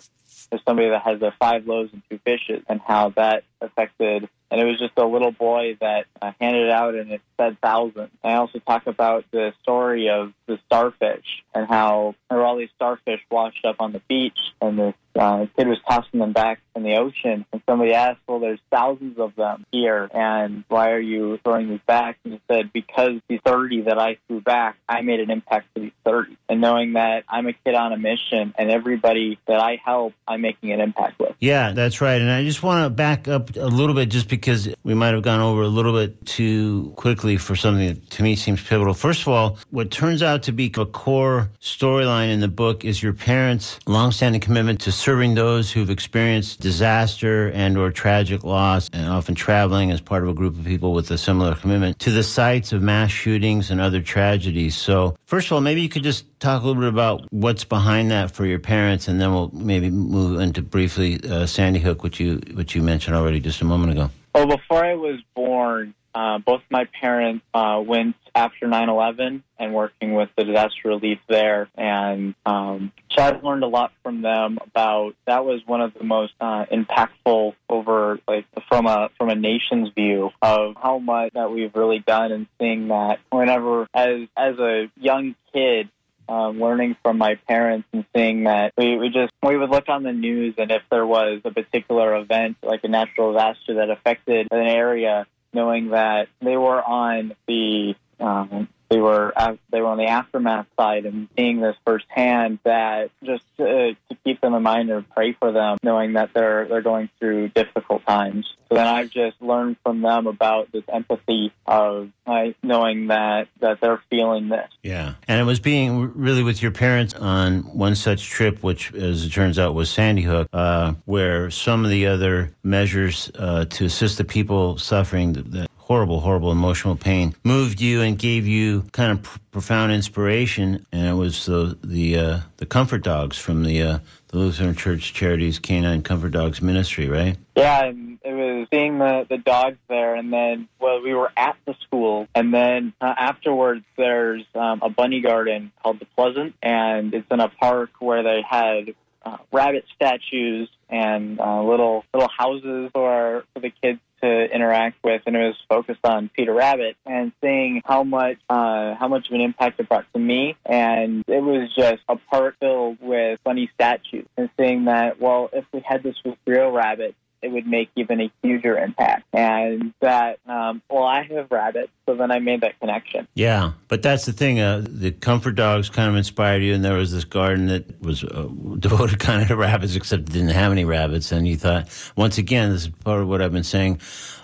there's 0.51 0.63
somebody 0.65 0.91
that 0.91 1.03
has 1.03 1.21
the 1.21 1.33
five 1.39 1.67
loaves 1.67 1.93
and 1.93 2.03
two 2.11 2.19
fishes, 2.25 2.63
and 2.69 2.81
how 2.81 3.11
that 3.11 3.45
affected. 3.61 4.29
And 4.51 4.61
it 4.61 4.65
was 4.65 4.79
just 4.79 4.93
a 4.97 5.07
little 5.07 5.31
boy 5.31 5.77
that 5.81 6.07
uh, 6.21 6.33
handed 6.41 6.67
it 6.67 6.71
out, 6.71 6.95
and 6.95 7.13
it 7.13 7.23
said 7.41 7.57
thousands. 7.63 8.11
I 8.23 8.35
also 8.35 8.59
talk 8.59 8.87
about 8.87 9.25
the 9.31 9.53
story 9.63 10.11
of 10.11 10.33
the 10.47 10.59
starfish 10.67 11.25
and 11.55 11.67
how 11.67 12.15
there 12.29 12.39
were 12.39 12.45
all 12.45 12.57
these 12.57 12.69
starfish 12.77 13.21
washed 13.31 13.65
up 13.65 13.77
on 13.81 13.93
the 13.93 14.01
beach, 14.09 14.39
and 14.61 14.79
this 14.79 14.95
uh, 15.19 15.47
kid 15.57 15.67
was 15.67 15.79
tossing 15.89 16.21
them 16.21 16.33
back 16.33 16.61
in 16.77 16.83
the 16.83 16.97
ocean. 16.97 17.45
And 17.53 17.63
somebody 17.69 17.95
asked, 17.95 18.21
"Well, 18.27 18.41
there's 18.41 18.61
thousands 18.71 19.19
of 19.19 19.35
them 19.37 19.65
here, 19.73 20.09
and 20.13 20.65
why 20.69 20.91
are 20.91 21.01
you 21.01 21.39
throwing 21.43 21.69
these 21.71 21.81
back?" 21.87 22.19
And 22.25 22.35
he 22.35 22.41
said, 22.51 22.73
"Because 22.73 23.21
these 23.29 23.41
30 23.45 23.83
that 23.83 23.99
I 23.99 24.19
threw 24.27 24.41
back, 24.41 24.77
I 24.89 25.03
made 25.03 25.21
an 25.21 25.31
impact 25.31 25.69
for 25.73 25.81
these 25.81 25.93
30, 26.05 26.37
and 26.49 26.61
knowing 26.61 26.93
that 26.95 27.25
I'm 27.29 27.47
a 27.47 27.53
kid 27.53 27.75
on 27.75 27.93
a 27.93 27.99
mission, 27.99 28.55
and 28.57 28.71
everybody 28.71 29.39
that 29.47 29.61
I 29.61 29.81
help, 29.85 30.13
I'm 30.29 30.43
making 30.43 30.73
an 30.73 30.81
impact 30.81 31.19
with." 31.19 31.35
Yeah, 31.41 31.73
that's 31.73 32.01
right. 32.01 32.21
And 32.21 32.31
I 32.31 32.45
just 32.45 32.63
want 32.63 32.85
to 32.85 32.91
back 32.91 33.29
up 33.29 33.57
a 33.57 33.67
little 33.67 33.95
bit, 33.95 34.11
just 34.11 34.29
because 34.29 34.69
we 34.85 34.95
might 34.95 35.15
have 35.15 35.23
gone 35.23 35.41
over 35.41 35.63
a 35.63 35.69
little 35.69 35.93
bit 35.93 36.25
too 36.27 36.93
quickly 36.97 37.30
for 37.37 37.57
something 37.57 37.87
that 37.87 38.11
to 38.11 38.23
me 38.23 38.37
seems 38.37 38.63
pivotal. 38.63 38.95
First 38.95 39.23
of 39.23 39.29
all, 39.29 39.59
what 39.71 39.91
turns 39.91 40.23
out 40.23 40.43
to 40.45 40.53
be 40.53 40.73
a 40.77 40.87
core 40.87 41.51
storyline 41.61 42.31
in 42.33 42.41
the 42.41 42.49
book 42.49 42.85
is 42.85 43.03
your 43.03 43.13
parents' 43.13 43.79
longstanding 43.87 44.41
commitment 44.41 44.81
to 44.83 44.93
serving 44.93 45.35
those 45.35 45.71
who've 45.71 45.91
experienced 45.91 46.61
disaster 46.61 47.51
and 47.51 47.77
or 47.77 47.91
tragic 47.91 48.45
loss 48.45 48.89
and 48.93 49.09
often 49.09 49.35
traveling 49.35 49.91
as 49.91 50.01
part 50.01 50.23
of 50.23 50.29
a 50.29 50.35
group 50.35 50.59
of 50.59 50.65
people 50.65 50.93
with 50.93 51.11
a 51.11 51.19
similar 51.19 51.55
commitment 51.55 51.99
to 51.99 52.11
the 52.11 52.23
sites 52.23 52.73
of 52.73 52.83
mass 52.83 53.11
shootings 53.11 53.71
and 53.71 53.81
other 53.81 54.01
tragedies. 54.01 54.77
So, 54.77 55.17
first 55.27 55.49
of 55.49 55.53
all, 55.53 55.61
maybe 55.61 55.83
you 55.83 55.89
could 55.89 56.03
just 56.03 56.25
talk 56.41 56.63
a 56.63 56.67
little 56.67 56.81
bit 56.81 56.89
about 56.89 57.27
what's 57.31 57.65
behind 57.65 58.11
that 58.11 58.31
for 58.31 58.47
your 58.47 58.59
parents 58.59 59.09
and 59.09 59.21
then 59.21 59.33
we'll 59.33 59.51
maybe 59.53 59.91
move 59.91 60.41
into 60.41 60.63
briefly 60.63 61.21
uh, 61.29 61.47
Sandy 61.47 61.81
Hook 61.81 62.03
which 62.03 62.19
you 62.19 62.41
which 62.55 62.75
you 62.75 62.83
mentioned 62.83 63.17
already 63.17 63.41
just 63.41 63.61
a 63.61 63.65
moment 63.65 63.93
ago. 63.93 64.11
Well, 64.35 64.47
before 64.47 64.85
I 64.85 64.95
was 64.95 65.21
born, 65.35 65.95
uh, 66.15 66.39
both 66.39 66.63
my 66.71 66.87
parents 67.01 67.45
uh, 67.55 67.83
went 67.85 68.17
after 68.35 68.67
9/11 68.67 69.43
and 69.59 69.75
working 69.75 70.15
with 70.15 70.29
the 70.37 70.45
disaster 70.45 70.89
relief 70.89 71.19
there, 71.29 71.69
and 71.77 72.35
um, 72.47 72.93
I've 73.21 73.45
learned 73.45 73.63
a 73.63 73.69
lot 73.69 73.93
from 74.03 74.23
them 74.23 74.59
about 74.65 75.15
that 75.27 75.45
was 75.45 75.61
one 75.67 75.81
of 75.81 75.95
the 75.95 76.05
most 76.05 76.33
uh, 76.41 76.65
impactful 76.67 77.55
over 77.69 78.19
like 78.27 78.47
from 78.69 78.87
a 78.87 79.11
from 79.19 79.29
a 79.29 79.35
nation's 79.35 79.91
view 79.95 80.31
of 80.41 80.75
how 80.81 80.99
much 80.99 81.33
that 81.35 81.51
we've 81.51 81.75
really 81.75 81.99
done 81.99 82.33
and 82.33 82.47
seeing 82.59 82.89
that 82.89 83.21
whenever 83.31 83.87
as 83.95 84.27
as 84.37 84.59
a 84.59 84.91
young 84.97 85.35
kid 85.53 85.91
um, 86.29 86.61
learning 86.61 86.97
from 87.03 87.19
my 87.19 87.35
parents 87.49 87.89
and 87.93 88.05
seeing 88.15 88.45
that 88.45 88.73
we, 88.79 88.97
we 88.97 89.09
just 89.09 89.33
we 89.43 89.57
would 89.57 89.71
look 89.71 89.89
on 89.89 90.03
the 90.03 90.13
news 90.13 90.55
and 90.59 90.71
if 90.71 90.83
there 90.91 91.07
was 91.07 91.41
a 91.45 91.51
particular 91.51 92.17
event 92.17 92.57
like 92.63 92.85
a 92.85 92.89
natural 92.89 93.33
disaster 93.33 93.75
that 93.75 93.91
affected 93.91 94.49
an 94.51 94.67
area 94.67 95.27
knowing 95.53 95.91
that 95.91 96.29
they 96.41 96.57
were 96.57 96.83
on 96.83 97.35
the 97.47 97.95
um, 98.19 98.69
they 98.91 99.01
were 99.01 99.33
they 99.71 99.81
were 99.81 99.87
on 99.87 99.99
the 99.99 100.07
aftermath 100.07 100.67
side 100.79 101.07
and 101.07 101.29
seeing 101.37 101.61
this 101.61 101.77
firsthand 101.87 102.59
that 102.65 103.11
just 103.23 103.45
to, 103.57 103.95
to 104.09 104.17
keep 104.25 104.41
them 104.41 104.53
in 104.53 104.63
mind 104.63 104.91
and 104.91 105.09
pray 105.11 105.33
for 105.33 105.53
them, 105.53 105.79
knowing 105.83 106.15
that 106.15 106.31
they're 106.35 106.67
they're 106.67 106.83
going 106.83 107.09
through 107.19 107.49
difficult 107.51 108.05
times. 108.05 108.53
So 108.69 108.75
then 108.75 108.87
I've 108.87 109.11
just 109.11 109.41
learned 109.41 109.77
from 109.85 110.03
them 110.03 110.27
about 110.27 110.73
this 110.73 110.83
empathy 110.93 111.53
of 111.67 112.11
uh, 112.27 112.47
knowing 112.63 113.07
that 113.09 113.49
that 113.61 113.81
they're 113.81 114.03
feeling 114.11 114.49
this. 114.49 114.69
Yeah, 114.83 115.15
and 115.29 115.41
it 115.41 115.45
was 115.45 115.61
being 115.61 116.13
really 116.15 116.43
with 116.43 116.61
your 116.61 116.73
parents 116.73 117.15
on 117.15 117.61
one 117.63 117.95
such 117.95 118.29
trip, 118.29 118.63
which, 118.63 118.93
as 118.95 119.25
it 119.25 119.31
turns 119.31 119.59
out, 119.59 119.75
was 119.75 119.89
Sandy 119.89 120.23
Hook, 120.23 120.49
uh, 120.53 120.95
where 121.05 121.49
some 121.51 121.85
of 121.85 121.91
the 121.91 122.07
other 122.07 122.53
measures 122.65 123.31
uh, 123.39 123.67
to 123.67 123.85
assist 123.85 124.19
the 124.19 124.25
people 124.25 124.79
suffering 124.79 125.33
the, 125.33 125.69
horrible, 125.91 126.21
horrible 126.21 126.53
emotional 126.53 126.95
pain 126.95 127.35
moved 127.43 127.81
you 127.81 128.01
and 128.01 128.17
gave 128.17 128.47
you 128.47 128.83
kind 128.93 129.11
of 129.11 129.25
pr- 129.25 129.39
profound 129.51 129.91
inspiration. 129.91 130.87
And 130.93 131.09
it 131.09 131.15
was 131.15 131.47
the 131.47 131.77
the 131.83 132.17
uh, 132.17 132.41
the 132.59 132.67
comfort 132.67 133.03
dogs 133.03 133.37
from 133.37 133.65
the 133.65 133.83
uh, 133.83 133.99
the 134.29 134.39
Lutheran 134.39 134.77
Church 134.77 135.13
Charities 135.13 135.59
Canine 135.59 136.03
Comfort 136.03 136.29
Dogs 136.29 136.63
Ministry, 136.63 137.09
right? 137.09 137.37
Yeah, 137.57 137.87
and 137.87 138.21
it 138.25 138.33
was 138.33 138.69
seeing 138.73 138.99
the 138.99 139.27
the 139.29 139.39
dogs 139.39 139.79
there, 139.89 140.15
and 140.15 140.33
then 140.33 140.69
well, 140.79 141.03
we 141.03 141.13
were 141.13 141.33
at 141.37 141.57
the 141.67 141.75
school, 141.83 142.29
and 142.37 142.55
then 142.55 142.93
uh, 143.01 143.13
afterwards, 143.19 143.85
there's 143.97 144.45
um, 144.55 144.83
a 144.83 144.91
bunny 144.91 145.21
garden 145.21 145.73
called 145.83 145.99
the 145.99 146.07
Pleasant, 146.17 146.55
and 146.63 147.13
it's 147.13 147.27
in 147.33 147.41
a 147.41 147.49
park 147.49 147.91
where 147.99 148.23
they 148.23 148.43
had 148.49 148.95
uh, 149.25 149.39
rabbit 149.53 149.85
statues 149.95 150.69
and 150.89 151.41
uh, 151.41 151.63
little 151.63 152.05
little 152.13 152.29
houses 152.37 152.91
for 152.93 153.45
for 153.53 153.61
the 153.61 153.71
kids 153.83 154.01
to 154.23 154.45
interact 154.55 155.03
with, 155.03 155.23
and 155.27 155.35
it 155.35 155.39
was 155.39 155.57
focused 155.69 156.05
on 156.05 156.31
Peter 156.37 156.53
Rabbit 156.53 156.97
and 157.07 157.33
seeing 157.41 157.83
how 157.85 158.05
much 158.05 158.39
uh, 158.49 158.95
how 158.95 159.09
much 159.09 159.29
of 159.29 159.35
an 159.35 159.41
impact 159.41 159.81
it 159.81 159.89
brought 159.89 160.07
to 160.13 160.19
me, 160.21 160.57
and 160.67 161.25
it 161.27 161.43
was 161.43 161.73
just 161.75 162.03
a 162.09 162.17
park 162.17 162.57
filled 162.61 162.99
with 163.01 163.41
funny 163.45 163.71
statues, 163.75 164.27
and 164.37 164.51
seeing 164.59 164.87
that 164.87 165.21
well, 165.21 165.51
if 165.53 165.65
we 165.73 165.81
had 165.85 166.03
this 166.03 166.17
with 166.25 166.37
real 166.47 166.71
rabbits, 166.71 167.17
it 167.43 167.51
would 167.51 167.67
make 167.67 167.91
even 167.97 168.21
a 168.21 168.31
huger 168.43 168.79
impact. 168.79 169.25
And 169.33 169.95
that, 170.01 170.39
um, 170.47 170.83
well, 170.91 171.05
I 171.05 171.23
have 171.25 171.51
rabbits, 171.51 171.91
so 172.07 172.15
then 172.15 172.31
I 172.31 172.39
made 172.39 172.61
that 172.63 172.79
connection. 172.81 173.27
Yeah, 173.35 173.73
but 173.89 174.03
that's 174.03 174.27
the 174.27 174.33
thing. 174.33 174.61
Uh, 174.61 174.85
the 174.87 175.11
comfort 175.11 175.53
dogs 175.53 175.89
kind 175.89 176.09
of 176.09 176.17
inspired 176.17 176.63
you, 176.63 176.75
and 176.75 176.85
there 176.85 176.95
was 176.95 177.13
this 177.13 177.25
garden 177.25 177.67
that 177.67 178.01
was 178.03 178.25
uh, 178.25 178.49
devoted 178.79 179.19
kind 179.19 179.43
of 179.43 179.49
to 179.49 179.57
rabbits, 179.57 179.97
except 179.97 180.23
it 180.23 180.33
didn't 180.33 180.49
have 180.49 180.73
any 180.73 180.85
rabbits. 180.85 181.33
And 181.33 181.47
you 181.47 181.57
thought, 181.57 181.89
once 182.17 182.39
again, 182.39 182.71
this 182.71 182.83
is 182.83 182.89
part 182.89 183.23
of 183.23 183.29
what 183.29 183.41
I've 183.41 183.53
been 183.53 183.65
saying 183.65 184.01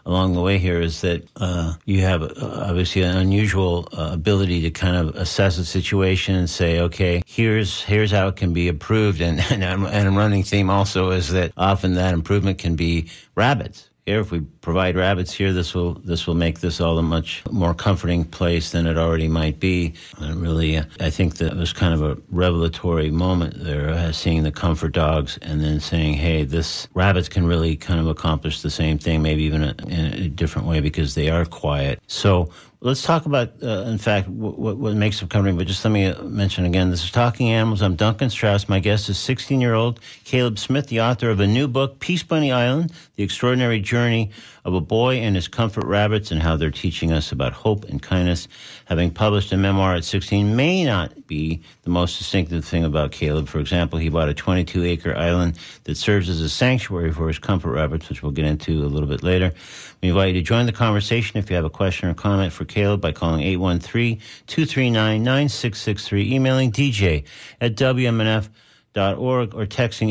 along 0.06 0.34
the 0.34 0.40
way 0.40 0.56
here 0.56 0.80
is 0.80 1.00
that 1.02 1.28
uh, 1.36 1.74
you 1.84 2.00
have 2.00 2.22
uh, 2.22 2.30
obviously 2.40 3.02
an 3.02 3.16
unusual 3.16 3.88
uh, 3.92 4.10
ability 4.12 4.62
to 4.62 4.70
kind 4.70 4.96
of 4.96 5.14
assess 5.16 5.58
a 5.58 5.64
situation 5.64 6.36
and 6.36 6.48
say, 6.48 6.80
okay, 6.80 7.22
here's 7.26 7.82
here's 7.82 8.12
how 8.12 8.28
it 8.28 8.36
can 8.36 8.52
be 8.52 8.68
improved. 8.68 9.20
And 9.20 9.40
and, 9.50 9.62
and 9.62 10.08
a 10.08 10.10
running 10.10 10.44
theme 10.44 10.70
also 10.70 11.10
is 11.10 11.30
that 11.32 11.52
often 11.56 11.94
that 11.94 12.14
improvement 12.14 12.58
can 12.58 12.76
be 12.76 13.10
rabbits 13.34 13.90
If 14.06 14.30
we 14.30 14.40
provide 14.60 14.94
rabbits 14.94 15.32
here, 15.32 15.52
this 15.52 15.74
will 15.74 15.94
this 15.94 16.28
will 16.28 16.36
make 16.36 16.60
this 16.60 16.80
all 16.80 16.96
a 16.96 17.02
much 17.02 17.42
more 17.50 17.74
comforting 17.74 18.24
place 18.24 18.70
than 18.70 18.86
it 18.86 18.96
already 18.96 19.26
might 19.26 19.58
be. 19.58 19.94
And 20.18 20.40
really, 20.40 20.78
I 20.78 21.10
think 21.10 21.38
that 21.38 21.56
was 21.56 21.72
kind 21.72 21.92
of 21.92 22.02
a 22.02 22.16
revelatory 22.30 23.10
moment 23.10 23.64
there, 23.64 23.90
uh, 23.90 24.12
seeing 24.12 24.44
the 24.44 24.52
comfort 24.52 24.92
dogs 24.92 25.38
and 25.42 25.60
then 25.60 25.80
saying, 25.80 26.14
"Hey, 26.14 26.44
this 26.44 26.86
rabbits 26.94 27.28
can 27.28 27.48
really 27.48 27.74
kind 27.74 27.98
of 27.98 28.06
accomplish 28.06 28.62
the 28.62 28.70
same 28.70 28.96
thing, 28.96 29.22
maybe 29.22 29.42
even 29.42 29.64
a, 29.64 29.74
in 29.88 30.06
a 30.12 30.28
different 30.28 30.68
way 30.68 30.78
because 30.78 31.16
they 31.16 31.28
are 31.28 31.44
quiet." 31.44 32.00
So 32.06 32.48
Let's 32.80 33.02
talk 33.02 33.24
about, 33.24 33.54
uh, 33.62 33.84
in 33.86 33.96
fact, 33.96 34.28
what, 34.28 34.76
what 34.76 34.94
makes 34.94 35.18
them 35.18 35.30
comforting. 35.30 35.56
But 35.56 35.66
just 35.66 35.82
let 35.82 35.92
me 35.92 36.06
uh, 36.06 36.22
mention 36.24 36.66
again 36.66 36.90
this 36.90 37.04
is 37.04 37.10
Talking 37.10 37.48
Animals. 37.48 37.80
I'm 37.80 37.96
Duncan 37.96 38.28
Strauss. 38.28 38.68
My 38.68 38.80
guest 38.80 39.08
is 39.08 39.16
16 39.18 39.62
year 39.62 39.72
old 39.72 39.98
Caleb 40.24 40.58
Smith, 40.58 40.88
the 40.88 41.00
author 41.00 41.30
of 41.30 41.40
a 41.40 41.46
new 41.46 41.68
book, 41.68 41.98
Peacebunny 42.00 42.52
Island 42.52 42.92
The 43.16 43.22
Extraordinary 43.22 43.80
Journey 43.80 44.30
of 44.66 44.74
a 44.74 44.80
Boy 44.80 45.18
and 45.18 45.36
His 45.36 45.46
Comfort 45.46 45.86
Rabbits 45.86 46.32
and 46.32 46.42
How 46.42 46.56
They're 46.56 46.72
Teaching 46.72 47.12
Us 47.12 47.30
About 47.30 47.52
Hope 47.52 47.84
and 47.84 48.02
Kindness. 48.02 48.48
Having 48.86 49.12
published 49.12 49.52
a 49.52 49.56
memoir 49.56 49.94
at 49.94 50.04
16 50.04 50.56
may 50.56 50.84
not 50.84 51.28
be 51.28 51.62
the 51.84 51.90
most 51.90 52.18
distinctive 52.18 52.64
thing 52.64 52.84
about 52.84 53.12
Caleb. 53.12 53.46
For 53.46 53.60
example, 53.60 54.00
he 54.00 54.08
bought 54.08 54.28
a 54.28 54.34
22 54.34 54.84
acre 54.84 55.16
island 55.16 55.56
that 55.84 55.96
serves 55.96 56.28
as 56.28 56.40
a 56.40 56.48
sanctuary 56.48 57.12
for 57.12 57.28
his 57.28 57.38
comfort 57.38 57.70
rabbits, 57.70 58.08
which 58.08 58.24
we'll 58.24 58.32
get 58.32 58.44
into 58.44 58.84
a 58.84 58.90
little 58.90 59.08
bit 59.08 59.22
later. 59.22 59.52
We 60.02 60.08
invite 60.08 60.34
you 60.34 60.40
to 60.40 60.42
join 60.42 60.66
the 60.66 60.72
conversation 60.72 61.38
if 61.38 61.48
you 61.48 61.54
have 61.54 61.64
a 61.64 61.70
question 61.70 62.08
or 62.08 62.14
comment 62.14 62.52
for 62.52 62.64
Caleb 62.64 63.00
by 63.00 63.12
calling 63.12 63.42
813-239-9663, 63.42 66.32
emailing 66.32 66.72
dj 66.72 67.22
at 67.60 67.76
wmnf.org 68.96 69.54
or 69.54 69.66
texting 69.66 70.10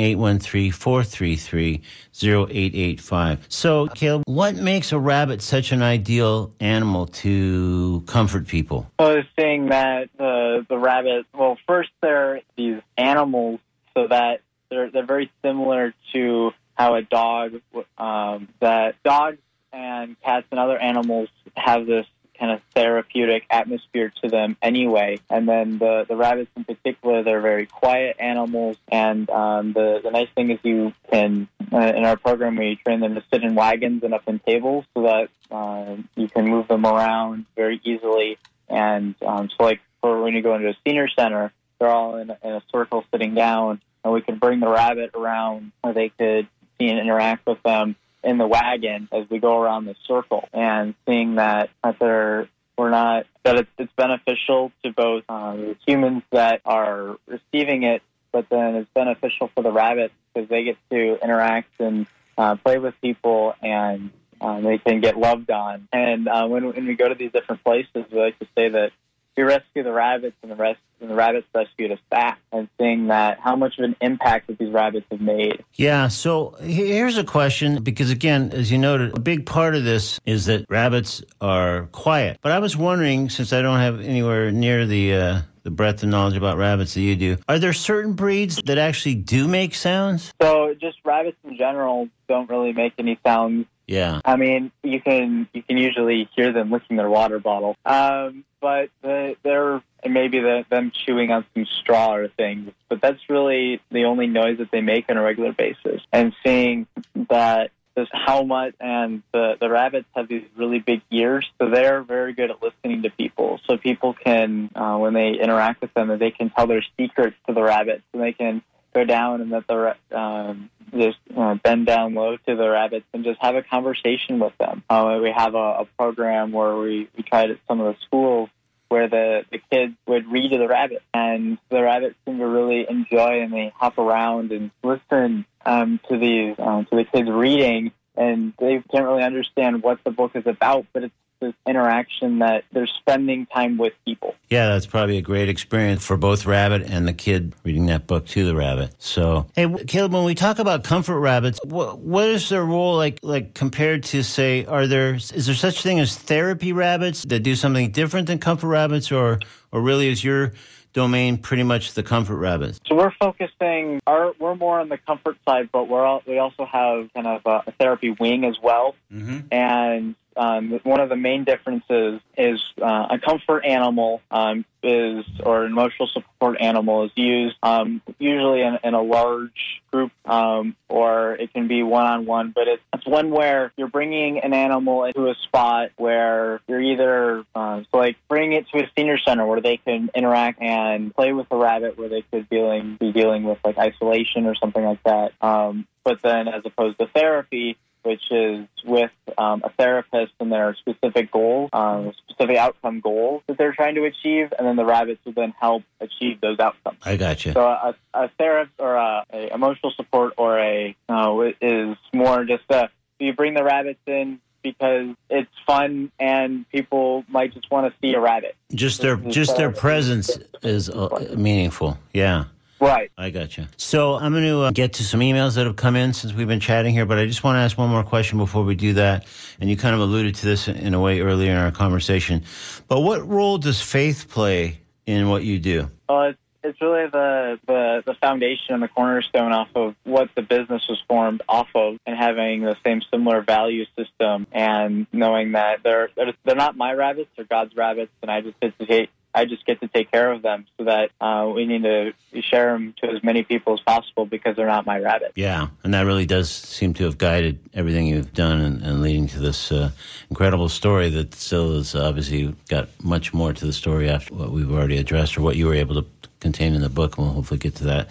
813-433-0885. 2.16 3.40
So, 3.50 3.88
Caleb, 3.88 4.24
what 4.28 4.56
makes 4.56 4.92
a 4.92 5.00
rabbit 5.00 5.42
such 5.42 5.72
an 5.72 5.82
ideal 5.82 6.54
animal 6.60 7.08
to 7.08 8.04
comfort 8.08 8.48
people? 8.48 8.92
I 9.00 9.16
was 9.16 9.26
saying 9.38 9.70
that 9.70 10.10
the, 10.18 10.66
the 10.70 10.78
rabbit, 10.78 11.26
well, 11.34 11.58
first 11.68 11.90
they're 12.02 12.42
these 12.56 12.82
animals 12.98 13.60
so 13.96 14.08
that 14.08 14.42
they're, 14.70 14.90
they're 14.92 15.06
very 15.06 15.32
similar 15.44 15.94
to 16.14 16.52
how 16.74 16.96
a 16.96 17.02
dog 17.02 17.62
um, 17.98 18.50
that 18.60 18.96
dogs 19.04 19.38
and 19.72 20.16
cats 20.22 20.46
and 20.52 20.60
other 20.60 20.78
animals 20.78 21.30
have 21.56 21.86
this 21.86 22.06
kind 22.40 22.52
of 22.52 22.62
therapeutic 22.74 23.46
atmosphere 23.50 24.12
to 24.24 24.30
them 24.30 24.58
anyway. 24.62 25.20
And 25.30 25.48
then 25.48 25.78
the, 25.78 26.06
the 26.08 26.16
rabbits 26.16 26.52
in 26.56 26.64
particular, 26.64 27.24
they're 27.24 27.42
very 27.42 27.66
quiet 27.66 28.18
animals. 28.20 28.78
And 28.90 29.30
um, 29.30 29.74
the, 29.74 30.02
the 30.04 30.12
nice 30.12 30.30
thing 30.36 30.52
is 30.52 30.60
you 30.64 30.94
can, 31.12 31.48
uh, 31.72 31.78
in 31.78 32.06
our 32.06 32.18
program, 32.18 32.56
we 32.56 32.76
train 32.76 33.00
them 33.00 33.16
to 33.16 33.24
sit 33.32 33.44
in 33.44 33.56
wagons 33.56 34.04
and 34.04 34.14
up 34.14 34.28
in 34.28 34.40
tables 34.40 34.86
so 34.94 35.04
that 35.04 35.30
uh, 35.52 35.96
you 36.16 36.28
can 36.28 36.48
move 36.48 36.68
them 36.68 36.86
around 36.86 37.46
very 37.56 37.80
easily. 37.84 38.38
And 38.70 39.16
um, 39.26 39.50
so, 39.50 39.64
like, 39.64 39.82
for 40.02 40.22
when 40.22 40.34
you 40.34 40.42
go 40.42 40.56
into 40.56 40.70
a 40.70 40.76
senior 40.86 41.08
center, 41.08 41.52
they're 41.80 41.90
all 41.90 42.18
in, 42.18 42.32
in 42.44 42.52
a 42.52 42.64
circle 42.72 43.04
sitting 43.12 43.36
down, 43.36 43.82
and 44.04 44.14
we 44.14 44.22
can 44.22 44.38
bring 44.38 44.60
the 44.60 44.68
rabbit 44.68 45.12
around 45.14 45.72
where 45.82 45.94
they 45.94 46.10
could 46.10 46.48
see 46.78 46.90
and 46.90 47.00
interact 47.00 47.46
with 47.46 47.62
them 47.64 47.96
in 48.26 48.38
the 48.38 48.48
wagon 48.48 49.08
as 49.12 49.30
we 49.30 49.40
go 49.40 49.62
around 49.62 49.86
the 49.86 49.96
circle 50.08 50.50
and 50.54 50.96
seeing 51.06 51.36
that, 51.36 51.70
they're 52.00 52.50
we're 52.78 52.90
not 52.90 53.26
that 53.44 53.56
it's, 53.56 53.70
it's 53.78 53.94
beneficial 53.96 54.72
to 54.84 54.92
both 54.92 55.24
um, 55.30 55.78
humans 55.86 56.24
that 56.32 56.62
are 56.66 57.18
receiving 57.28 57.84
it, 57.84 58.02
but 58.32 58.50
then 58.50 58.76
it's 58.76 58.90
beneficial 58.94 59.50
for 59.56 59.64
the 59.64 59.72
rabbits 59.72 60.14
because 60.34 60.50
they 60.50 60.64
get 60.66 60.78
to 60.90 61.18
interact 61.24 61.70
and 61.80 62.08
uh, 62.38 62.56
play 62.56 62.78
with 62.78 62.94
people 63.02 63.54
and 63.62 64.12
um, 64.42 64.64
they 64.64 64.78
can 64.78 65.00
get 65.00 65.18
loved 65.18 65.50
on. 65.52 65.88
And 65.94 66.28
uh, 66.28 66.48
when, 66.48 66.66
when 66.66 66.86
we 66.86 66.96
go 66.96 67.08
to 67.08 67.16
these 67.16 67.32
different 67.32 67.64
places, 67.64 68.06
we 68.12 68.20
like 68.20 68.38
to 68.40 68.48
say 68.56 68.70
that 68.70 68.92
we 69.38 69.44
rescue 69.44 69.84
the 69.84 69.92
rabbits 69.92 70.36
and 70.42 70.52
the 70.52 70.56
rest 70.56 70.80
and 71.02 71.10
the 71.10 71.16
rabbits 71.16 71.46
rescued 71.54 71.92
us 71.92 72.00
back 72.10 72.40
and 72.52 72.70
seeing 72.80 73.08
that 73.08 73.40
how 73.40 73.56
much 73.56 73.78
of 73.78 73.84
an 73.84 73.96
impact 74.02 74.48
that 74.48 74.58
these 74.58 74.72
rabbits 74.72 75.06
have 75.12 75.20
made. 75.20 75.64
Yeah, 75.74 76.08
so 76.08 76.56
here's 76.62 77.18
a 77.18 77.24
question 77.24 77.84
because 77.84 78.12
again, 78.12 78.52
as 78.54 78.72
you 78.72 78.78
noted, 78.78 79.16
a 79.16 79.20
big 79.20 79.46
part 79.46 79.76
of 79.76 79.84
this 79.84 80.20
is 80.26 80.46
that 80.46 80.66
rabbits 80.70 81.22
are 81.42 81.88
quiet. 81.92 82.40
But 82.42 82.54
I 82.54 82.60
was 82.60 82.78
wondering 82.78 83.30
since 83.30 83.52
I 83.52 83.62
don't 83.62 83.80
have 83.80 84.00
anywhere 84.02 84.52
near 84.52 84.86
the 84.86 85.14
uh, 85.14 85.42
the 85.64 85.72
breadth 85.72 86.04
of 86.04 86.10
knowledge 86.10 86.38
about 86.38 86.58
rabbits 86.58 86.94
that 86.94 87.02
you 87.02 87.16
do. 87.16 87.38
Are 87.50 87.60
there 87.60 87.74
certain 87.74 88.14
breeds 88.14 88.58
that 88.66 88.78
actually 88.78 89.16
do 89.16 89.48
make 89.48 89.74
sounds? 89.74 90.32
So, 90.40 90.76
just 90.80 90.98
rabbits 91.04 91.38
in 91.44 91.58
general 91.58 92.08
don't 92.30 92.50
really 92.50 92.72
make 92.72 92.94
any 93.00 93.20
sounds. 93.26 93.66
Yeah. 93.88 94.22
I 94.26 94.36
mean, 94.36 94.72
you 94.84 95.02
can 95.02 95.48
you 95.54 95.62
can 95.64 95.78
usually 95.78 96.30
hear 96.36 96.52
them 96.52 96.72
licking 96.72 96.98
their 96.98 97.10
water 97.10 97.40
bottle. 97.40 97.76
Um, 97.86 98.46
but 98.62 98.90
the, 99.02 99.36
they're 99.44 99.82
maybe 100.08 100.40
the, 100.40 100.66
them 100.70 100.92
chewing 100.92 101.32
on 101.32 101.46
some 101.54 101.66
straw 101.82 102.16
or 102.16 102.28
things. 102.30 102.72
But 102.90 103.02
that's 103.02 103.30
really 103.30 103.82
the 103.92 104.06
only 104.06 104.28
noise 104.28 104.58
that 104.58 104.72
they 104.72 104.82
make 104.82 105.06
on 105.10 105.18
a 105.18 105.22
regular 105.22 105.54
basis. 105.54 106.02
And 106.12 106.34
seeing 106.44 106.88
that 107.30 107.72
how 108.12 108.44
much 108.44 108.74
and 108.80 109.24
the 109.32 109.56
the 109.60 109.70
rabbits 109.70 110.08
have 110.16 110.28
these 110.28 110.44
really 110.58 110.80
big 110.80 111.02
ears, 111.12 111.50
so 111.60 111.70
they're 111.70 112.04
very 112.04 112.34
good 112.34 112.52
at 112.52 112.62
listening 112.62 113.04
to 113.04 113.10
people. 113.10 113.60
So 113.68 113.78
people 113.78 114.14
can 114.14 114.70
uh, 114.76 114.98
when 114.98 115.14
they 115.14 115.34
interact 115.42 115.82
with 115.82 115.94
them, 115.94 116.18
they 116.20 116.32
can 116.32 116.50
tell 116.50 116.68
their 116.68 116.84
secrets 116.98 117.38
to 117.48 117.54
the 117.54 117.64
rabbits, 117.64 118.04
and 118.14 118.22
they 118.22 118.34
can 118.34 118.62
go 118.94 119.06
down 119.06 119.42
and 119.42 119.50
let 119.50 119.68
the 119.68 119.96
um, 120.12 120.70
just 120.92 121.18
uh, 121.36 121.56
bend 121.56 121.86
down 121.86 122.14
low 122.14 122.38
to 122.38 122.56
the 122.56 122.70
rabbits 122.70 123.06
and 123.14 123.24
just 123.24 123.42
have 123.42 123.56
a 123.56 123.62
conversation 123.62 124.40
with 124.40 124.58
them. 124.58 124.84
Uh, 124.90 125.20
we 125.22 125.32
have 125.32 125.56
a, 125.56 125.58
a 125.58 125.88
program 125.98 126.52
where 126.52 126.76
we 126.76 127.10
we 127.16 127.24
tried 127.24 127.52
at 127.52 127.58
some 127.68 127.82
of 127.82 127.94
the 127.94 128.02
schools 128.06 128.50
where 128.88 129.10
the, 129.10 129.46
the 129.52 129.60
kids 129.72 129.94
would 130.08 130.32
read 130.32 130.52
to 130.52 130.58
the 130.58 130.68
rabbit 130.68 131.02
and 131.14 131.58
the 131.70 131.82
rabbits 131.82 132.16
seem 132.26 132.38
to 132.38 132.46
really 132.46 132.86
enjoy 132.90 133.42
and 133.42 133.52
they 133.52 133.74
hop 133.76 133.98
around 133.98 134.52
and 134.52 134.72
listen 134.84 135.46
um, 135.66 136.00
to 136.10 136.18
these 136.18 136.56
um, 136.60 136.86
to 136.86 136.96
the 136.96 137.04
kids 137.04 137.30
reading 137.30 137.92
and 138.16 138.54
they 138.60 138.82
can't 138.92 139.06
really 139.06 139.24
understand 139.24 139.82
what 139.82 140.00
the 140.04 140.12
book 140.12 140.32
is 140.36 140.46
about 140.46 140.86
but 140.94 141.04
it's 141.04 141.14
this 141.46 141.54
interaction 141.68 142.40
that 142.40 142.64
they're 142.72 142.88
spending 142.88 143.46
time 143.48 143.78
with 143.78 143.94
people. 144.06 144.36
Yeah, 144.50 144.68
that's 144.70 144.86
probably 144.86 145.18
a 145.18 145.22
great 145.22 145.50
experience 145.50 146.06
for 146.06 146.18
both 146.18 146.46
Rabbit 146.46 146.84
and 146.84 147.08
the 147.08 147.14
kid 147.14 147.54
reading 147.64 147.86
that 147.88 148.08
book 148.08 148.26
to 148.28 148.46
the 148.46 148.56
rabbit. 148.56 148.96
So, 149.00 149.48
hey, 149.56 149.72
Caleb, 149.86 150.14
when 150.14 150.24
we 150.24 150.36
talk 150.36 150.60
about 150.60 150.84
comfort 150.84 151.20
rabbits, 151.20 151.60
what, 151.64 152.00
what 152.00 152.28
is 152.28 152.50
their 152.50 152.64
role 152.64 152.96
like? 152.98 153.20
Like 153.22 153.54
compared 153.54 154.04
to 154.06 154.24
say, 154.24 154.66
are 154.66 154.88
there 154.88 155.16
is 155.16 155.46
there 155.46 155.56
such 155.56 155.82
thing 155.82 156.00
as 156.00 156.16
therapy 156.18 156.74
rabbits 156.74 157.24
that 157.26 157.40
do 157.40 157.56
something 157.56 157.92
different 157.92 158.28
than 158.28 158.40
comfort 158.40 158.68
rabbits, 158.68 159.12
or 159.12 159.40
or 159.72 159.82
really 159.82 160.08
is 160.08 160.24
your 160.24 160.54
domain 160.94 161.38
pretty 161.38 161.64
much 161.64 161.94
the 161.94 162.04
comfort 162.04 162.38
rabbits? 162.38 162.80
So 162.88 162.96
we're 162.96 163.14
focusing. 163.20 164.00
Our, 164.08 164.34
we're 164.40 164.56
more 164.56 164.80
on 164.80 164.90
the 164.90 164.98
comfort 164.98 165.38
side, 165.48 165.70
but 165.72 165.88
we're 165.90 166.06
all, 166.06 166.24
we 166.26 166.40
also 166.40 166.66
have 166.66 167.12
kind 167.14 167.28
of 167.28 167.42
a, 167.46 167.64
a 167.68 167.72
therapy 167.80 168.16
wing 168.18 168.46
as 168.46 168.56
well, 168.62 168.96
mm-hmm. 169.12 169.40
and 169.52 170.16
um, 170.38 170.80
one 170.84 171.00
of 171.00 171.10
the 171.10 171.16
main 171.16 171.44
differences 171.44 172.22
is 172.38 172.62
uh, 172.82 173.08
a 173.12 173.20
comfort 173.20 173.64
animal 173.66 174.22
um, 174.30 174.66
is 174.84 175.26
or 175.44 175.64
an 175.64 175.72
emotional 175.72 176.08
support 176.14 176.58
animal 176.60 177.06
is 177.06 177.12
used 177.16 177.56
um, 177.64 178.02
usually 178.20 178.62
in, 178.62 178.78
in, 178.84 178.94
a 178.94 179.02
large 179.02 179.82
group 179.92 180.12
um, 180.26 180.76
or 180.90 181.34
it 181.34 181.54
can 181.54 181.68
be 181.68 181.84
one 181.84 182.06
on 182.06 182.26
one. 182.26 182.52
But 182.54 182.68
it's, 182.68 182.84
it's, 182.94 183.06
one 183.06 183.32
where 183.32 183.72
you're 183.78 183.88
bringing 183.88 184.40
an 184.40 184.54
animal 184.54 185.06
into 185.06 185.28
a 185.28 185.36
spot 185.44 185.92
where 185.96 186.60
you're 186.68 186.82
either 186.82 187.44
uh, 187.56 187.82
so 187.92 187.98
like 187.98 188.18
bringing 188.28 188.54
it 188.54 188.68
to 188.70 188.84
a 188.84 188.90
senior 188.98 189.18
center 189.18 189.46
where 189.46 189.62
they 189.62 189.78
can 189.78 190.10
interact 190.14 190.62
and 190.62 191.16
play 191.16 191.34
with 191.34 191.48
a 191.52 191.58
rabbit 191.58 191.98
where 191.98 192.10
they 192.10 192.24
could 192.24 192.50
dealing 192.50 192.98
be 193.00 193.12
dealing 193.12 193.44
with 193.44 193.60
like 193.64 193.78
isolation 193.78 194.46
or 194.46 194.56
something 194.56 194.84
like 194.84 195.02
that. 195.04 195.32
Um, 195.42 195.88
but 196.04 196.20
then 196.22 196.48
as 196.48 196.62
opposed 196.66 197.00
to 197.00 197.08
therapy 197.08 197.78
which 198.06 198.32
is 198.32 198.68
with 198.86 199.12
um, 199.38 199.62
a 199.64 199.70
therapist 199.72 200.34
and 200.40 200.52
their 200.52 200.76
specific 200.76 201.32
goals, 201.32 201.70
um, 201.74 202.14
specific 202.28 202.58
outcome 202.58 203.00
goals 203.00 203.42
that 203.48 203.58
they're 203.58 203.74
trying 203.74 203.96
to 203.96 204.04
achieve, 204.04 204.54
and 204.58 204.68
then 204.68 204.76
the 204.76 204.86
rabbits 204.86 205.20
will 205.26 205.34
then 205.34 205.54
help 205.60 205.84
achieve 206.00 206.40
those 206.42 206.60
outcomes. 206.60 207.00
I 207.04 207.18
got 207.18 207.46
you. 207.46 207.54
So 207.54 207.62
a, 207.62 207.96
a 208.14 208.30
therapist 208.38 208.80
or 208.80 208.96
a, 208.96 209.24
a, 209.34 209.54
emotional 209.54 209.92
support 209.96 210.34
or 210.38 210.60
a 210.60 210.96
uh, 211.10 211.52
is 211.62 211.98
more 212.14 212.46
just 212.46 212.64
a 212.70 212.90
you 213.20 213.34
bring 213.34 213.54
the 213.54 213.64
rabbits 213.64 214.00
in 214.06 214.40
because 214.62 215.16
it's 215.30 215.52
fun 215.66 216.12
and 216.20 216.70
people 216.70 217.24
might 217.28 217.54
just 217.54 217.70
want 217.72 217.92
to 217.92 218.00
see 218.02 218.14
a 218.14 218.20
rabbit. 218.20 218.56
Just 218.74 219.02
their 219.02 219.16
just 219.16 219.58
their 219.58 219.72
presence 219.72 220.38
is 220.64 220.90
uh, 220.90 221.34
meaningful. 221.38 221.98
Yeah. 222.14 222.46
Right. 222.80 223.12
I 223.18 223.30
got 223.30 223.58
you. 223.58 223.68
So 223.78 224.16
I'm 224.16 224.34
going 224.34 224.44
to 224.44 224.62
uh, 224.62 224.72
get 224.72 224.94
to 224.94 225.04
some 225.04 225.22
emails 225.22 225.56
that 225.56 225.66
have 225.66 225.76
come 225.76 225.96
in 225.96 226.14
since 226.14 226.34
we've 226.34 226.48
been 226.48 226.60
chatting 226.60 226.94
here, 226.94 227.06
but 227.06 227.18
I 227.18 227.26
just 227.26 227.44
want 227.44 227.56
to 227.56 227.60
ask 227.60 227.78
one 227.78 227.90
more 227.90 228.04
question 228.04 228.38
before 228.38 228.64
we 228.64 228.76
do 228.76 228.94
that. 228.94 229.26
And 229.60 229.70
you 229.70 229.78
kind 229.78 229.96
of 229.96 230.02
alluded 230.02 230.36
to 230.36 230.46
this 230.46 230.68
in 230.68 230.94
a 230.94 231.00
way 231.00 231.22
earlier 231.22 231.52
in 231.52 231.58
our 231.58 231.72
conversation. 231.72 232.44
But 232.88 233.02
what 233.02 233.28
role 233.28 233.58
does 233.58 233.82
faith 233.82 234.28
play 234.30 234.80
in 235.06 235.30
what 235.30 235.44
you 235.44 235.60
do? 235.60 235.90
Well, 236.10 236.24
it's, 236.24 236.40
it's 236.64 236.82
really 236.82 237.08
the, 237.08 237.60
the, 237.68 238.04
the 238.06 238.14
foundation 238.16 238.74
and 238.74 238.84
the 238.84 238.88
cornerstone 238.88 239.52
off 239.52 239.70
of 239.76 239.96
what 240.04 240.30
the 240.36 240.42
business 240.42 240.84
was 240.90 241.02
formed 241.08 241.44
off 241.48 241.68
of 241.76 241.98
and 242.06 242.18
having 242.18 242.62
the 242.62 242.76
same 242.84 243.02
similar 243.12 243.42
value 243.42 243.86
system 243.98 244.48
and 244.52 245.08
knowing 245.14 245.54
that 245.54 245.84
they're, 245.84 246.10
they're 246.44 246.56
not 246.56 246.76
my 246.76 246.92
rabbits, 246.92 247.30
they're 247.36 247.46
God's 247.46 247.76
rabbits, 247.76 248.12
and 248.22 248.32
I 248.32 248.42
just 248.42 248.56
hesitate 248.62 249.12
I 249.36 249.46
just 249.46 249.66
get 249.66 249.82
to 249.82 249.88
take 249.88 250.12
care 250.12 250.32
of 250.32 250.42
them 250.42 250.66
so 250.78 250.86
that 250.86 251.12
uh, 251.20 251.52
we 251.54 251.66
need 251.66 251.84
to 251.84 252.14
share 252.42 252.72
them 252.72 252.94
to 253.02 253.10
as 253.10 253.24
many 253.24 253.44
people 253.44 253.74
as 253.74 253.82
possible 253.82 254.26
because 254.26 254.56
they're 254.56 254.66
not 254.66 254.86
my 254.86 255.00
rabbit. 255.00 255.34
Yeah, 255.36 255.68
and 255.84 255.94
that 255.94 256.06
really 256.06 256.26
does 256.26 256.50
seem 256.50 256.94
to 256.96 257.04
have 257.04 257.18
guided 257.18 257.60
everything 257.74 258.08
you've 258.08 258.34
done 258.34 258.62
and, 258.62 258.82
and 258.82 259.02
leading 259.02 259.28
to 259.28 259.40
this 259.40 259.72
uh, 259.72 259.92
incredible 260.30 260.70
story 260.70 261.10
that 261.10 261.36
still 261.36 261.74
is 261.74 261.96
obviously 261.96 262.56
got 262.70 262.88
much 263.04 263.34
more 263.34 263.54
to 263.54 263.66
the 263.66 263.74
story 263.74 264.10
after 264.10 264.34
what 264.34 264.52
we've 264.52 264.72
already 264.72 264.98
addressed 264.98 265.38
or 265.38 265.42
what 265.42 265.58
you 265.58 265.68
were 265.68 265.76
able 265.76 266.02
to 266.02 266.08
contain 266.40 266.74
in 266.74 266.82
the 266.82 266.90
book. 266.90 267.18
And 267.18 267.28
we'll 267.28 267.36
hopefully 267.36 267.60
get 267.60 267.76
to 267.76 267.84
that 267.86 268.08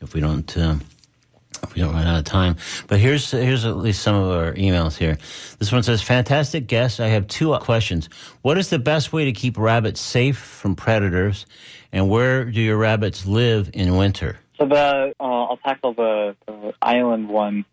if 0.00 0.14
we 0.14 0.20
don't. 0.20 0.56
Uh, 0.56 0.76
we 1.74 1.82
don't 1.82 1.94
run 1.94 2.06
out 2.06 2.18
of 2.18 2.24
time. 2.24 2.56
But 2.86 3.00
here's 3.00 3.30
here's 3.30 3.64
at 3.64 3.76
least 3.76 4.02
some 4.02 4.14
of 4.14 4.30
our 4.30 4.52
emails 4.54 4.96
here. 4.96 5.18
This 5.58 5.72
one 5.72 5.82
says, 5.82 6.02
"Fantastic 6.02 6.66
guest. 6.66 7.00
I 7.00 7.08
have 7.08 7.26
two 7.26 7.56
questions. 7.58 8.08
What 8.42 8.58
is 8.58 8.70
the 8.70 8.78
best 8.78 9.12
way 9.12 9.24
to 9.24 9.32
keep 9.32 9.58
rabbits 9.58 10.00
safe 10.00 10.38
from 10.38 10.74
predators, 10.76 11.46
and 11.92 12.08
where 12.08 12.44
do 12.44 12.60
your 12.60 12.76
rabbits 12.76 13.26
live 13.26 13.70
in 13.72 13.96
winter?" 13.96 14.38
So 14.58 14.66
the 14.66 15.14
uh, 15.20 15.22
I'll 15.22 15.58
tackle 15.58 15.94
the, 15.94 16.36
the 16.46 16.74
island 16.80 17.28
one 17.28 17.64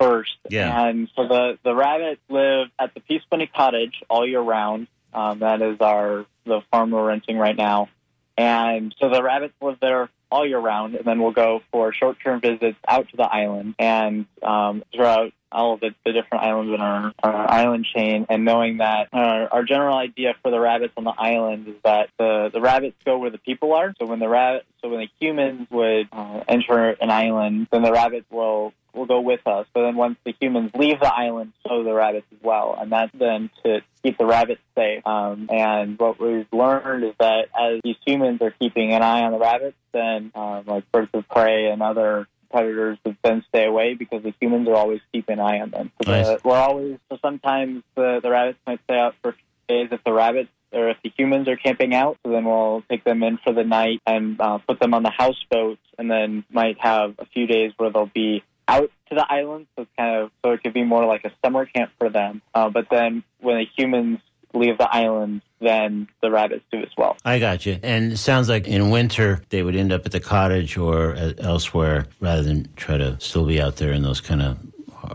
first. 0.00 0.36
Yeah. 0.48 0.86
And 0.86 1.08
so 1.16 1.26
the 1.26 1.58
the 1.62 1.74
rabbits 1.74 2.20
live 2.28 2.68
at 2.78 2.94
the 2.94 3.00
Peacebunny 3.00 3.52
Cottage 3.52 4.02
all 4.08 4.26
year 4.26 4.40
round. 4.40 4.88
Um, 5.12 5.40
that 5.40 5.62
is 5.62 5.80
our 5.80 6.26
the 6.44 6.60
farm 6.70 6.90
we're 6.90 7.06
renting 7.06 7.38
right 7.38 7.56
now. 7.56 7.88
And 8.36 8.94
so 8.98 9.10
the 9.10 9.22
rabbits 9.22 9.54
live 9.60 9.78
there 9.80 10.08
all 10.30 10.46
year 10.46 10.58
round, 10.58 10.94
and 10.94 11.04
then 11.04 11.20
we'll 11.22 11.32
go 11.32 11.62
for 11.72 11.92
short-term 11.92 12.40
visits 12.40 12.78
out 12.86 13.08
to 13.10 13.16
the 13.16 13.24
island. 13.24 13.74
And 13.78 14.26
um, 14.42 14.84
throughout 14.94 15.32
all 15.52 15.74
of 15.74 15.80
the, 15.80 15.94
the 16.04 16.12
different 16.12 16.44
islands 16.44 16.72
in 16.72 16.80
our, 16.80 17.12
our 17.22 17.50
island 17.50 17.86
chain, 17.94 18.26
and 18.28 18.44
knowing 18.44 18.78
that 18.78 19.08
our, 19.12 19.48
our 19.52 19.64
general 19.64 19.96
idea 19.96 20.34
for 20.42 20.50
the 20.50 20.60
rabbits 20.60 20.92
on 20.96 21.04
the 21.04 21.14
island 21.16 21.68
is 21.68 21.74
that 21.84 22.10
the, 22.18 22.50
the 22.52 22.60
rabbits 22.60 22.96
go 23.04 23.18
where 23.18 23.30
the 23.30 23.38
people 23.38 23.72
are. 23.72 23.94
So 23.98 24.06
when 24.06 24.18
the 24.18 24.28
rabbit, 24.28 24.64
so 24.82 24.88
when 24.88 25.00
the 25.00 25.08
humans 25.18 25.66
would 25.70 26.08
uh, 26.12 26.42
enter 26.48 26.90
an 26.90 27.10
island, 27.10 27.68
then 27.70 27.82
the 27.82 27.92
rabbits 27.92 28.26
will 28.30 28.72
will 28.92 29.06
go 29.06 29.20
with 29.20 29.46
us. 29.46 29.66
But 29.72 29.82
then 29.82 29.96
once 29.96 30.18
the 30.24 30.34
humans 30.40 30.72
leave 30.74 30.98
the 31.00 31.12
island, 31.12 31.52
so 31.66 31.84
the 31.84 31.92
rabbits 31.92 32.26
as 32.32 32.38
well, 32.42 32.76
and 32.78 32.90
that's 32.90 33.12
then 33.16 33.50
to 33.64 33.82
keep 34.02 34.18
the 34.18 34.26
rabbits 34.26 34.60
safe. 34.74 35.06
Um, 35.06 35.48
and 35.50 35.98
what 35.98 36.20
we've 36.20 36.46
learned 36.52 37.04
is 37.04 37.14
that 37.20 37.48
as 37.58 37.80
these 37.84 37.96
humans 38.04 38.40
are 38.42 38.50
keeping 38.50 38.92
an 38.92 39.02
eye 39.02 39.22
on 39.22 39.32
the 39.32 39.38
rabbits, 39.38 39.76
then 39.92 40.32
um, 40.34 40.64
like 40.66 40.90
birds 40.90 41.10
of 41.14 41.28
prey 41.28 41.70
and 41.70 41.82
other 41.82 42.26
predators 42.50 42.98
would 43.04 43.16
then 43.22 43.44
stay 43.48 43.64
away 43.64 43.94
because 43.94 44.22
the 44.22 44.34
humans 44.40 44.68
are 44.68 44.74
always 44.74 45.00
keeping 45.12 45.38
an 45.38 45.40
eye 45.40 45.60
on 45.60 45.70
them. 45.70 45.92
So 46.02 46.10
Nice. 46.10 46.26
the, 46.26 46.40
we're 46.44 46.56
always 46.56 46.98
so 47.10 47.18
sometimes 47.22 47.82
the, 47.94 48.20
the 48.22 48.30
rabbits 48.30 48.58
might 48.66 48.80
stay 48.84 48.98
out 48.98 49.14
for 49.22 49.34
days 49.68 49.88
if 49.92 50.02
the 50.04 50.12
rabbits 50.12 50.50
or 50.72 50.90
if 50.90 50.98
the 51.02 51.12
humans 51.16 51.48
are 51.48 51.56
camping 51.56 51.94
out. 51.94 52.18
So 52.24 52.32
then 52.32 52.44
we'll 52.44 52.82
take 52.90 53.04
them 53.04 53.22
in 53.22 53.38
for 53.38 53.52
the 53.52 53.64
night 53.64 54.00
and 54.06 54.40
uh, 54.40 54.58
put 54.58 54.80
them 54.80 54.94
on 54.94 55.02
the 55.02 55.10
houseboats, 55.10 55.80
and 55.98 56.10
then 56.10 56.44
might 56.50 56.80
have 56.80 57.14
a 57.18 57.26
few 57.26 57.46
days 57.46 57.72
where 57.76 57.90
they'll 57.90 58.06
be 58.06 58.42
out 58.68 58.90
to 59.08 59.14
the 59.14 59.26
island. 59.28 59.66
So 59.74 59.82
it's 59.82 59.90
kind 59.98 60.16
of 60.16 60.30
so 60.44 60.52
it 60.52 60.62
could 60.62 60.74
be 60.74 60.84
more 60.84 61.04
like 61.06 61.24
a 61.24 61.32
summer 61.44 61.66
camp 61.66 61.90
for 61.98 62.08
them. 62.08 62.42
Uh, 62.54 62.70
but 62.70 62.86
then 62.90 63.24
when 63.40 63.56
the 63.56 63.66
humans 63.76 64.20
leave 64.54 64.78
the 64.78 64.88
island, 64.92 65.42
then 65.60 66.08
the 66.22 66.30
rabbits 66.30 66.64
do 66.72 66.78
as 66.78 66.88
well. 66.96 67.16
I 67.24 67.38
got 67.38 67.66
you. 67.66 67.78
And 67.82 68.12
it 68.12 68.16
sounds 68.16 68.48
like 68.48 68.66
in 68.66 68.90
winter 68.90 69.42
they 69.50 69.62
would 69.62 69.76
end 69.76 69.92
up 69.92 70.06
at 70.06 70.12
the 70.12 70.20
cottage 70.20 70.76
or 70.76 71.16
elsewhere 71.38 72.06
rather 72.20 72.42
than 72.42 72.68
try 72.76 72.96
to 72.96 73.18
still 73.20 73.46
be 73.46 73.60
out 73.60 73.76
there 73.76 73.92
in 73.92 74.02
those 74.02 74.20
kind 74.20 74.42
of 74.42 74.58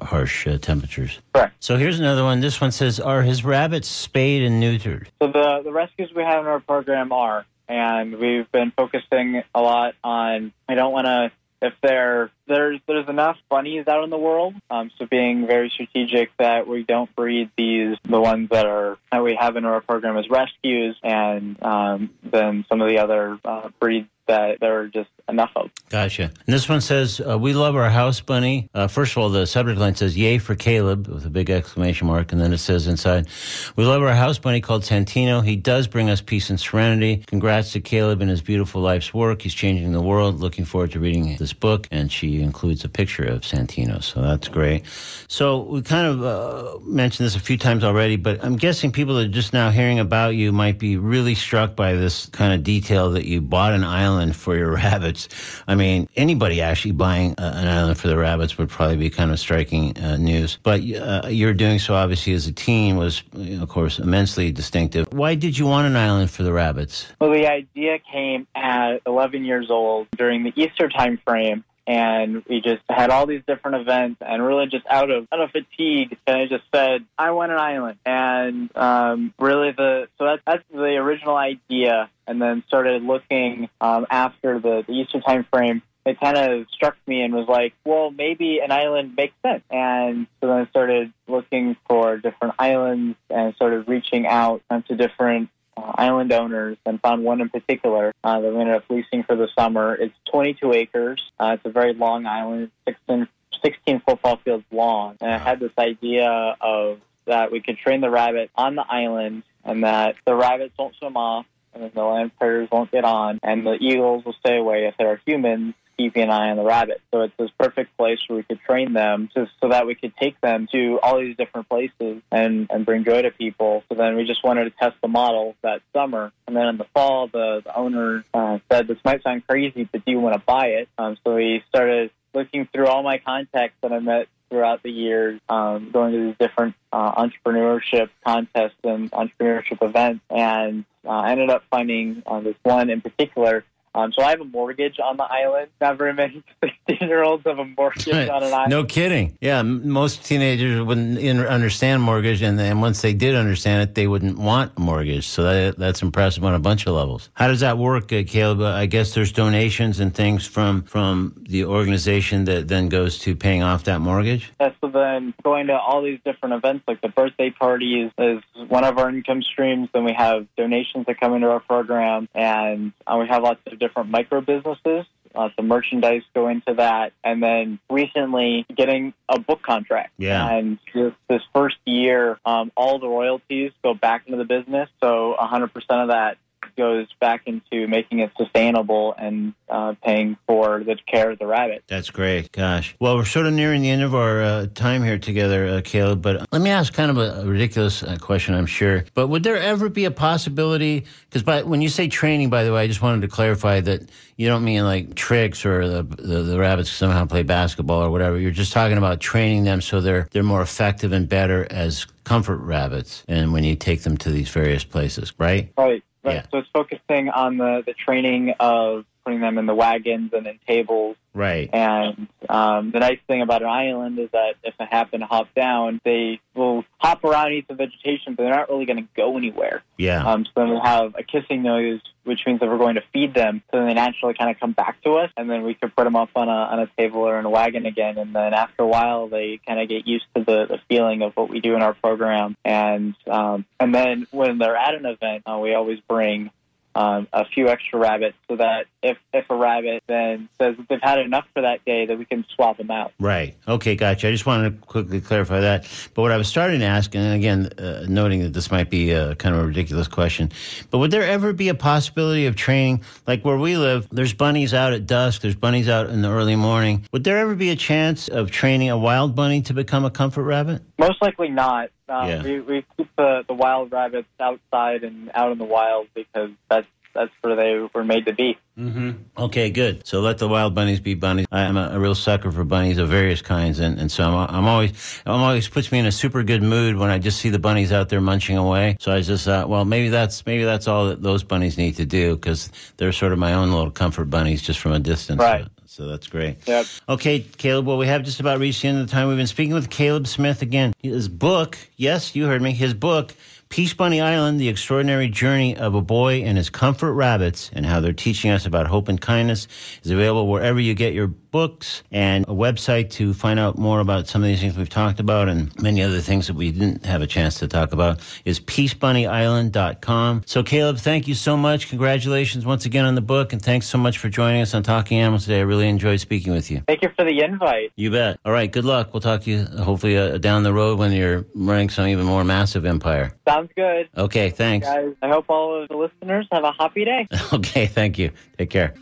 harsh 0.02 0.48
uh, 0.48 0.58
temperatures. 0.58 1.20
Correct. 1.34 1.56
So 1.60 1.78
here's 1.78 2.00
another 2.00 2.24
one. 2.24 2.40
This 2.40 2.60
one 2.60 2.72
says, 2.72 3.00
"Are 3.00 3.22
his 3.22 3.44
rabbits 3.44 3.88
spayed 3.88 4.44
and 4.44 4.62
neutered?" 4.62 5.08
So 5.22 5.28
the 5.28 5.62
the 5.64 5.72
rescues 5.72 6.12
we 6.16 6.24
have 6.24 6.42
in 6.42 6.48
our 6.48 6.60
program 6.60 7.12
are, 7.12 7.46
and 7.68 8.18
we've 8.18 8.52
been 8.52 8.72
focusing 8.72 9.44
a 9.54 9.62
lot 9.62 9.96
on. 10.04 10.54
I 10.68 10.76
don't 10.76 10.92
want 10.92 11.06
to. 11.06 11.32
If 11.62 11.74
there 11.82 12.32
there's 12.48 12.80
there's 12.88 13.08
enough 13.10 13.38
bunnies 13.50 13.88
out 13.88 14.04
in 14.04 14.10
the 14.10 14.18
world, 14.18 14.56
um, 14.70 14.92
so 14.98 15.06
being 15.06 15.48
very 15.48 15.70
strategic 15.70 16.36
that 16.38 16.68
we 16.68 16.84
don't 16.84 17.14
breed 17.16 17.50
these 17.58 17.98
the 18.04 18.20
ones 18.20 18.50
that 18.50 18.66
are 18.66 18.98
that 19.12 19.24
we 19.24 19.36
have 19.40 19.56
in 19.56 19.66
our 19.66 19.82
program 19.82 20.18
as 20.18 20.30
rescues, 20.30 20.98
and 21.04 21.62
um, 21.64 22.12
then 22.24 22.66
some 22.70 22.82
of 22.82 22.90
the 22.90 23.00
other 23.00 23.40
uh, 23.46 23.70
breeds 23.80 24.10
that 24.28 24.60
there 24.60 24.80
are 24.82 24.88
just 24.88 25.10
enough 25.28 25.52
of. 25.56 25.70
Gotcha. 25.90 26.24
And 26.24 26.54
this 26.54 26.70
one 26.70 26.82
says, 26.82 27.22
uh, 27.22 27.38
"We 27.38 27.54
love 27.54 27.76
our 27.76 27.90
house 27.90 28.22
bunny." 28.22 28.70
Uh, 28.74 28.88
first 28.88 29.14
of 29.14 29.18
all, 29.18 29.30
the 29.30 29.46
subject 29.48 29.80
line 29.80 29.96
says 29.96 30.18
"Yay 30.18 30.38
for 30.38 30.56
Caleb" 30.56 31.08
with 31.08 31.26
a 31.26 31.30
big 31.30 31.50
exclamation 31.50 32.08
mark, 32.08 32.32
and 32.32 32.42
then 32.42 32.54
it 32.54 32.60
says 32.60 32.88
inside, 32.88 33.28
"We 33.76 33.86
love 33.86 34.02
our 34.02 34.14
house 34.14 34.38
bunny 34.38 34.62
called 34.62 34.84
Santino. 34.84 35.44
He 35.44 35.56
does 35.56 35.88
bring 35.88 36.10
us 36.10 36.22
peace 36.22 36.50
and 36.50 36.60
serenity. 36.60 37.24
Congrats 37.28 37.72
to 37.74 37.80
Caleb 37.80 38.22
and 38.22 38.30
his 38.30 38.42
beautiful 38.42 38.82
life's 38.82 39.14
work. 39.14 39.42
He's 39.42 39.54
changing 39.54 39.92
the 39.92 40.02
world. 40.02 40.40
Looking 40.40 40.66
forward 40.66 40.92
to 40.92 41.00
reading 41.00 41.36
this 41.38 41.54
book." 41.54 41.88
And 41.92 42.12
she 42.12 42.42
includes 42.42 42.84
a 42.84 42.90
picture 42.90 43.26
of 43.26 43.42
Santino, 43.42 44.04
so 44.04 44.22
that's 44.22 44.48
great. 44.48 44.84
So 45.28 45.62
we 45.62 45.82
kind 45.82 46.08
of 46.08 46.24
uh, 46.24 46.80
mentioned 46.86 47.26
this 47.26 47.36
a 47.36 47.40
few 47.40 47.58
times 47.58 47.84
already, 47.84 48.16
but 48.16 48.44
I'm 48.44 48.56
guessing 48.56 48.92
people 48.92 49.16
that 49.16 49.26
are 49.26 49.32
just 49.32 49.54
now 49.54 49.70
hearing 49.70 50.00
about 50.00 50.36
you 50.36 50.52
might 50.52 50.78
be 50.80 50.98
really 50.98 51.36
struck 51.36 51.76
by 51.76 51.94
this 51.94 52.28
kind 52.28 52.54
of 52.54 52.64
detail 52.64 53.12
that 53.12 53.26
you 53.26 53.42
bought 53.42 53.74
an 53.74 53.84
island 53.84 54.36
for 54.36 54.56
your 54.56 54.76
rabbits. 55.16 55.64
I 55.68 55.76
mean, 55.76 56.08
anybody 56.16 56.62
actually 56.62 56.92
buying 56.92 57.34
uh, 57.38 57.54
an 57.56 57.68
island 57.68 57.98
for 57.98 58.08
the 58.08 58.18
rabbits 58.18 58.58
would 58.58 58.70
probably 58.70 58.98
be 58.98 59.10
kind 59.10 59.32
of 59.32 59.40
striking 59.40 59.98
uh, 59.98 60.18
news. 60.18 60.58
But 60.62 60.82
uh, 60.82 61.28
you're 61.30 61.54
doing 61.54 61.80
so 61.80 61.96
obviously 61.96 62.34
as 62.34 62.48
a 62.48 62.52
teen 62.52 62.98
was, 62.98 63.24
you 63.34 63.58
know, 63.58 63.64
of 63.64 63.70
course, 63.70 64.00
immensely 64.00 64.52
distinctive. 64.52 65.08
Why 65.12 65.36
did 65.36 65.58
you 65.58 65.66
want 65.66 65.88
an 65.88 65.96
island 65.96 66.30
for 66.32 66.44
the 66.44 66.54
rabbits? 66.54 67.08
Well, 67.20 67.32
the 67.32 67.48
idea 67.48 68.00
came 68.00 68.48
at 68.56 69.02
11 69.06 69.46
years 69.46 69.70
old 69.70 70.08
during 70.18 70.44
the 70.44 70.54
Easter 70.56 70.90
time 70.90 71.20
frame. 71.26 71.64
And 71.88 72.44
we 72.50 72.62
just 72.62 72.82
had 72.90 73.12
all 73.12 73.28
these 73.28 73.44
different 73.48 73.78
events, 73.82 74.22
and 74.22 74.44
really 74.44 74.68
just 74.68 74.86
out 74.90 75.12
of 75.12 75.28
out 75.32 75.40
of 75.40 75.52
fatigue, 75.52 76.18
and 76.26 76.38
I 76.38 76.48
just 76.48 76.64
said, 76.74 77.06
"I 77.18 77.32
want 77.32 77.52
an 77.52 77.60
island." 77.60 78.00
And 78.06 78.76
um, 78.76 79.34
really, 79.40 79.72
the 79.72 80.08
so 80.18 80.26
that's 80.26 80.42
that's 80.46 80.64
the 80.72 80.98
original 80.98 81.36
idea. 81.36 82.10
And 82.28 82.42
then 82.42 82.64
started 82.68 83.04
looking 83.04 83.70
um, 83.80 84.08
after 84.10 84.60
the, 84.60 84.84
the 84.88 84.94
Easter 84.94 85.22
time 85.22 85.46
frame 85.54 85.84
it 86.06 86.20
kind 86.20 86.38
of 86.38 86.68
struck 86.72 86.96
me 87.08 87.22
and 87.22 87.34
was 87.34 87.48
like, 87.48 87.74
well, 87.84 88.12
maybe 88.12 88.60
an 88.64 88.72
island 88.72 89.16
makes 89.18 89.34
sense. 89.42 89.64
And 89.72 90.28
so 90.40 90.48
then 90.48 90.58
I 90.58 90.70
started 90.70 91.12
looking 91.28 91.76
for 91.90 92.18
different 92.18 92.54
islands 92.60 93.18
and 93.30 93.56
started 93.56 93.88
reaching 93.88 94.28
out 94.28 94.62
to 94.88 94.96
different 94.96 95.50
uh, 95.78 95.92
island 95.96 96.32
owners 96.32 96.78
and 96.86 97.02
found 97.02 97.24
one 97.24 97.42
in 97.42 97.50
particular 97.50 98.14
uh, 98.24 98.40
that 98.40 98.54
we 98.54 98.60
ended 98.60 98.76
up 98.76 98.86
leasing 98.90 99.24
for 99.24 99.36
the 99.36 99.48
summer. 99.58 99.96
It's 99.96 100.16
22 100.32 100.74
acres. 100.74 101.22
Uh, 101.40 101.56
it's 101.58 101.66
a 101.66 101.70
very 101.70 101.94
long 101.94 102.26
island, 102.26 102.72
16, 102.88 103.28
16 103.64 104.02
football 104.02 104.38
fields 104.38 104.66
long. 104.72 105.18
And 105.22 105.32
I 105.32 105.38
had 105.38 105.60
this 105.60 105.72
idea 105.78 106.56
of 106.62 107.00
that 107.26 107.52
we 107.52 107.62
could 107.62 107.78
train 107.78 108.02
the 108.02 108.10
rabbit 108.10 108.52
on 108.56 108.76
the 108.76 108.86
island 108.88 109.44
and 109.64 109.84
that 109.84 110.16
the 110.26 110.36
rabbits 110.36 110.74
won't 110.78 110.96
swim 110.96 111.18
off 111.18 111.46
and 111.74 111.84
then 111.84 111.92
the 111.94 112.04
land 112.04 112.32
predators 112.38 112.70
won't 112.72 112.92
get 112.92 113.04
on 113.04 113.40
and 113.44 113.66
the 113.66 113.74
eagles 113.82 114.24
will 114.24 114.36
stay 114.40 114.58
away 114.58 114.86
if 114.86 114.96
there 114.98 115.10
are 115.10 115.22
humans 115.26 115.74
keeping 115.98 116.24
an 116.24 116.30
eye 116.30 116.50
on 116.50 116.58
the 116.58 116.64
rabbit. 116.64 117.02
So 117.12 117.22
it's 117.22 117.34
this 117.38 117.50
perfect 117.58 117.96
place 117.98 118.20
where 118.28 118.38
we 118.38 118.44
could 118.44 118.60
train 118.62 118.94
them 118.94 119.30
to, 119.36 119.50
so 119.62 119.70
that 119.70 119.88
we 119.88 119.96
could 119.96 120.16
take 120.18 120.40
them 120.42 120.68
to 120.72 121.00
all 121.02 121.20
these 121.20 121.38
different 121.38 121.70
places 121.70 122.22
and, 122.32 122.68
and 122.70 122.86
bring 122.86 123.04
joy 123.04 123.22
to 123.22 123.32
people. 123.32 123.84
So 123.90 123.96
then 123.96 124.16
we 124.16 124.26
just 124.26 124.44
wanted 124.44 124.66
to 124.66 124.72
test 124.72 124.96
the 125.02 125.08
model 125.08 125.56
that 125.62 125.82
summer. 125.94 126.32
And 126.48 126.56
then 126.56 126.68
in 126.68 126.78
the 126.78 126.88
fall, 126.94 127.28
the, 127.28 127.62
the 127.64 127.76
owner 127.76 128.24
uh, 128.34 128.60
said, 128.72 128.88
this 128.88 129.00
might 129.06 129.24
sound 129.24 129.48
crazy, 129.48 129.88
but 129.92 130.06
do 130.06 130.12
you 130.12 130.20
want 130.20 130.36
to 130.36 130.42
buy 130.46 130.68
it? 130.68 130.90
Um, 130.98 131.18
so 131.24 131.36
we 131.36 131.64
started 131.70 132.12
looking 132.34 132.68
through 132.68 132.88
all 132.88 133.02
my 133.02 133.18
contacts 133.18 133.78
that 133.82 133.92
I 133.94 134.00
met 134.00 134.28
throughout 134.50 134.84
the 134.84 134.92
years, 134.92 135.40
um, 135.50 135.90
going 135.92 136.14
to 136.14 136.28
these 136.28 136.36
different 136.40 136.76
uh, 136.94 137.14
entrepreneurship 137.16 138.10
contests 138.24 138.76
and 138.84 139.10
entrepreneurship 139.12 139.82
events, 139.82 140.24
and 140.30 140.86
uh, 141.04 141.10
I 141.10 141.32
ended 141.32 141.50
up 141.50 141.64
finding 141.72 142.24
uh, 142.28 142.42
this 142.42 142.56
one 142.64 142.90
in 142.90 143.02
particular. 143.02 143.64
Um, 143.96 144.12
so 144.12 144.24
I 144.24 144.32
have 144.32 144.42
a 144.42 144.46
mortgage 144.46 145.00
on 145.00 145.16
the 145.16 145.24
island. 145.24 145.70
Not 145.80 145.98
very 145.98 146.14
many 146.14 146.44
16-year-olds 146.64 147.44
have 147.46 147.60
a 147.60 147.66
mortgage 147.66 148.10
on 148.10 148.44
an 148.44 148.54
island. 148.54 148.70
No 148.70 148.84
kidding. 148.84 149.38
Yeah, 149.40 149.62
most 149.62 150.26
teenagers 150.26 150.82
wouldn't 150.82 151.18
understand 151.18 152.04
mortgage, 152.04 152.42
and 152.42 152.60
then 152.60 152.82
once 152.82 153.02
they 153.02 153.14
did 153.14 153.36
understand 153.36 153.84
it, 153.84 153.96
they 153.96 154.06
wouldn't 154.06 154.38
want 154.38 154.74
a 154.76 154.82
mortgage. 154.82 155.28
So 155.28 155.44
that, 155.44 155.80
that's 155.80 156.02
impressive 156.02 156.44
on 156.44 156.54
a 156.54 156.60
bunch 156.60 156.86
of 156.88 156.94
levels. 156.94 157.30
How 157.36 157.48
does 157.48 157.62
that 157.62 157.78
work, 157.78 158.12
uh, 158.12 158.24
Caleb? 158.28 158.62
I 158.62 158.86
guess 158.86 159.14
there's 159.14 159.32
donations 159.32 160.02
and 160.02 160.14
things 160.14 160.46
from 160.46 160.84
from 160.84 161.46
the 161.48 161.64
organization 161.64 162.46
that 162.46 162.68
then 162.68 162.90
goes 162.90 163.18
to 163.20 163.34
paying 163.36 163.64
off 163.64 163.86
that 163.86 164.02
mortgage. 164.02 164.52
Yeah, 164.60 164.72
so 164.82 164.90
then 164.90 165.34
going 165.42 165.68
to 165.68 165.80
all 165.80 166.04
these 166.04 166.20
different 166.26 166.56
events, 166.56 166.84
like 166.86 167.00
the 167.00 167.08
birthday 167.08 167.50
parties, 167.50 168.12
is 168.18 168.42
one 168.68 168.84
of 168.84 168.98
our 168.98 169.10
income 169.10 169.42
streams. 169.42 169.88
Then 169.94 170.04
we 170.04 170.14
have 170.14 170.48
donations 170.58 171.06
that 171.06 171.18
come 171.18 171.34
into 171.34 171.48
our 171.48 171.62
program, 171.62 172.28
and 172.36 172.92
uh, 173.08 173.18
we 173.18 173.28
have 173.28 173.42
lots 173.42 173.62
of 173.66 173.80
different 173.88 174.10
micro 174.10 174.42
businesses. 174.42 175.06
Lots 175.34 175.54
of 175.58 175.66
merchandise 175.66 176.22
go 176.34 176.48
into 176.48 176.76
that, 176.76 177.12
and 177.22 177.44
then 177.44 177.80
recently 177.90 178.66
getting 178.74 179.14
a 179.28 179.38
book 179.38 179.62
contract. 179.62 180.14
Yeah. 180.18 180.50
And 180.50 180.80
this, 180.94 181.12
this 181.28 181.42
first 181.54 181.76
year, 181.84 182.40
um, 182.46 182.72
all 182.78 183.00
the 183.00 183.08
royalties 183.08 183.74
go 183.84 183.94
back 183.94 184.24
into 184.28 184.38
the 184.38 184.46
business, 184.46 184.90
so 185.04 185.36
100% 185.38 185.74
of 185.90 186.08
that 186.08 186.38
goes 186.76 187.08
back 187.20 187.44
into 187.46 187.88
making 187.88 188.20
it 188.20 188.32
sustainable 188.38 189.16
and 189.18 189.54
uh, 189.70 189.94
paying 190.04 190.38
for 190.48 190.84
the 190.84 190.98
care 191.08 191.32
of 191.32 191.40
the 191.40 191.48
rabbit. 191.48 191.84
That's 191.88 192.10
great. 192.10 192.52
Gosh. 192.52 192.96
Well, 193.00 193.16
we're 193.18 193.26
sort 193.26 193.46
of 193.46 193.54
nearing 193.54 193.82
the 193.82 193.90
end 193.90 194.04
of 194.04 194.14
our 194.14 194.42
uh, 194.42 194.68
time 194.74 195.04
here 195.04 195.18
together, 195.18 195.68
uh, 195.68 195.82
Caleb. 195.84 196.22
But 196.22 196.48
let 196.52 196.62
me 196.62 196.70
ask 196.70 196.94
kind 196.94 197.12
of 197.12 197.18
a, 197.18 197.42
a 197.42 197.46
ridiculous 197.46 198.04
uh, 198.04 198.18
question, 198.20 198.54
I'm 198.54 198.66
sure. 198.66 199.06
But 199.14 199.28
would 199.28 199.44
there 199.44 199.58
ever 199.58 199.90
be 199.90 200.06
a 200.06 200.12
possibility? 200.12 201.06
Because 201.30 201.66
when 201.66 201.82
you 201.82 201.90
say 201.90 202.08
training, 202.08 202.50
by 202.50 202.64
the 202.64 202.74
way, 202.74 202.84
I 202.84 202.88
just 202.88 203.02
wanted 203.02 203.22
to 203.22 203.28
clarify 203.28 203.82
that 203.82 204.10
you 204.38 204.48
don't 204.48 204.64
mean 204.64 204.84
like 204.84 205.16
tricks 205.16 205.66
or 205.66 205.88
the, 205.88 206.04
the 206.04 206.42
the 206.44 206.60
rabbits 206.60 206.90
somehow 206.90 207.26
play 207.26 207.44
basketball 207.44 208.04
or 208.04 208.10
whatever. 208.10 208.38
You're 208.38 208.52
just 208.52 208.74
talking 208.74 208.98
about 208.98 209.20
training 209.20 209.64
them 209.64 209.82
so 209.82 210.02
they're 210.02 210.28
they're 210.32 210.44
more 210.44 210.62
effective 210.62 211.12
and 211.12 211.28
better 211.28 211.68
as 211.70 212.06
comfort 212.24 212.58
rabbits, 212.58 213.24
and 213.28 213.54
when 213.54 213.64
you 213.64 213.76
take 213.76 214.02
them 214.02 214.18
to 214.18 214.32
these 214.32 214.50
various 214.50 214.84
places, 214.84 215.34
right? 215.38 215.72
Right. 215.78 216.04
Right. 216.26 216.36
Yeah. 216.36 216.44
So 216.52 216.58
it's 216.58 216.70
focusing 216.74 217.30
on 217.30 217.58
the, 217.58 217.84
the 217.86 217.94
training 217.94 218.54
of 218.60 219.06
putting 219.26 219.42
them 219.42 219.58
in 219.58 219.66
the 219.66 219.76
wagons 219.76 220.32
and 220.34 220.46
in 220.46 220.60
tables. 220.68 221.18
Right. 221.34 221.70
And 221.74 222.28
um, 222.48 222.92
the 222.92 223.00
nice 223.00 223.20
thing 223.28 223.42
about 223.42 223.62
an 223.62 223.68
island 223.68 224.18
is 224.20 224.30
that 224.32 224.54
if 224.64 224.74
they 224.80 224.86
happen 224.86 225.20
to 225.20 225.26
hop 225.26 225.54
down, 225.54 226.00
they 226.06 226.40
will 226.56 226.86
hop 226.98 227.26
around, 227.26 227.52
eat 227.52 227.68
the 227.68 227.74
vegetation, 227.74 228.36
but 228.36 228.44
they're 228.44 228.56
not 228.56 228.70
really 228.70 228.86
going 228.86 229.04
to 229.04 229.08
go 229.18 229.38
anywhere. 229.38 229.84
Yeah. 229.98 230.26
Um, 230.26 230.46
so 230.46 230.52
then 230.56 230.70
we 230.70 230.80
have 230.82 231.14
a 231.18 231.24
kissing 231.24 231.62
noise, 231.62 232.00
which 232.24 232.40
means 232.48 232.62
that 232.62 232.70
we're 232.70 232.78
going 232.78 232.96
to 232.96 233.04
feed 233.12 233.34
them. 233.34 233.62
So 233.70 233.80
then 233.80 233.88
they 233.88 233.94
naturally 233.96 234.34
kind 234.34 234.50
of 234.50 234.60
come 234.62 234.72
back 234.72 235.02
to 235.04 235.16
us, 235.16 235.30
and 235.36 235.50
then 235.50 235.64
we 235.64 235.74
could 235.74 235.94
put 235.94 236.06
them 236.06 236.16
up 236.16 236.30
on 236.36 236.48
a 236.48 236.52
on 236.52 236.80
a 236.80 236.88
table 236.98 237.20
or 237.20 237.38
in 237.38 237.44
a 237.44 237.50
wagon 237.50 237.86
again. 237.86 238.18
And 238.18 238.34
then 238.34 238.54
after 238.54 238.84
a 238.84 238.88
while, 238.88 239.28
they 239.28 239.60
kind 239.68 239.82
of 239.82 239.90
get 239.90 240.08
used 240.08 240.26
to 240.36 240.44
the, 240.46 240.68
the 240.68 240.80
feeling 240.88 241.22
of 241.22 241.34
what 241.36 241.50
we 241.50 241.60
do 241.60 241.76
in 241.76 241.82
our 241.82 241.96
program. 241.96 242.56
And 242.64 243.14
um, 243.28 243.66
and 243.78 243.94
then 243.94 244.26
when 244.32 244.58
they're 244.58 244.78
at 244.78 244.96
an 244.96 245.06
event, 245.06 245.44
uh, 245.46 245.58
we 245.58 245.74
always 245.74 246.00
bring 246.08 246.50
um, 246.96 247.28
a 247.34 247.46
few 247.46 247.68
extra 247.68 248.00
rabbits 248.00 248.38
so 248.48 248.56
that 248.56 248.86
if, 249.04 249.18
if 249.34 249.50
a 249.50 249.56
rabbit 249.56 250.04
then 250.08 250.50
says 250.60 250.76
they've 250.90 251.00
had 251.02 251.20
enough 251.20 251.46
for 251.54 251.62
that 251.62 251.84
day, 251.86 252.06
that 252.06 252.18
we 252.18 252.26
can 252.26 252.46
swap 252.56 252.78
them 252.78 252.90
out. 252.90 253.12
Right. 253.20 253.56
Okay, 253.68 253.96
gotcha. 253.96 254.30
I 254.30 254.32
just 254.32 254.46
wanted 254.46 254.82
to 254.82 254.88
quickly 254.88 255.22
clarify 255.22 255.60
that. 255.60 255.84
But 256.14 256.22
what 256.22 256.32
I 256.32 256.38
was 256.38 256.48
starting 256.48 256.80
to 256.80 256.86
ask, 256.86 257.14
and 257.14 257.34
again, 257.34 257.70
uh, 257.78 258.06
noting 258.08 258.42
that 258.44 258.54
this 258.54 258.72
might 258.72 258.90
be 258.90 259.12
a, 259.12 259.36
kind 259.36 259.56
of 259.56 259.62
a 259.62 259.68
ridiculous 259.68 260.08
question, 260.08 260.52
but 260.90 261.00
would 261.00 261.12
there 261.12 261.24
ever 261.24 261.54
be 261.54 261.70
a 261.70 261.76
possibility 261.76 262.46
of 262.46 262.56
training, 262.56 263.04
like 263.28 263.44
where 263.44 263.58
we 263.58 263.78
live, 263.78 264.08
there's 264.12 264.34
bunnies 264.34 264.74
out 264.74 264.94
at 264.94 265.06
dusk, 265.06 265.42
there's 265.42 265.56
bunnies 265.56 265.90
out 265.90 266.10
in 266.10 266.22
the 266.22 266.30
early 266.30 266.56
morning. 266.56 267.06
Would 267.12 267.24
there 267.24 267.38
ever 267.38 267.56
be 267.56 267.72
a 267.72 267.76
chance 267.76 268.28
of 268.30 268.52
training 268.52 268.90
a 268.90 268.98
wild 268.98 269.36
bunny 269.36 269.62
to 269.64 269.74
become 269.74 270.06
a 270.06 270.12
comfort 270.12 270.44
rabbit? 270.44 270.82
Most 270.98 271.22
likely 271.22 271.50
not. 271.50 271.90
Um, 272.08 272.30
Yeah. 272.30 272.44
we, 272.44 272.60
we 272.60 272.86
keep 272.98 273.10
the, 273.18 273.44
the 273.48 273.54
wild 273.54 273.92
rabbits 273.92 274.28
outside 274.40 275.04
and 275.04 275.32
out 275.34 275.52
in 275.52 275.58
the 275.58 275.66
wild 275.66 276.08
because 276.14 276.52
that's 276.70 276.88
that's 277.14 277.32
where 277.42 277.56
they 277.56 277.90
were 277.94 278.04
made 278.04 278.26
to 278.26 278.34
be. 278.34 278.58
Mm-hmm. 278.78 279.12
Okay, 279.38 279.70
good. 279.70 280.06
So 280.06 280.20
let 280.20 280.38
the 280.38 280.50
wild 280.50 280.76
bunnies 280.76 281.00
be 281.00 281.14
bunnies. 281.14 281.48
I 281.50 281.62
am 281.62 281.78
a, 281.78 281.92
a 281.94 282.00
real 282.00 282.14
sucker 282.14 282.52
for 282.52 282.66
bunnies 282.66 282.98
of 282.98 283.08
various 283.08 283.42
kinds, 283.42 283.80
and, 283.80 283.98
and 283.98 284.12
so 284.12 284.26
I'm, 284.26 284.54
I'm 284.54 284.68
always, 284.68 285.22
I'm 285.26 285.40
always 285.42 285.70
puts 285.70 285.94
me 285.94 286.00
in 286.00 286.08
a 286.08 286.12
super 286.12 286.44
good 286.44 286.62
mood 286.62 286.98
when 286.98 287.10
I 287.10 287.18
just 287.18 287.40
see 287.40 287.48
the 287.50 287.58
bunnies 287.58 287.94
out 287.94 288.10
there 288.10 288.20
munching 288.20 288.58
away. 288.58 288.98
So 289.00 289.14
I 289.14 289.22
just 289.22 289.46
thought, 289.46 289.70
well, 289.70 289.86
maybe 289.86 290.10
that's 290.10 290.46
maybe 290.46 290.66
that's 290.66 290.90
all 290.90 291.08
that 291.08 291.22
those 291.22 291.42
bunnies 291.42 291.78
need 291.78 291.96
to 291.96 292.06
do 292.06 292.36
because 292.36 292.70
they're 292.98 293.14
sort 293.14 293.32
of 293.32 293.40
my 293.40 293.54
own 293.54 293.72
little 293.72 293.92
comfort 293.92 294.26
bunnies 294.30 294.62
just 294.62 294.80
from 294.80 294.92
a 294.92 295.00
distance. 295.00 295.40
Right. 295.40 295.66
So 295.96 296.08
that's 296.08 296.28
great. 296.28 296.58
Yep. 296.68 296.86
Okay, 297.08 297.40
Caleb. 297.40 297.86
Well, 297.86 297.98
we 297.98 298.06
have 298.08 298.24
just 298.24 298.42
about 298.42 298.60
reached 298.60 298.82
the 298.82 298.90
end 298.90 299.00
of 299.00 299.08
the 299.08 299.12
time. 299.14 299.30
We've 299.30 299.38
been 299.38 299.48
speaking 299.48 299.74
with 299.74 299.90
Caleb 299.90 300.28
Smith 300.28 300.62
again. 300.62 300.94
His 301.02 301.30
book, 301.30 301.78
yes, 301.96 302.36
you 302.36 302.48
heard 302.48 302.62
me. 302.62 302.74
His 302.74 302.94
book, 302.94 303.34
Peacebunny 303.70 304.24
Island: 304.24 304.60
The 304.60 304.70
Extraordinary 304.70 305.28
Journey 305.28 305.76
of 305.76 305.96
a 305.96 306.02
Boy 306.02 306.44
and 306.44 306.58
His 306.58 306.70
Comfort 306.70 307.14
Rabbits, 307.14 307.72
and 307.74 307.86
how 307.86 308.00
they're 308.00 308.14
teaching 308.14 308.52
us 308.52 308.66
about 308.66 308.88
hope 308.88 309.08
and 309.08 309.20
kindness, 309.20 309.68
is 310.04 310.12
available 310.12 310.48
wherever 310.48 310.80
you 310.80 310.94
get 310.94 311.14
your 311.14 311.28
books 311.56 312.04
and 312.12 312.44
a 312.50 312.52
website 312.52 313.10
to 313.10 313.34
find 313.34 313.58
out 313.62 313.78
more 313.78 314.02
about 314.02 314.28
some 314.28 314.44
of 314.44 314.48
these 314.50 314.60
things 314.60 314.76
we've 314.76 314.90
talked 314.90 315.22
about 315.22 315.48
and 315.48 315.74
many 315.82 316.02
other 316.02 316.20
things 316.20 316.48
that 316.48 316.54
we 316.54 316.70
didn't 316.70 317.06
have 317.06 317.22
a 317.22 317.28
chance 317.28 317.60
to 317.60 317.66
talk 317.66 317.94
about 317.94 318.20
is 318.44 318.60
peacebunnyisland.com. 318.60 320.44
So 320.46 320.64
Caleb, 320.64 320.98
thank 320.98 321.30
you 321.30 321.34
so 321.34 321.56
much. 321.56 321.88
Congratulations 321.88 322.66
once 322.66 322.86
again 322.86 323.06
on 323.06 323.16
the 323.16 323.22
book 323.22 323.54
and 323.54 323.62
thanks 323.62 323.88
so 323.88 323.98
much 323.98 324.18
for 324.18 324.28
joining 324.28 324.64
us 324.64 324.74
on 324.74 324.84
Talking 324.84 325.20
Animals 325.20 325.46
today. 325.46 325.60
I 325.60 325.62
really 325.62 325.88
enjoyed 325.88 326.20
speaking 326.20 326.52
with 326.52 326.70
you. 326.70 326.82
Thank 326.88 327.04
you 327.04 327.10
for 327.16 327.24
the 327.24 327.42
invite. 327.42 327.94
You 327.96 328.12
bet. 328.12 328.38
All 328.44 328.52
right, 328.52 328.70
good 328.70 328.84
luck. 328.84 329.14
We'll 329.14 329.22
talk 329.22 329.44
to 329.44 329.50
you 329.50 329.64
hopefully 329.82 330.18
uh, 330.18 330.38
down 330.40 330.64
the 330.64 330.74
road 330.74 331.00
when 331.00 331.14
you're 331.14 331.46
running 331.56 331.90
some 331.90 332.06
even 332.08 332.26
more 332.26 332.44
massive 332.44 332.86
empire. 332.86 333.32
Sounds 333.56 333.72
good. 333.74 334.10
Okay, 334.18 334.50
thanks. 334.50 334.86
Guys, 334.86 335.14
I 335.22 335.30
hope 335.30 335.46
all 335.48 335.82
of 335.82 335.88
the 335.88 335.96
listeners 335.96 336.46
have 336.52 336.66
a 336.66 336.74
happy 336.74 337.06
day. 337.06 337.26
Okay, 337.54 337.86
thank 337.86 338.18
you. 338.18 338.32
Take 338.58 338.70
care. 338.70 338.94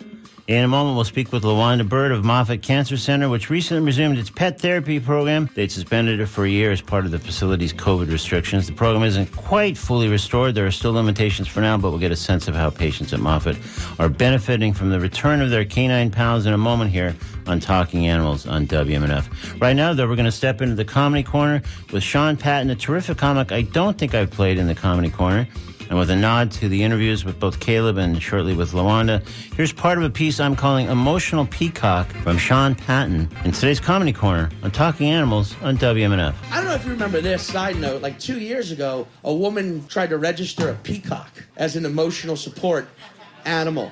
In 0.46 0.62
a 0.62 0.68
moment, 0.68 0.98
we'll 0.98 1.06
speak 1.06 1.32
with 1.32 1.44
LaWanda 1.44 1.88
Bird 1.88 2.12
of 2.12 2.26
Moffitt 2.26 2.62
Cancer 2.62 2.98
Center, 2.98 3.30
which 3.30 3.50
recently 3.50 3.82
resumed 3.82 4.18
its 4.18 4.30
pet 4.30 4.60
therapy 4.60 5.00
program. 5.00 5.50
They'd 5.56 5.72
suspended 5.72 6.20
it 6.20 6.26
for 6.26 6.44
a 6.44 6.50
year 6.50 6.74
as 6.74 6.82
part 6.82 7.06
of 7.06 7.12
the 7.12 7.20
facility's 7.20 7.72
COVID 7.72 8.12
restrictions. 8.12 8.68
The 8.68 8.74
program 8.74 9.04
isn't 9.04 9.32
quite 9.32 9.78
fully 9.78 10.10
restored. 10.10 10.54
There 10.54 10.66
are 10.66 10.72
still 10.72 10.92
limitations 10.92 11.48
for 11.48 11.62
now, 11.62 11.78
but 11.78 11.92
we'll 11.92 12.00
get 12.00 12.12
a 12.12 12.18
sense 12.18 12.50
of 12.50 12.56
how 12.56 12.70
patients 12.72 13.14
at 13.14 13.22
Moffitt 13.22 13.56
are 14.00 14.10
benefiting 14.10 14.74
from 14.74 14.90
the 14.90 15.00
return 15.00 15.42
of 15.42 15.50
their 15.50 15.64
canine 15.64 16.12
pals 16.12 16.46
in 16.46 16.54
a 16.54 16.58
moment 16.58 16.92
here 16.92 17.16
on 17.48 17.62
Talking 17.62 18.08
Animals 18.08 18.46
on 18.46 18.68
WMNF. 18.68 19.62
Right 19.62 19.78
now, 19.78 19.94
though, 19.94 20.10
we're 20.10 20.18
going 20.18 20.26
to 20.26 20.32
step 20.32 20.62
into 20.62 20.76
the 20.76 20.84
Comedy 20.84 21.24
Corner 21.24 21.62
with 21.94 22.04
Sean 22.04 22.36
Patton, 22.36 22.70
a 22.70 22.76
terrific 22.76 23.18
comic 23.18 23.54
I 23.54 23.62
don't 23.62 23.98
think 23.98 24.14
I've 24.14 24.32
played 24.32 24.58
in 24.58 24.68
the 24.68 24.76
Comedy 24.76 25.10
Corner. 25.10 25.48
And 25.94 26.00
with 26.00 26.10
a 26.10 26.16
nod 26.16 26.50
to 26.54 26.68
the 26.68 26.82
interviews 26.82 27.24
with 27.24 27.40
both 27.40 27.60
Caleb 27.60 28.00
and 28.00 28.20
shortly 28.20 28.56
with 28.56 28.72
Lawanda, 28.72 29.24
here's 29.56 29.72
part 29.72 30.00
of 30.00 30.04
a 30.04 30.10
piece 30.10 30.40
I'm 30.40 30.56
calling 30.56 30.88
Emotional 30.88 31.46
Peacock 31.46 32.08
from 32.24 32.40
Sean 32.40 32.74
Patton 32.74 33.30
in 33.46 33.52
today's 33.52 33.80
Comedy 33.80 34.12
Corner 34.12 34.50
on 34.64 34.72
Talking 34.72 35.12
Animals 35.12 35.56
on 35.62 35.78
WMNF. 35.78 36.34
I 36.50 36.56
don't 36.56 36.66
know 36.66 36.74
if 36.74 36.84
you 36.84 36.90
remember 36.90 37.22
this 37.22 37.44
side 37.44 37.76
note. 37.76 38.02
Like 38.02 38.18
two 38.18 38.40
years 38.40 38.72
ago, 38.72 39.06
a 39.24 39.32
woman 39.32 39.86
tried 39.86 40.10
to 40.10 40.18
register 40.18 40.70
a 40.70 40.74
peacock 40.74 41.30
as 41.58 41.76
an 41.76 41.86
emotional 41.86 42.38
support 42.38 42.88
animal. 43.46 43.92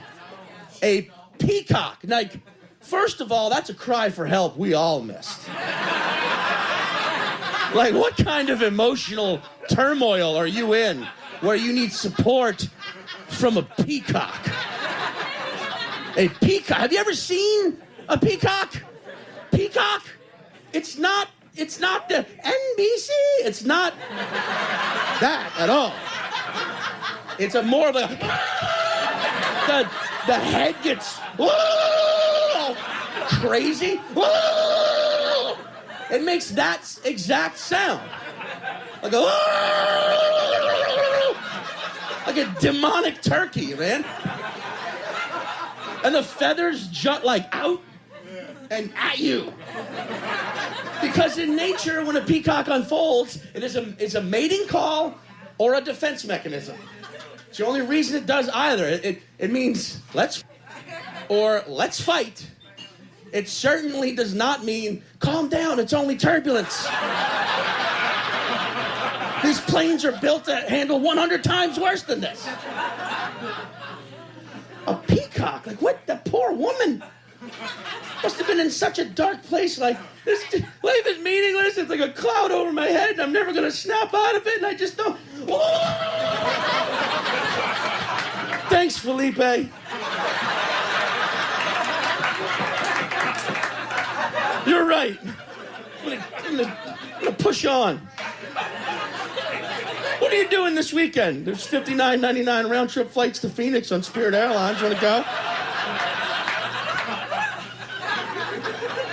A 0.81 1.07
peacock. 1.37 1.99
Like, 2.03 2.39
first 2.79 3.21
of 3.21 3.31
all, 3.31 3.51
that's 3.51 3.69
a 3.69 3.75
cry 3.75 4.09
for 4.09 4.25
help 4.25 4.57
we 4.57 4.73
all 4.73 5.03
missed. 5.03 5.47
like, 7.75 7.93
what 7.93 8.17
kind 8.17 8.49
of 8.49 8.63
emotional 8.63 9.39
turmoil 9.69 10.35
are 10.35 10.47
you 10.47 10.73
in 10.73 11.07
where 11.41 11.55
you 11.55 11.73
need 11.73 11.91
support 11.91 12.69
from 13.27 13.57
a 13.57 13.63
peacock? 13.63 14.47
A 16.17 16.29
peacock. 16.29 16.77
Have 16.77 16.93
you 16.93 16.99
ever 16.99 17.13
seen 17.13 17.77
a 18.07 18.17
peacock? 18.17 18.81
Peacock? 19.51 20.03
It's 20.73 20.97
not. 20.97 21.29
It's 21.55 21.79
not 21.79 22.07
the 22.07 22.25
NBC. 22.43 23.09
It's 23.43 23.63
not 23.63 23.93
that 25.19 25.51
at 25.57 25.69
all. 25.69 25.93
It's 27.39 27.55
a 27.55 27.63
more 27.63 27.89
of 27.89 27.95
a. 27.95 28.07
The 29.67 29.89
the 30.27 30.35
head 30.39 30.75
gets 30.83 31.19
crazy. 33.39 33.99
It 36.11 36.23
makes 36.23 36.49
that 36.51 36.99
exact 37.03 37.57
sound, 37.57 38.01
like 39.01 39.13
a 39.13 40.30
like 42.31 42.47
a 42.47 42.59
demonic 42.59 43.21
turkey, 43.21 43.73
man. 43.75 44.05
And 46.03 46.15
the 46.15 46.23
feathers 46.23 46.87
jut 46.87 47.25
like 47.25 47.47
out 47.53 47.81
and 48.69 48.91
at 48.95 49.19
you. 49.19 49.53
Because 51.01 51.37
in 51.37 51.55
nature, 51.55 52.03
when 52.05 52.15
a 52.15 52.21
peacock 52.21 52.67
unfolds, 52.69 53.43
it 53.53 53.63
is 53.63 53.75
a, 53.75 53.93
it's 53.99 54.15
a 54.15 54.21
mating 54.21 54.67
call 54.67 55.15
or 55.57 55.75
a 55.75 55.81
defense 55.81 56.25
mechanism. 56.25 56.77
It's 57.49 57.57
the 57.57 57.65
only 57.65 57.81
reason 57.81 58.17
it 58.17 58.25
does 58.25 58.49
either. 58.49 58.85
It, 58.85 59.05
it, 59.05 59.21
it 59.37 59.51
means 59.51 59.99
let's 60.13 60.43
or 61.27 61.63
let's 61.67 61.99
fight. 61.99 62.49
It 63.33 63.47
certainly 63.47 64.15
does 64.15 64.33
not 64.33 64.63
mean 64.63 65.03
calm 65.19 65.49
down, 65.49 65.79
it's 65.79 65.93
only 65.93 66.17
turbulence. 66.17 66.87
These 69.43 69.61
planes 69.61 70.05
are 70.05 70.11
built 70.13 70.45
to 70.45 70.55
handle 70.55 70.99
100 70.99 71.43
times 71.43 71.79
worse 71.79 72.03
than 72.03 72.21
this. 72.21 72.47
A 74.87 74.95
peacock, 74.95 75.67
like 75.67 75.81
what? 75.81 76.05
The 76.07 76.17
poor 76.25 76.53
woman 76.53 77.03
must 78.21 78.37
have 78.37 78.47
been 78.47 78.59
in 78.59 78.69
such 78.69 78.99
a 78.99 79.05
dark 79.05 79.41
place. 79.43 79.79
Like 79.79 79.97
this 80.25 80.43
life 80.83 81.07
is 81.07 81.19
meaningless. 81.19 81.77
It's 81.77 81.89
like 81.89 81.99
a 81.99 82.09
cloud 82.09 82.51
over 82.51 82.71
my 82.71 82.87
head, 82.87 83.11
and 83.11 83.21
I'm 83.21 83.31
never 83.31 83.53
gonna 83.53 83.71
snap 83.71 84.13
out 84.13 84.35
of 84.35 84.45
it. 84.45 84.57
And 84.57 84.65
I 84.65 84.73
just 84.73 84.97
don't. 84.97 85.17
Thanks, 88.69 88.97
Felipe. 88.97 89.37
You're 94.67 94.85
right. 94.85 95.19
I'm 96.03 96.57
gonna, 96.57 96.97
I'm 97.15 97.23
gonna 97.23 97.35
push 97.35 97.65
on. 97.65 98.07
What 100.31 100.37
are 100.39 100.43
you 100.43 100.49
doing 100.49 100.75
this 100.75 100.93
weekend? 100.93 101.45
There's 101.45 101.67
59.99 101.67 102.69
round 102.69 102.89
trip 102.89 103.11
flights 103.11 103.39
to 103.39 103.49
Phoenix 103.49 103.91
on 103.91 104.01
Spirit 104.01 104.33
Airlines. 104.33 104.79
You 104.79 104.87
wanna 104.87 105.01
go? 105.01 105.25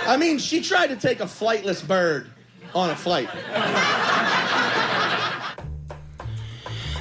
I 0.07 0.15
mean, 0.17 0.37
she 0.37 0.61
tried 0.61 0.87
to 0.87 0.95
take 0.95 1.19
a 1.19 1.25
flightless 1.25 1.85
bird 1.85 2.29
on 2.73 2.89
a 2.91 2.95
flight. 2.95 3.27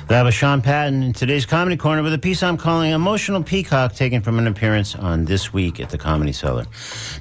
That 0.08 0.22
was 0.24 0.34
Sean 0.34 0.62
Patton 0.62 1.04
in 1.04 1.12
today's 1.12 1.46
Comedy 1.46 1.76
Corner 1.76 2.02
with 2.02 2.12
a 2.12 2.18
piece 2.18 2.42
I'm 2.42 2.56
calling 2.56 2.90
Emotional 2.90 3.42
Peacock, 3.42 3.94
taken 3.94 4.20
from 4.20 4.40
an 4.40 4.48
appearance 4.48 4.96
on 4.96 5.26
This 5.26 5.52
Week 5.52 5.78
at 5.78 5.90
the 5.90 5.98
Comedy 5.98 6.32
Cellar. 6.32 6.66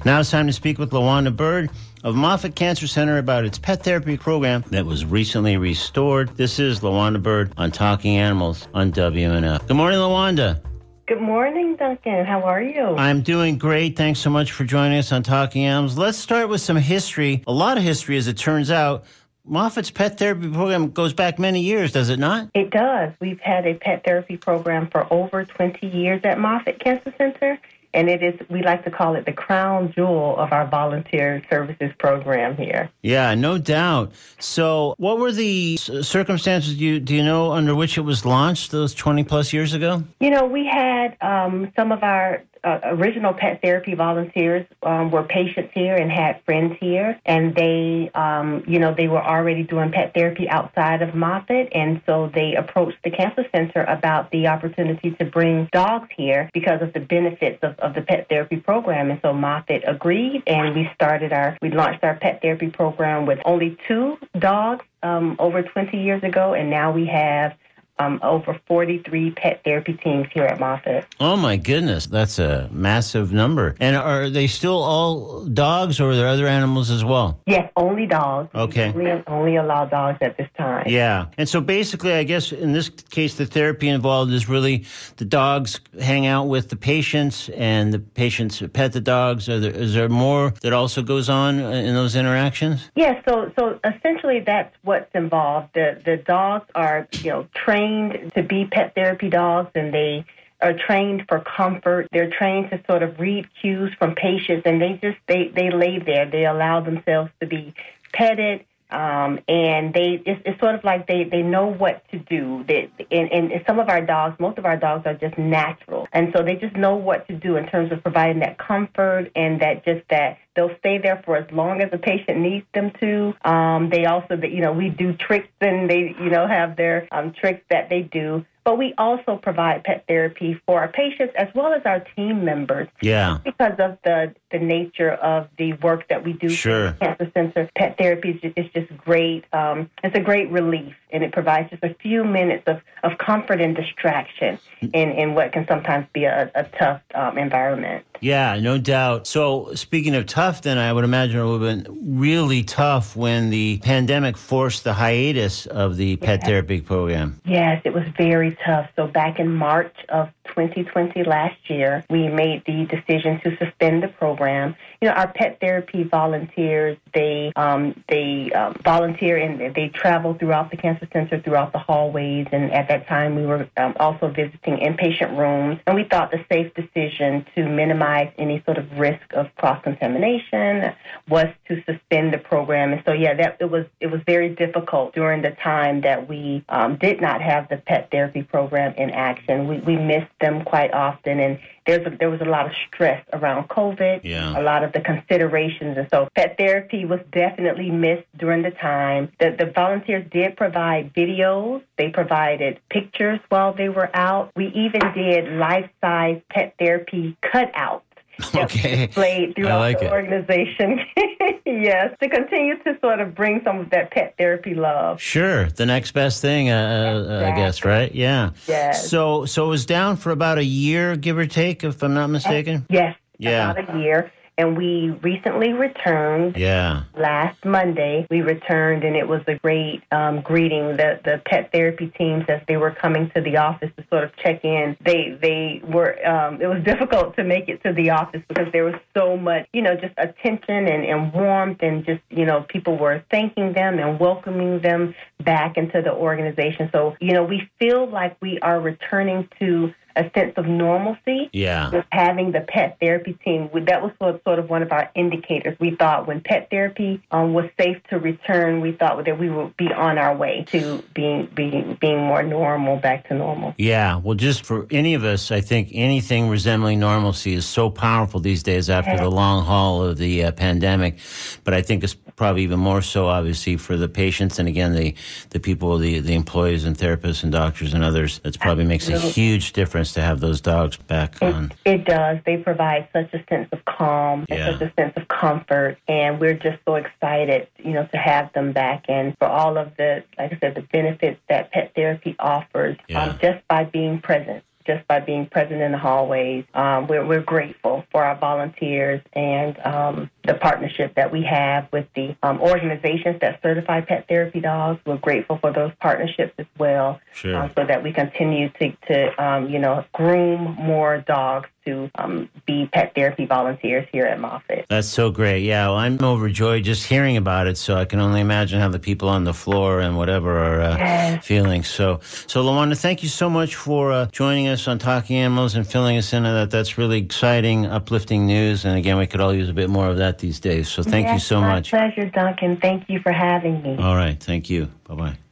Now 0.04 0.18
it's 0.18 0.32
time 0.32 0.48
to 0.48 0.52
speak 0.52 0.78
with 0.78 0.90
LaWanda 0.90 1.36
Bird 1.36 1.70
of 2.04 2.14
Moffitt 2.14 2.54
Cancer 2.54 2.86
Center 2.86 3.18
about 3.18 3.44
its 3.44 3.58
pet 3.58 3.82
therapy 3.82 4.16
program 4.16 4.64
that 4.70 4.86
was 4.86 5.04
recently 5.04 5.56
restored. 5.56 6.36
This 6.36 6.58
is 6.58 6.80
LaWanda 6.80 7.22
Bird 7.22 7.52
on 7.56 7.70
Talking 7.70 8.16
Animals 8.16 8.68
on 8.74 8.92
WNF. 8.92 9.66
Good 9.66 9.76
morning, 9.76 9.98
LaWanda. 9.98 10.62
Good 11.06 11.20
morning, 11.20 11.76
Duncan. 11.76 12.24
How 12.24 12.42
are 12.42 12.62
you? 12.62 12.94
I'm 12.96 13.22
doing 13.22 13.56
great. 13.56 13.96
Thanks 13.96 14.20
so 14.20 14.30
much 14.30 14.52
for 14.52 14.64
joining 14.64 14.98
us 14.98 15.10
on 15.10 15.22
Talking 15.22 15.64
Animals. 15.64 15.96
Let's 15.96 16.18
start 16.18 16.48
with 16.48 16.60
some 16.60 16.76
history. 16.76 17.42
A 17.46 17.52
lot 17.52 17.78
of 17.78 17.82
history, 17.82 18.16
as 18.16 18.28
it 18.28 18.36
turns 18.36 18.70
out. 18.70 19.04
Moffitt's 19.44 19.90
pet 19.90 20.18
therapy 20.18 20.50
program 20.50 20.90
goes 20.90 21.14
back 21.14 21.38
many 21.38 21.60
years, 21.60 21.92
does 21.92 22.10
it 22.10 22.18
not? 22.18 22.50
It 22.54 22.68
does. 22.70 23.12
We've 23.18 23.40
had 23.40 23.66
a 23.66 23.74
pet 23.74 24.04
therapy 24.04 24.36
program 24.36 24.88
for 24.90 25.10
over 25.10 25.46
20 25.46 25.86
years 25.86 26.20
at 26.24 26.38
Moffitt 26.38 26.78
Cancer 26.80 27.14
Center 27.16 27.58
and 27.94 28.08
it 28.08 28.22
is 28.22 28.34
we 28.48 28.62
like 28.62 28.84
to 28.84 28.90
call 28.90 29.14
it 29.14 29.24
the 29.24 29.32
crown 29.32 29.92
jewel 29.94 30.36
of 30.36 30.52
our 30.52 30.66
volunteer 30.66 31.42
services 31.50 31.90
program 31.98 32.56
here. 32.56 32.90
Yeah, 33.02 33.34
no 33.34 33.58
doubt. 33.58 34.12
So, 34.38 34.94
what 34.98 35.18
were 35.18 35.32
the 35.32 35.76
circumstances 35.76 36.76
do 36.76 36.84
you 36.84 37.00
do 37.00 37.14
you 37.14 37.22
know 37.22 37.52
under 37.52 37.74
which 37.74 37.98
it 37.98 38.02
was 38.02 38.24
launched 38.24 38.70
those 38.70 38.94
20 38.94 39.24
plus 39.24 39.52
years 39.52 39.74
ago? 39.74 40.02
You 40.20 40.30
know, 40.30 40.46
we 40.46 40.66
had 40.66 41.16
um, 41.20 41.72
some 41.76 41.92
of 41.92 42.02
our 42.02 42.42
uh, 42.68 42.80
original 42.84 43.32
pet 43.32 43.60
therapy 43.62 43.94
volunteers 43.94 44.66
um, 44.82 45.10
were 45.10 45.22
patients 45.22 45.70
here 45.72 45.96
and 45.96 46.10
had 46.10 46.42
friends 46.44 46.76
here, 46.80 47.18
and 47.24 47.54
they, 47.54 48.10
um, 48.14 48.62
you 48.66 48.78
know, 48.78 48.94
they 48.94 49.08
were 49.08 49.22
already 49.22 49.62
doing 49.62 49.90
pet 49.90 50.12
therapy 50.14 50.48
outside 50.48 51.00
of 51.00 51.14
Moffitt, 51.14 51.68
and 51.72 52.02
so 52.04 52.30
they 52.34 52.54
approached 52.54 52.98
the 53.04 53.10
cancer 53.10 53.46
center 53.52 53.84
about 53.84 54.30
the 54.30 54.48
opportunity 54.48 55.12
to 55.12 55.24
bring 55.24 55.68
dogs 55.72 56.08
here 56.16 56.50
because 56.52 56.82
of 56.82 56.92
the 56.92 57.00
benefits 57.00 57.58
of, 57.62 57.78
of 57.78 57.94
the 57.94 58.02
pet 58.02 58.28
therapy 58.28 58.56
program, 58.56 59.10
and 59.10 59.20
so 59.22 59.32
Moffitt 59.32 59.82
agreed, 59.86 60.42
and 60.46 60.74
we 60.74 60.90
started 60.94 61.32
our, 61.32 61.56
we 61.62 61.70
launched 61.70 62.04
our 62.04 62.16
pet 62.16 62.42
therapy 62.42 62.68
program 62.68 63.24
with 63.24 63.38
only 63.44 63.78
two 63.88 64.18
dogs 64.38 64.84
um, 65.02 65.36
over 65.38 65.62
20 65.62 65.96
years 65.96 66.22
ago, 66.22 66.52
and 66.52 66.68
now 66.68 66.92
we 66.92 67.06
have 67.06 67.56
um, 67.98 68.20
over 68.22 68.58
43 68.66 69.32
pet 69.32 69.62
therapy 69.64 69.94
teams 69.94 70.28
here 70.32 70.44
at 70.44 70.60
Moffitt. 70.60 71.06
Oh 71.20 71.36
my 71.36 71.56
goodness, 71.56 72.06
that's 72.06 72.38
a 72.38 72.68
massive 72.72 73.32
number. 73.32 73.74
And 73.80 73.96
are 73.96 74.30
they 74.30 74.46
still 74.46 74.82
all 74.82 75.44
dogs, 75.44 76.00
or 76.00 76.10
are 76.10 76.16
there 76.16 76.28
other 76.28 76.46
animals 76.46 76.90
as 76.90 77.04
well? 77.04 77.40
Yes, 77.46 77.70
only 77.76 78.06
dogs. 78.06 78.50
Okay. 78.54 78.92
Only, 78.94 79.22
only 79.26 79.56
allow 79.56 79.84
dogs 79.84 80.18
at 80.20 80.36
this 80.36 80.48
time. 80.56 80.84
Yeah, 80.86 81.26
and 81.36 81.48
so 81.48 81.60
basically, 81.60 82.12
I 82.12 82.24
guess 82.24 82.52
in 82.52 82.72
this 82.72 82.88
case, 82.88 83.34
the 83.34 83.46
therapy 83.46 83.88
involved 83.88 84.32
is 84.32 84.48
really 84.48 84.84
the 85.16 85.24
dogs 85.24 85.80
hang 86.00 86.26
out 86.26 86.44
with 86.44 86.68
the 86.68 86.76
patients, 86.76 87.48
and 87.50 87.92
the 87.92 87.98
patients 87.98 88.62
pet 88.72 88.92
the 88.92 89.00
dogs. 89.00 89.46
There, 89.46 89.58
is 89.58 89.94
there 89.94 90.08
more 90.08 90.52
that 90.62 90.72
also 90.72 91.02
goes 91.02 91.28
on 91.28 91.58
in 91.58 91.94
those 91.94 92.14
interactions? 92.14 92.90
Yes. 92.94 93.08
Yeah, 93.08 93.32
so 93.32 93.52
so 93.58 93.80
essentially, 93.84 94.40
that's 94.40 94.74
what's 94.82 95.10
involved. 95.14 95.70
The 95.74 96.00
the 96.04 96.18
dogs 96.18 96.66
are 96.74 97.08
you 97.22 97.30
know 97.30 97.48
trained 97.54 97.87
trained 97.88 98.32
to 98.34 98.42
be 98.42 98.66
pet 98.66 98.94
therapy 98.94 99.28
dogs 99.28 99.70
and 99.74 99.92
they 99.92 100.24
are 100.60 100.74
trained 100.74 101.24
for 101.28 101.40
comfort. 101.40 102.08
They're 102.12 102.30
trained 102.30 102.70
to 102.70 102.80
sort 102.86 103.02
of 103.02 103.18
read 103.18 103.46
cues 103.60 103.92
from 103.98 104.14
patients 104.14 104.62
and 104.64 104.80
they 104.80 104.98
just 105.02 105.18
they, 105.26 105.48
they 105.48 105.70
lay 105.70 105.98
there. 105.98 106.28
They 106.30 106.46
allow 106.46 106.80
themselves 106.80 107.30
to 107.40 107.46
be 107.46 107.74
petted. 108.12 108.64
Um, 108.90 109.40
and 109.48 109.92
they 109.92 110.22
it's, 110.24 110.40
it's 110.46 110.60
sort 110.60 110.74
of 110.74 110.84
like 110.84 111.06
they, 111.06 111.24
they 111.24 111.42
know 111.42 111.66
what 111.66 112.08
to 112.10 112.18
do. 112.18 112.64
They, 112.66 112.90
and, 113.10 113.30
and 113.32 113.64
some 113.66 113.78
of 113.78 113.88
our 113.88 114.00
dogs, 114.00 114.38
most 114.40 114.58
of 114.58 114.64
our 114.64 114.76
dogs 114.76 115.06
are 115.06 115.14
just 115.14 115.36
natural, 115.36 116.08
and 116.12 116.32
so 116.34 116.42
they 116.42 116.56
just 116.56 116.76
know 116.76 116.96
what 116.96 117.26
to 117.28 117.34
do 117.34 117.56
in 117.56 117.66
terms 117.66 117.92
of 117.92 118.02
providing 118.02 118.40
that 118.40 118.58
comfort 118.58 119.30
and 119.36 119.60
that 119.60 119.84
just 119.84 120.08
that 120.08 120.38
they'll 120.56 120.76
stay 120.78 120.98
there 120.98 121.22
for 121.24 121.36
as 121.36 121.50
long 121.52 121.82
as 121.82 121.90
the 121.90 121.98
patient 121.98 122.38
needs 122.38 122.66
them 122.72 122.90
to. 123.00 123.34
Um, 123.48 123.90
they 123.90 124.06
also, 124.06 124.36
that 124.36 124.50
you 124.52 124.60
know, 124.60 124.72
we 124.72 124.88
do 124.88 125.12
tricks 125.12 125.48
and 125.60 125.88
they, 125.88 126.14
you 126.18 126.30
know, 126.30 126.46
have 126.46 126.76
their 126.76 127.08
um, 127.12 127.32
tricks 127.32 127.62
that 127.70 127.88
they 127.90 128.02
do 128.02 128.44
but 128.68 128.76
we 128.76 128.92
also 128.98 129.36
provide 129.36 129.82
pet 129.82 130.04
therapy 130.06 130.60
for 130.66 130.78
our 130.78 130.88
patients 130.88 131.32
as 131.38 131.48
well 131.54 131.72
as 131.72 131.80
our 131.86 132.00
team 132.14 132.44
members. 132.44 132.86
Yeah. 133.00 133.38
Because 133.42 133.72
of 133.78 133.96
the, 134.04 134.34
the 134.50 134.58
nature 134.58 135.12
of 135.12 135.48
the 135.58 135.74
work 135.74 136.08
that 136.08 136.24
we 136.24 136.32
do 136.32 136.48
sure. 136.48 136.92
Cancer 136.92 137.30
Center, 137.34 137.68
pet 137.76 137.98
therapy 137.98 138.30
is 138.30 138.54
just, 138.54 138.72
just 138.74 138.96
great. 138.98 139.44
Um, 139.52 139.90
it's 140.02 140.16
a 140.16 140.20
great 140.20 140.50
relief, 140.50 140.94
and 141.10 141.22
it 141.22 141.32
provides 141.32 141.70
just 141.70 141.82
a 141.82 141.94
few 141.94 142.24
minutes 142.24 142.64
of, 142.66 142.80
of 143.02 143.18
comfort 143.18 143.60
and 143.60 143.76
distraction 143.76 144.58
in, 144.80 145.10
in 145.10 145.34
what 145.34 145.52
can 145.52 145.66
sometimes 145.66 146.06
be 146.12 146.24
a, 146.24 146.50
a 146.54 146.64
tough 146.64 147.00
um, 147.14 147.38
environment. 147.38 148.04
Yeah, 148.20 148.58
no 148.58 148.78
doubt. 148.78 149.26
So, 149.26 149.74
speaking 149.74 150.14
of 150.14 150.26
tough, 150.26 150.62
then 150.62 150.78
I 150.78 150.92
would 150.92 151.04
imagine 151.04 151.38
it 151.38 151.44
would 151.44 151.62
have 151.62 151.84
been 151.84 152.18
really 152.18 152.64
tough 152.64 153.14
when 153.14 153.50
the 153.50 153.78
pandemic 153.78 154.36
forced 154.36 154.84
the 154.84 154.92
hiatus 154.92 155.66
of 155.66 155.96
the 155.96 156.16
pet 156.16 156.44
therapy 156.44 156.80
program. 156.80 157.40
Yes, 157.44 157.80
it 157.84 157.92
was 157.92 158.04
very 158.16 158.56
tough. 158.64 158.88
So, 158.96 159.06
back 159.06 159.38
in 159.38 159.54
March 159.54 159.94
of 160.08 160.30
2020 160.48 161.24
last 161.24 161.58
year, 161.68 162.04
we 162.10 162.28
made 162.28 162.64
the 162.66 162.86
decision 162.86 163.40
to 163.40 163.56
suspend 163.56 164.02
the 164.02 164.08
program. 164.08 164.74
You 165.00 165.08
know, 165.08 165.14
our 165.14 165.32
pet 165.32 165.58
therapy 165.60 166.02
volunteers, 166.02 166.96
they 167.14 167.52
um, 167.56 168.02
they 168.08 168.50
um, 168.52 168.74
volunteer 168.84 169.36
and 169.36 169.74
they 169.74 169.88
travel 169.88 170.34
throughout 170.34 170.70
the 170.70 170.76
cancer 170.76 171.08
center, 171.12 171.40
throughout 171.40 171.72
the 171.72 171.78
hallways. 171.78 172.46
And 172.52 172.72
at 172.72 172.88
that 172.88 173.06
time, 173.06 173.36
we 173.36 173.46
were 173.46 173.68
um, 173.76 173.94
also 174.00 174.28
visiting 174.28 174.76
inpatient 174.78 175.36
rooms. 175.36 175.80
And 175.86 175.94
we 175.94 176.04
thought 176.04 176.30
the 176.30 176.44
safe 176.50 176.72
decision 176.74 177.46
to 177.54 177.68
minimize 177.68 178.32
any 178.38 178.62
sort 178.64 178.78
of 178.78 178.90
risk 178.98 179.32
of 179.32 179.54
cross 179.56 179.82
contamination 179.82 180.92
was 181.28 181.46
to 181.68 181.82
suspend 181.84 182.32
the 182.32 182.38
program. 182.38 182.92
And 182.92 183.02
so, 183.06 183.12
yeah, 183.12 183.34
that 183.34 183.58
it 183.60 183.70
was 183.70 183.86
it 184.00 184.08
was 184.08 184.20
very 184.26 184.54
difficult 184.54 185.14
during 185.14 185.42
the 185.42 185.50
time 185.50 186.00
that 186.02 186.28
we 186.28 186.64
um, 186.68 186.96
did 186.96 187.20
not 187.20 187.42
have 187.42 187.68
the 187.68 187.76
pet 187.76 188.10
therapy 188.10 188.42
program 188.42 188.94
in 188.96 189.10
action. 189.10 189.68
We 189.68 189.78
we 189.78 189.96
missed 189.96 190.30
them 190.40 190.64
quite 190.64 190.92
often, 190.92 191.40
and 191.40 191.58
there's 191.86 192.06
a, 192.06 192.10
there 192.10 192.30
was 192.30 192.40
a 192.40 192.44
lot 192.44 192.66
of 192.66 192.72
stress 192.86 193.24
around 193.32 193.68
COVID, 193.68 194.20
yeah. 194.22 194.58
a 194.58 194.62
lot 194.62 194.84
of 194.84 194.92
the 194.92 195.00
considerations, 195.00 195.96
and 195.96 196.08
so 196.10 196.28
pet 196.34 196.56
therapy 196.58 197.04
was 197.04 197.20
definitely 197.32 197.90
missed 197.90 198.26
during 198.36 198.62
the 198.62 198.70
time. 198.70 199.30
The, 199.40 199.54
the 199.58 199.66
volunteers 199.66 200.26
did 200.30 200.56
provide 200.56 201.14
videos, 201.14 201.82
they 201.96 202.10
provided 202.10 202.80
pictures 202.90 203.40
while 203.48 203.72
they 203.72 203.88
were 203.88 204.10
out. 204.14 204.52
We 204.56 204.66
even 204.68 205.00
did 205.14 205.52
life 205.58 205.90
size 206.00 206.40
pet 206.50 206.74
therapy 206.78 207.36
cutouts 207.42 208.02
okay. 208.54 209.06
displayed 209.06 209.54
throughout 209.54 209.78
like 209.78 209.98
the 209.98 210.06
it. 210.06 210.12
organization. 210.12 211.00
yes, 211.66 212.14
to 212.20 212.28
continue 212.28 212.78
to 212.84 212.98
sort 213.00 213.20
of 213.20 213.34
bring 213.34 213.60
some 213.64 213.80
of 213.80 213.90
that 213.90 214.10
pet 214.10 214.34
therapy 214.38 214.74
love. 214.74 215.20
Sure, 215.20 215.68
the 215.70 215.86
next 215.86 216.12
best 216.12 216.40
thing, 216.40 216.70
uh, 216.70 217.20
exactly. 217.20 217.44
I 217.44 217.56
guess, 217.56 217.84
right? 217.84 218.14
Yeah. 218.14 218.50
Yes. 218.66 219.08
So, 219.08 219.44
so 219.44 219.66
it 219.66 219.68
was 219.68 219.86
down 219.86 220.16
for 220.16 220.30
about 220.30 220.58
a 220.58 220.64
year, 220.64 221.16
give 221.16 221.38
or 221.38 221.46
take, 221.46 221.84
if 221.84 222.02
I'm 222.02 222.14
not 222.14 222.28
mistaken. 222.28 222.86
Yes. 222.90 223.16
Yeah. 223.38 223.70
About 223.70 223.96
a 223.96 223.98
year 224.00 224.32
and 224.58 224.76
we 224.76 225.10
recently 225.22 225.72
returned. 225.72 226.56
Yeah. 226.56 227.04
Last 227.16 227.64
Monday, 227.64 228.26
we 228.28 228.42
returned, 228.42 229.04
and 229.04 229.16
it 229.16 229.26
was 229.26 229.40
a 229.46 229.54
great 229.54 230.02
um, 230.10 230.40
greeting. 230.42 230.96
The 230.96 231.20
the 231.24 231.40
pet 231.46 231.70
therapy 231.72 232.12
teams, 232.18 232.44
as 232.48 232.60
they 232.66 232.76
were 232.76 232.90
coming 232.90 233.30
to 233.36 233.40
the 233.40 233.56
office 233.56 233.90
to 233.96 234.04
sort 234.10 234.24
of 234.24 234.36
check 234.36 234.64
in, 234.64 234.96
they 235.04 235.38
they 235.40 235.80
were. 235.86 236.18
Um, 236.26 236.60
it 236.60 236.66
was 236.66 236.82
difficult 236.84 237.36
to 237.36 237.44
make 237.44 237.68
it 237.68 237.82
to 237.84 237.92
the 237.92 238.10
office 238.10 238.42
because 238.48 238.66
there 238.72 238.84
was 238.84 238.96
so 239.16 239.36
much, 239.36 239.68
you 239.72 239.80
know, 239.80 239.94
just 239.94 240.14
attention 240.18 240.88
and, 240.88 241.04
and 241.04 241.32
warmth, 241.32 241.78
and 241.80 242.04
just 242.04 242.20
you 242.28 242.44
know, 242.44 242.66
people 242.68 242.98
were 242.98 243.24
thanking 243.30 243.72
them 243.72 244.00
and 244.00 244.18
welcoming 244.18 244.80
them 244.80 245.14
back 245.44 245.76
into 245.76 246.02
the 246.02 246.12
organization. 246.12 246.90
So 246.92 247.16
you 247.20 247.32
know, 247.32 247.44
we 247.44 247.70
feel 247.78 248.10
like 248.10 248.36
we 248.42 248.58
are 248.58 248.80
returning 248.80 249.48
to 249.60 249.94
a 250.18 250.30
sense 250.34 250.54
of 250.56 250.66
normalcy 250.66 251.48
yeah. 251.52 252.02
having 252.10 252.52
the 252.52 252.60
pet 252.60 252.98
therapy 253.00 253.38
team. 253.44 253.70
That 253.86 254.02
was 254.02 254.12
sort 254.18 254.58
of 254.58 254.68
one 254.68 254.82
of 254.82 254.92
our 254.92 255.10
indicators. 255.14 255.78
We 255.78 255.94
thought 255.94 256.26
when 256.26 256.40
pet 256.40 256.68
therapy 256.70 257.22
um, 257.30 257.54
was 257.54 257.66
safe 257.78 257.98
to 258.10 258.18
return, 258.18 258.80
we 258.80 258.92
thought 258.92 259.24
that 259.24 259.38
we 259.38 259.48
would 259.48 259.76
be 259.76 259.92
on 259.92 260.18
our 260.18 260.36
way 260.36 260.64
to 260.68 261.02
being 261.14 261.48
being 261.54 261.96
being 262.00 262.18
more 262.18 262.42
normal, 262.42 262.96
back 262.96 263.28
to 263.28 263.34
normal. 263.34 263.74
Yeah. 263.78 264.16
Well, 264.16 264.34
just 264.34 264.66
for 264.66 264.86
any 264.90 265.14
of 265.14 265.24
us, 265.24 265.50
I 265.50 265.60
think 265.60 265.90
anything 265.92 266.48
resembling 266.48 266.98
normalcy 266.98 267.54
is 267.54 267.66
so 267.66 267.90
powerful 267.90 268.40
these 268.40 268.62
days 268.62 268.90
after 268.90 269.16
the 269.16 269.30
long 269.30 269.64
haul 269.64 270.02
of 270.02 270.18
the 270.18 270.44
uh, 270.44 270.52
pandemic. 270.52 271.18
But 271.64 271.74
I 271.74 271.82
think 271.82 272.04
it's 272.04 272.16
probably 272.38 272.62
even 272.62 272.78
more 272.78 273.02
so, 273.02 273.26
obviously, 273.26 273.76
for 273.76 273.96
the 273.96 274.08
patients 274.08 274.58
and 274.58 274.68
again 274.68 274.94
the 274.94 275.14
the 275.50 275.60
people, 275.60 275.98
the 275.98 276.20
the 276.20 276.34
employees 276.34 276.84
and 276.84 276.96
therapists 276.96 277.42
and 277.42 277.52
doctors 277.52 277.92
and 277.92 278.02
others. 278.02 278.38
That 278.38 278.58
probably 278.58 278.84
makes 278.84 279.08
a 279.08 279.18
huge 279.18 279.72
difference 279.74 280.14
to 280.14 280.22
have 280.22 280.40
those 280.40 280.60
dogs 280.60 280.96
back 280.96 281.36
it, 281.42 281.54
on. 281.54 281.72
It 281.84 282.04
does. 282.04 282.38
They 282.46 282.56
provide 282.56 283.08
such 283.12 283.34
a 283.34 283.44
sense 283.50 283.68
of 283.72 283.84
calm 283.84 284.46
yeah. 284.48 284.68
and 284.68 284.78
such 284.78 284.90
a 284.90 284.94
sense 284.94 285.12
of 285.16 285.28
comfort, 285.28 285.98
and 286.06 286.40
we're 286.40 286.54
just 286.54 286.78
so 286.86 286.94
excited, 286.94 287.68
you 287.78 287.92
know, 287.92 288.06
to 288.06 288.16
have 288.16 288.52
them 288.52 288.72
back 288.72 289.04
and 289.08 289.36
for 289.38 289.48
all 289.48 289.76
of 289.76 289.96
the, 289.96 290.22
like 290.38 290.52
I 290.52 290.58
said, 290.60 290.74
the 290.74 290.82
benefits 290.82 291.40
that 291.48 291.72
pet 291.72 291.92
therapy 291.94 292.36
offers 292.38 292.96
yeah. 293.08 293.24
um, 293.24 293.38
just 293.40 293.66
by 293.68 293.84
being 293.84 294.20
present 294.20 294.62
just 294.88 295.06
by 295.06 295.20
being 295.20 295.46
present 295.46 295.80
in 295.80 295.92
the 295.92 295.98
hallways. 295.98 296.64
Um, 296.74 297.06
we're, 297.06 297.24
we're 297.24 297.42
grateful 297.42 298.04
for 298.10 298.24
our 298.24 298.36
volunteers 298.36 299.20
and 299.34 299.78
um, 299.86 300.30
the 300.44 300.54
partnership 300.54 301.14
that 301.16 301.30
we 301.30 301.42
have 301.44 301.88
with 301.92 302.06
the 302.16 302.34
um, 302.42 302.60
organizations 302.60 303.36
that 303.42 303.60
certify 303.62 304.00
pet 304.00 304.26
therapy 304.28 304.60
dogs. 304.60 305.00
We're 305.04 305.18
grateful 305.18 305.58
for 305.58 305.72
those 305.72 305.92
partnerships 306.00 306.54
as 306.58 306.66
well, 306.78 307.20
Sure. 307.34 307.54
um, 307.54 307.70
so 307.76 307.84
that 307.84 308.02
we 308.02 308.12
continue 308.12 308.70
to, 308.80 308.92
to 309.08 309.44
um, 309.44 309.68
you 309.68 309.78
know, 309.78 310.04
groom 310.14 310.74
more 310.80 311.18
dogs 311.18 311.68
to 311.88 312.10
um, 312.16 312.48
be 312.66 312.86
pet 312.92 313.12
therapy 313.14 313.46
volunteers 313.46 314.06
here 314.12 314.26
at 314.26 314.38
Moffitt. 314.38 314.86
That's 314.88 315.08
so 315.08 315.30
great. 315.30 315.62
Yeah, 315.62 315.86
well, 315.88 315.96
I'm 315.96 316.18
overjoyed 316.22 316.84
just 316.84 317.06
hearing 317.06 317.36
about 317.36 317.66
it. 317.66 317.76
So 317.78 317.96
I 317.96 318.04
can 318.04 318.20
only 318.20 318.40
imagine 318.40 318.80
how 318.80 318.88
the 318.88 318.98
people 318.98 319.28
on 319.28 319.44
the 319.44 319.54
floor 319.54 320.00
and 320.00 320.16
whatever 320.16 320.58
are 320.58 320.80
uh, 320.80 320.96
Yes. 320.98 321.44
feeling. 321.46 321.82
So, 321.84 322.20
so 322.46 322.62
Lawanda, 322.64 322.96
thank 323.00 323.22
you 323.22 323.28
so 323.28 323.48
much 323.48 323.74
for 323.74 324.12
uh, 324.12 324.26
joining 324.26 324.68
us 324.68 324.86
on 324.88 324.98
Talking 324.98 325.36
Animals 325.36 325.74
and 325.74 325.86
filling 325.86 326.16
us 326.16 326.32
in 326.32 326.44
on 326.44 326.54
that. 326.54 326.70
That's 326.70 326.98
really 326.98 327.18
exciting, 327.18 327.86
uplifting 327.86 328.46
news. 328.46 328.84
And 328.84 328.96
again, 328.96 329.16
we 329.18 329.26
could 329.26 329.40
all 329.40 329.54
use 329.54 329.68
a 329.68 329.74
bit 329.74 329.88
more 329.90 330.08
of 330.08 330.18
that 330.18 330.38
these 330.38 330.60
days. 330.60 330.88
So 330.88 331.02
thank 331.02 331.26
you 331.28 331.34
Yes, 331.34 331.44
so 331.44 331.60
my 331.60 331.74
much. 331.74 331.90
pleasure, 331.90 332.26
Duncan. 332.30 332.76
Thank 332.80 333.08
you 333.08 333.20
for 333.20 333.32
having 333.32 333.82
me. 333.82 333.96
All 333.98 334.16
right, 334.16 334.38
thank 334.42 334.68
you. 334.70 334.88
Bye 335.06 335.14
bye. 335.14 335.47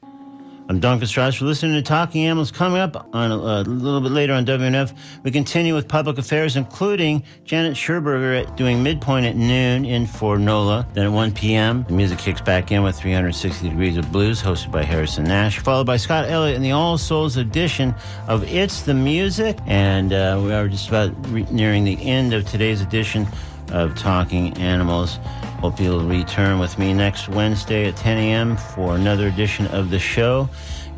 I'm 0.69 0.81
Duncan 0.81 1.07
Strauss. 1.07 1.41
You're 1.41 1.47
listening 1.47 1.75
to 1.75 1.83
Talking 1.83 2.25
Animals. 2.25 2.51
Coming 2.51 2.81
up 2.81 3.09
on 3.15 3.31
uh, 3.31 3.37
a 3.37 3.63
little 3.63 4.01
bit 4.01 4.11
later 4.11 4.33
on 4.33 4.45
WNF, 4.45 4.97
we 5.23 5.31
continue 5.31 5.77
with 5.77 5.87
public 5.87 6.19
affairs, 6.19 6.57
including 6.57 7.23
Janet 7.45 7.77
Scherberger 7.77 8.57
doing 8.57 8.83
midpoint 8.83 9.27
at 9.27 9.37
noon 9.37 9.85
in 9.85 10.09
Fort 10.09 10.41
NOLA. 10.41 10.85
Then 10.93 11.07
at 11.07 11.13
1 11.13 11.35
p.m., 11.35 11.85
the 11.85 11.93
music 11.93 12.19
kicks 12.19 12.41
back 12.41 12.73
in 12.73 12.83
with 12.83 12.99
360 12.99 13.69
Degrees 13.69 13.97
of 13.97 14.11
Blues, 14.11 14.43
hosted 14.43 14.73
by 14.73 14.83
Harrison 14.83 15.23
Nash, 15.23 15.61
followed 15.61 15.87
by 15.87 15.99
Scott 15.99 16.29
Elliott 16.29 16.57
in 16.57 16.63
the 16.63 16.73
All 16.73 16.99
Souls 16.99 17.37
edition 17.37 17.95
of 18.27 18.43
It's 18.43 18.83
the 18.83 18.95
Music. 18.95 19.57
And 19.67 20.13
uh, 20.13 20.41
we 20.45 20.53
are 20.53 20.67
just 20.67 20.89
about 20.89 21.13
re- 21.29 21.47
nearing 21.49 21.85
the 21.85 22.03
end 22.03 22.35
of 22.35 22.45
today's 22.45 22.81
edition 22.81 23.29
of 23.73 23.95
Talking 23.95 24.57
Animals. 24.59 25.19
Hope 25.61 25.81
you'll 25.81 26.05
return 26.05 26.59
with 26.59 26.79
me 26.79 26.93
next 26.93 27.29
Wednesday 27.29 27.89
at 27.89 27.97
10 27.97 28.19
a.m. 28.19 28.57
for 28.57 28.95
another 28.95 29.27
edition 29.29 29.67
of 29.69 29.91
the 29.91 29.99
show. 29.99 30.49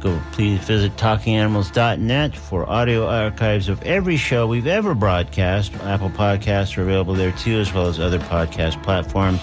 Go 0.00 0.20
please 0.30 0.60
visit 0.60 0.94
talkinganimals.net 0.96 2.36
for 2.36 2.68
audio 2.70 3.08
archives 3.08 3.68
of 3.68 3.82
every 3.82 4.16
show 4.16 4.46
we've 4.46 4.68
ever 4.68 4.94
broadcast. 4.94 5.74
Apple 5.82 6.10
Podcasts 6.10 6.78
are 6.78 6.82
available 6.82 7.14
there 7.14 7.32
too, 7.32 7.58
as 7.58 7.74
well 7.74 7.86
as 7.86 7.98
other 7.98 8.20
podcast 8.20 8.80
platforms. 8.84 9.40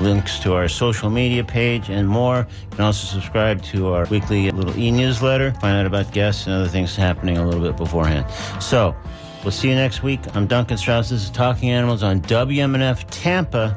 Links 0.00 0.38
to 0.40 0.54
our 0.54 0.68
social 0.68 1.10
media 1.10 1.42
page 1.42 1.90
and 1.90 2.08
more. 2.08 2.46
You 2.70 2.76
can 2.76 2.80
also 2.82 3.12
subscribe 3.12 3.60
to 3.64 3.88
our 3.88 4.06
weekly 4.06 4.48
little 4.52 4.78
e-newsletter. 4.78 5.52
Find 5.54 5.76
out 5.76 5.86
about 5.86 6.12
guests 6.12 6.46
and 6.46 6.54
other 6.54 6.68
things 6.68 6.94
happening 6.94 7.36
a 7.36 7.44
little 7.44 7.60
bit 7.60 7.76
beforehand. 7.76 8.24
So, 8.62 8.94
We'll 9.44 9.52
see 9.52 9.68
you 9.68 9.74
next 9.74 10.02
week. 10.02 10.20
I'm 10.34 10.46
Duncan 10.46 10.76
Strauss. 10.76 11.10
This 11.10 11.22
is 11.22 11.30
Talking 11.30 11.70
Animals 11.70 12.02
on 12.02 12.20
WMNF 12.22 13.04
Tampa. 13.10 13.74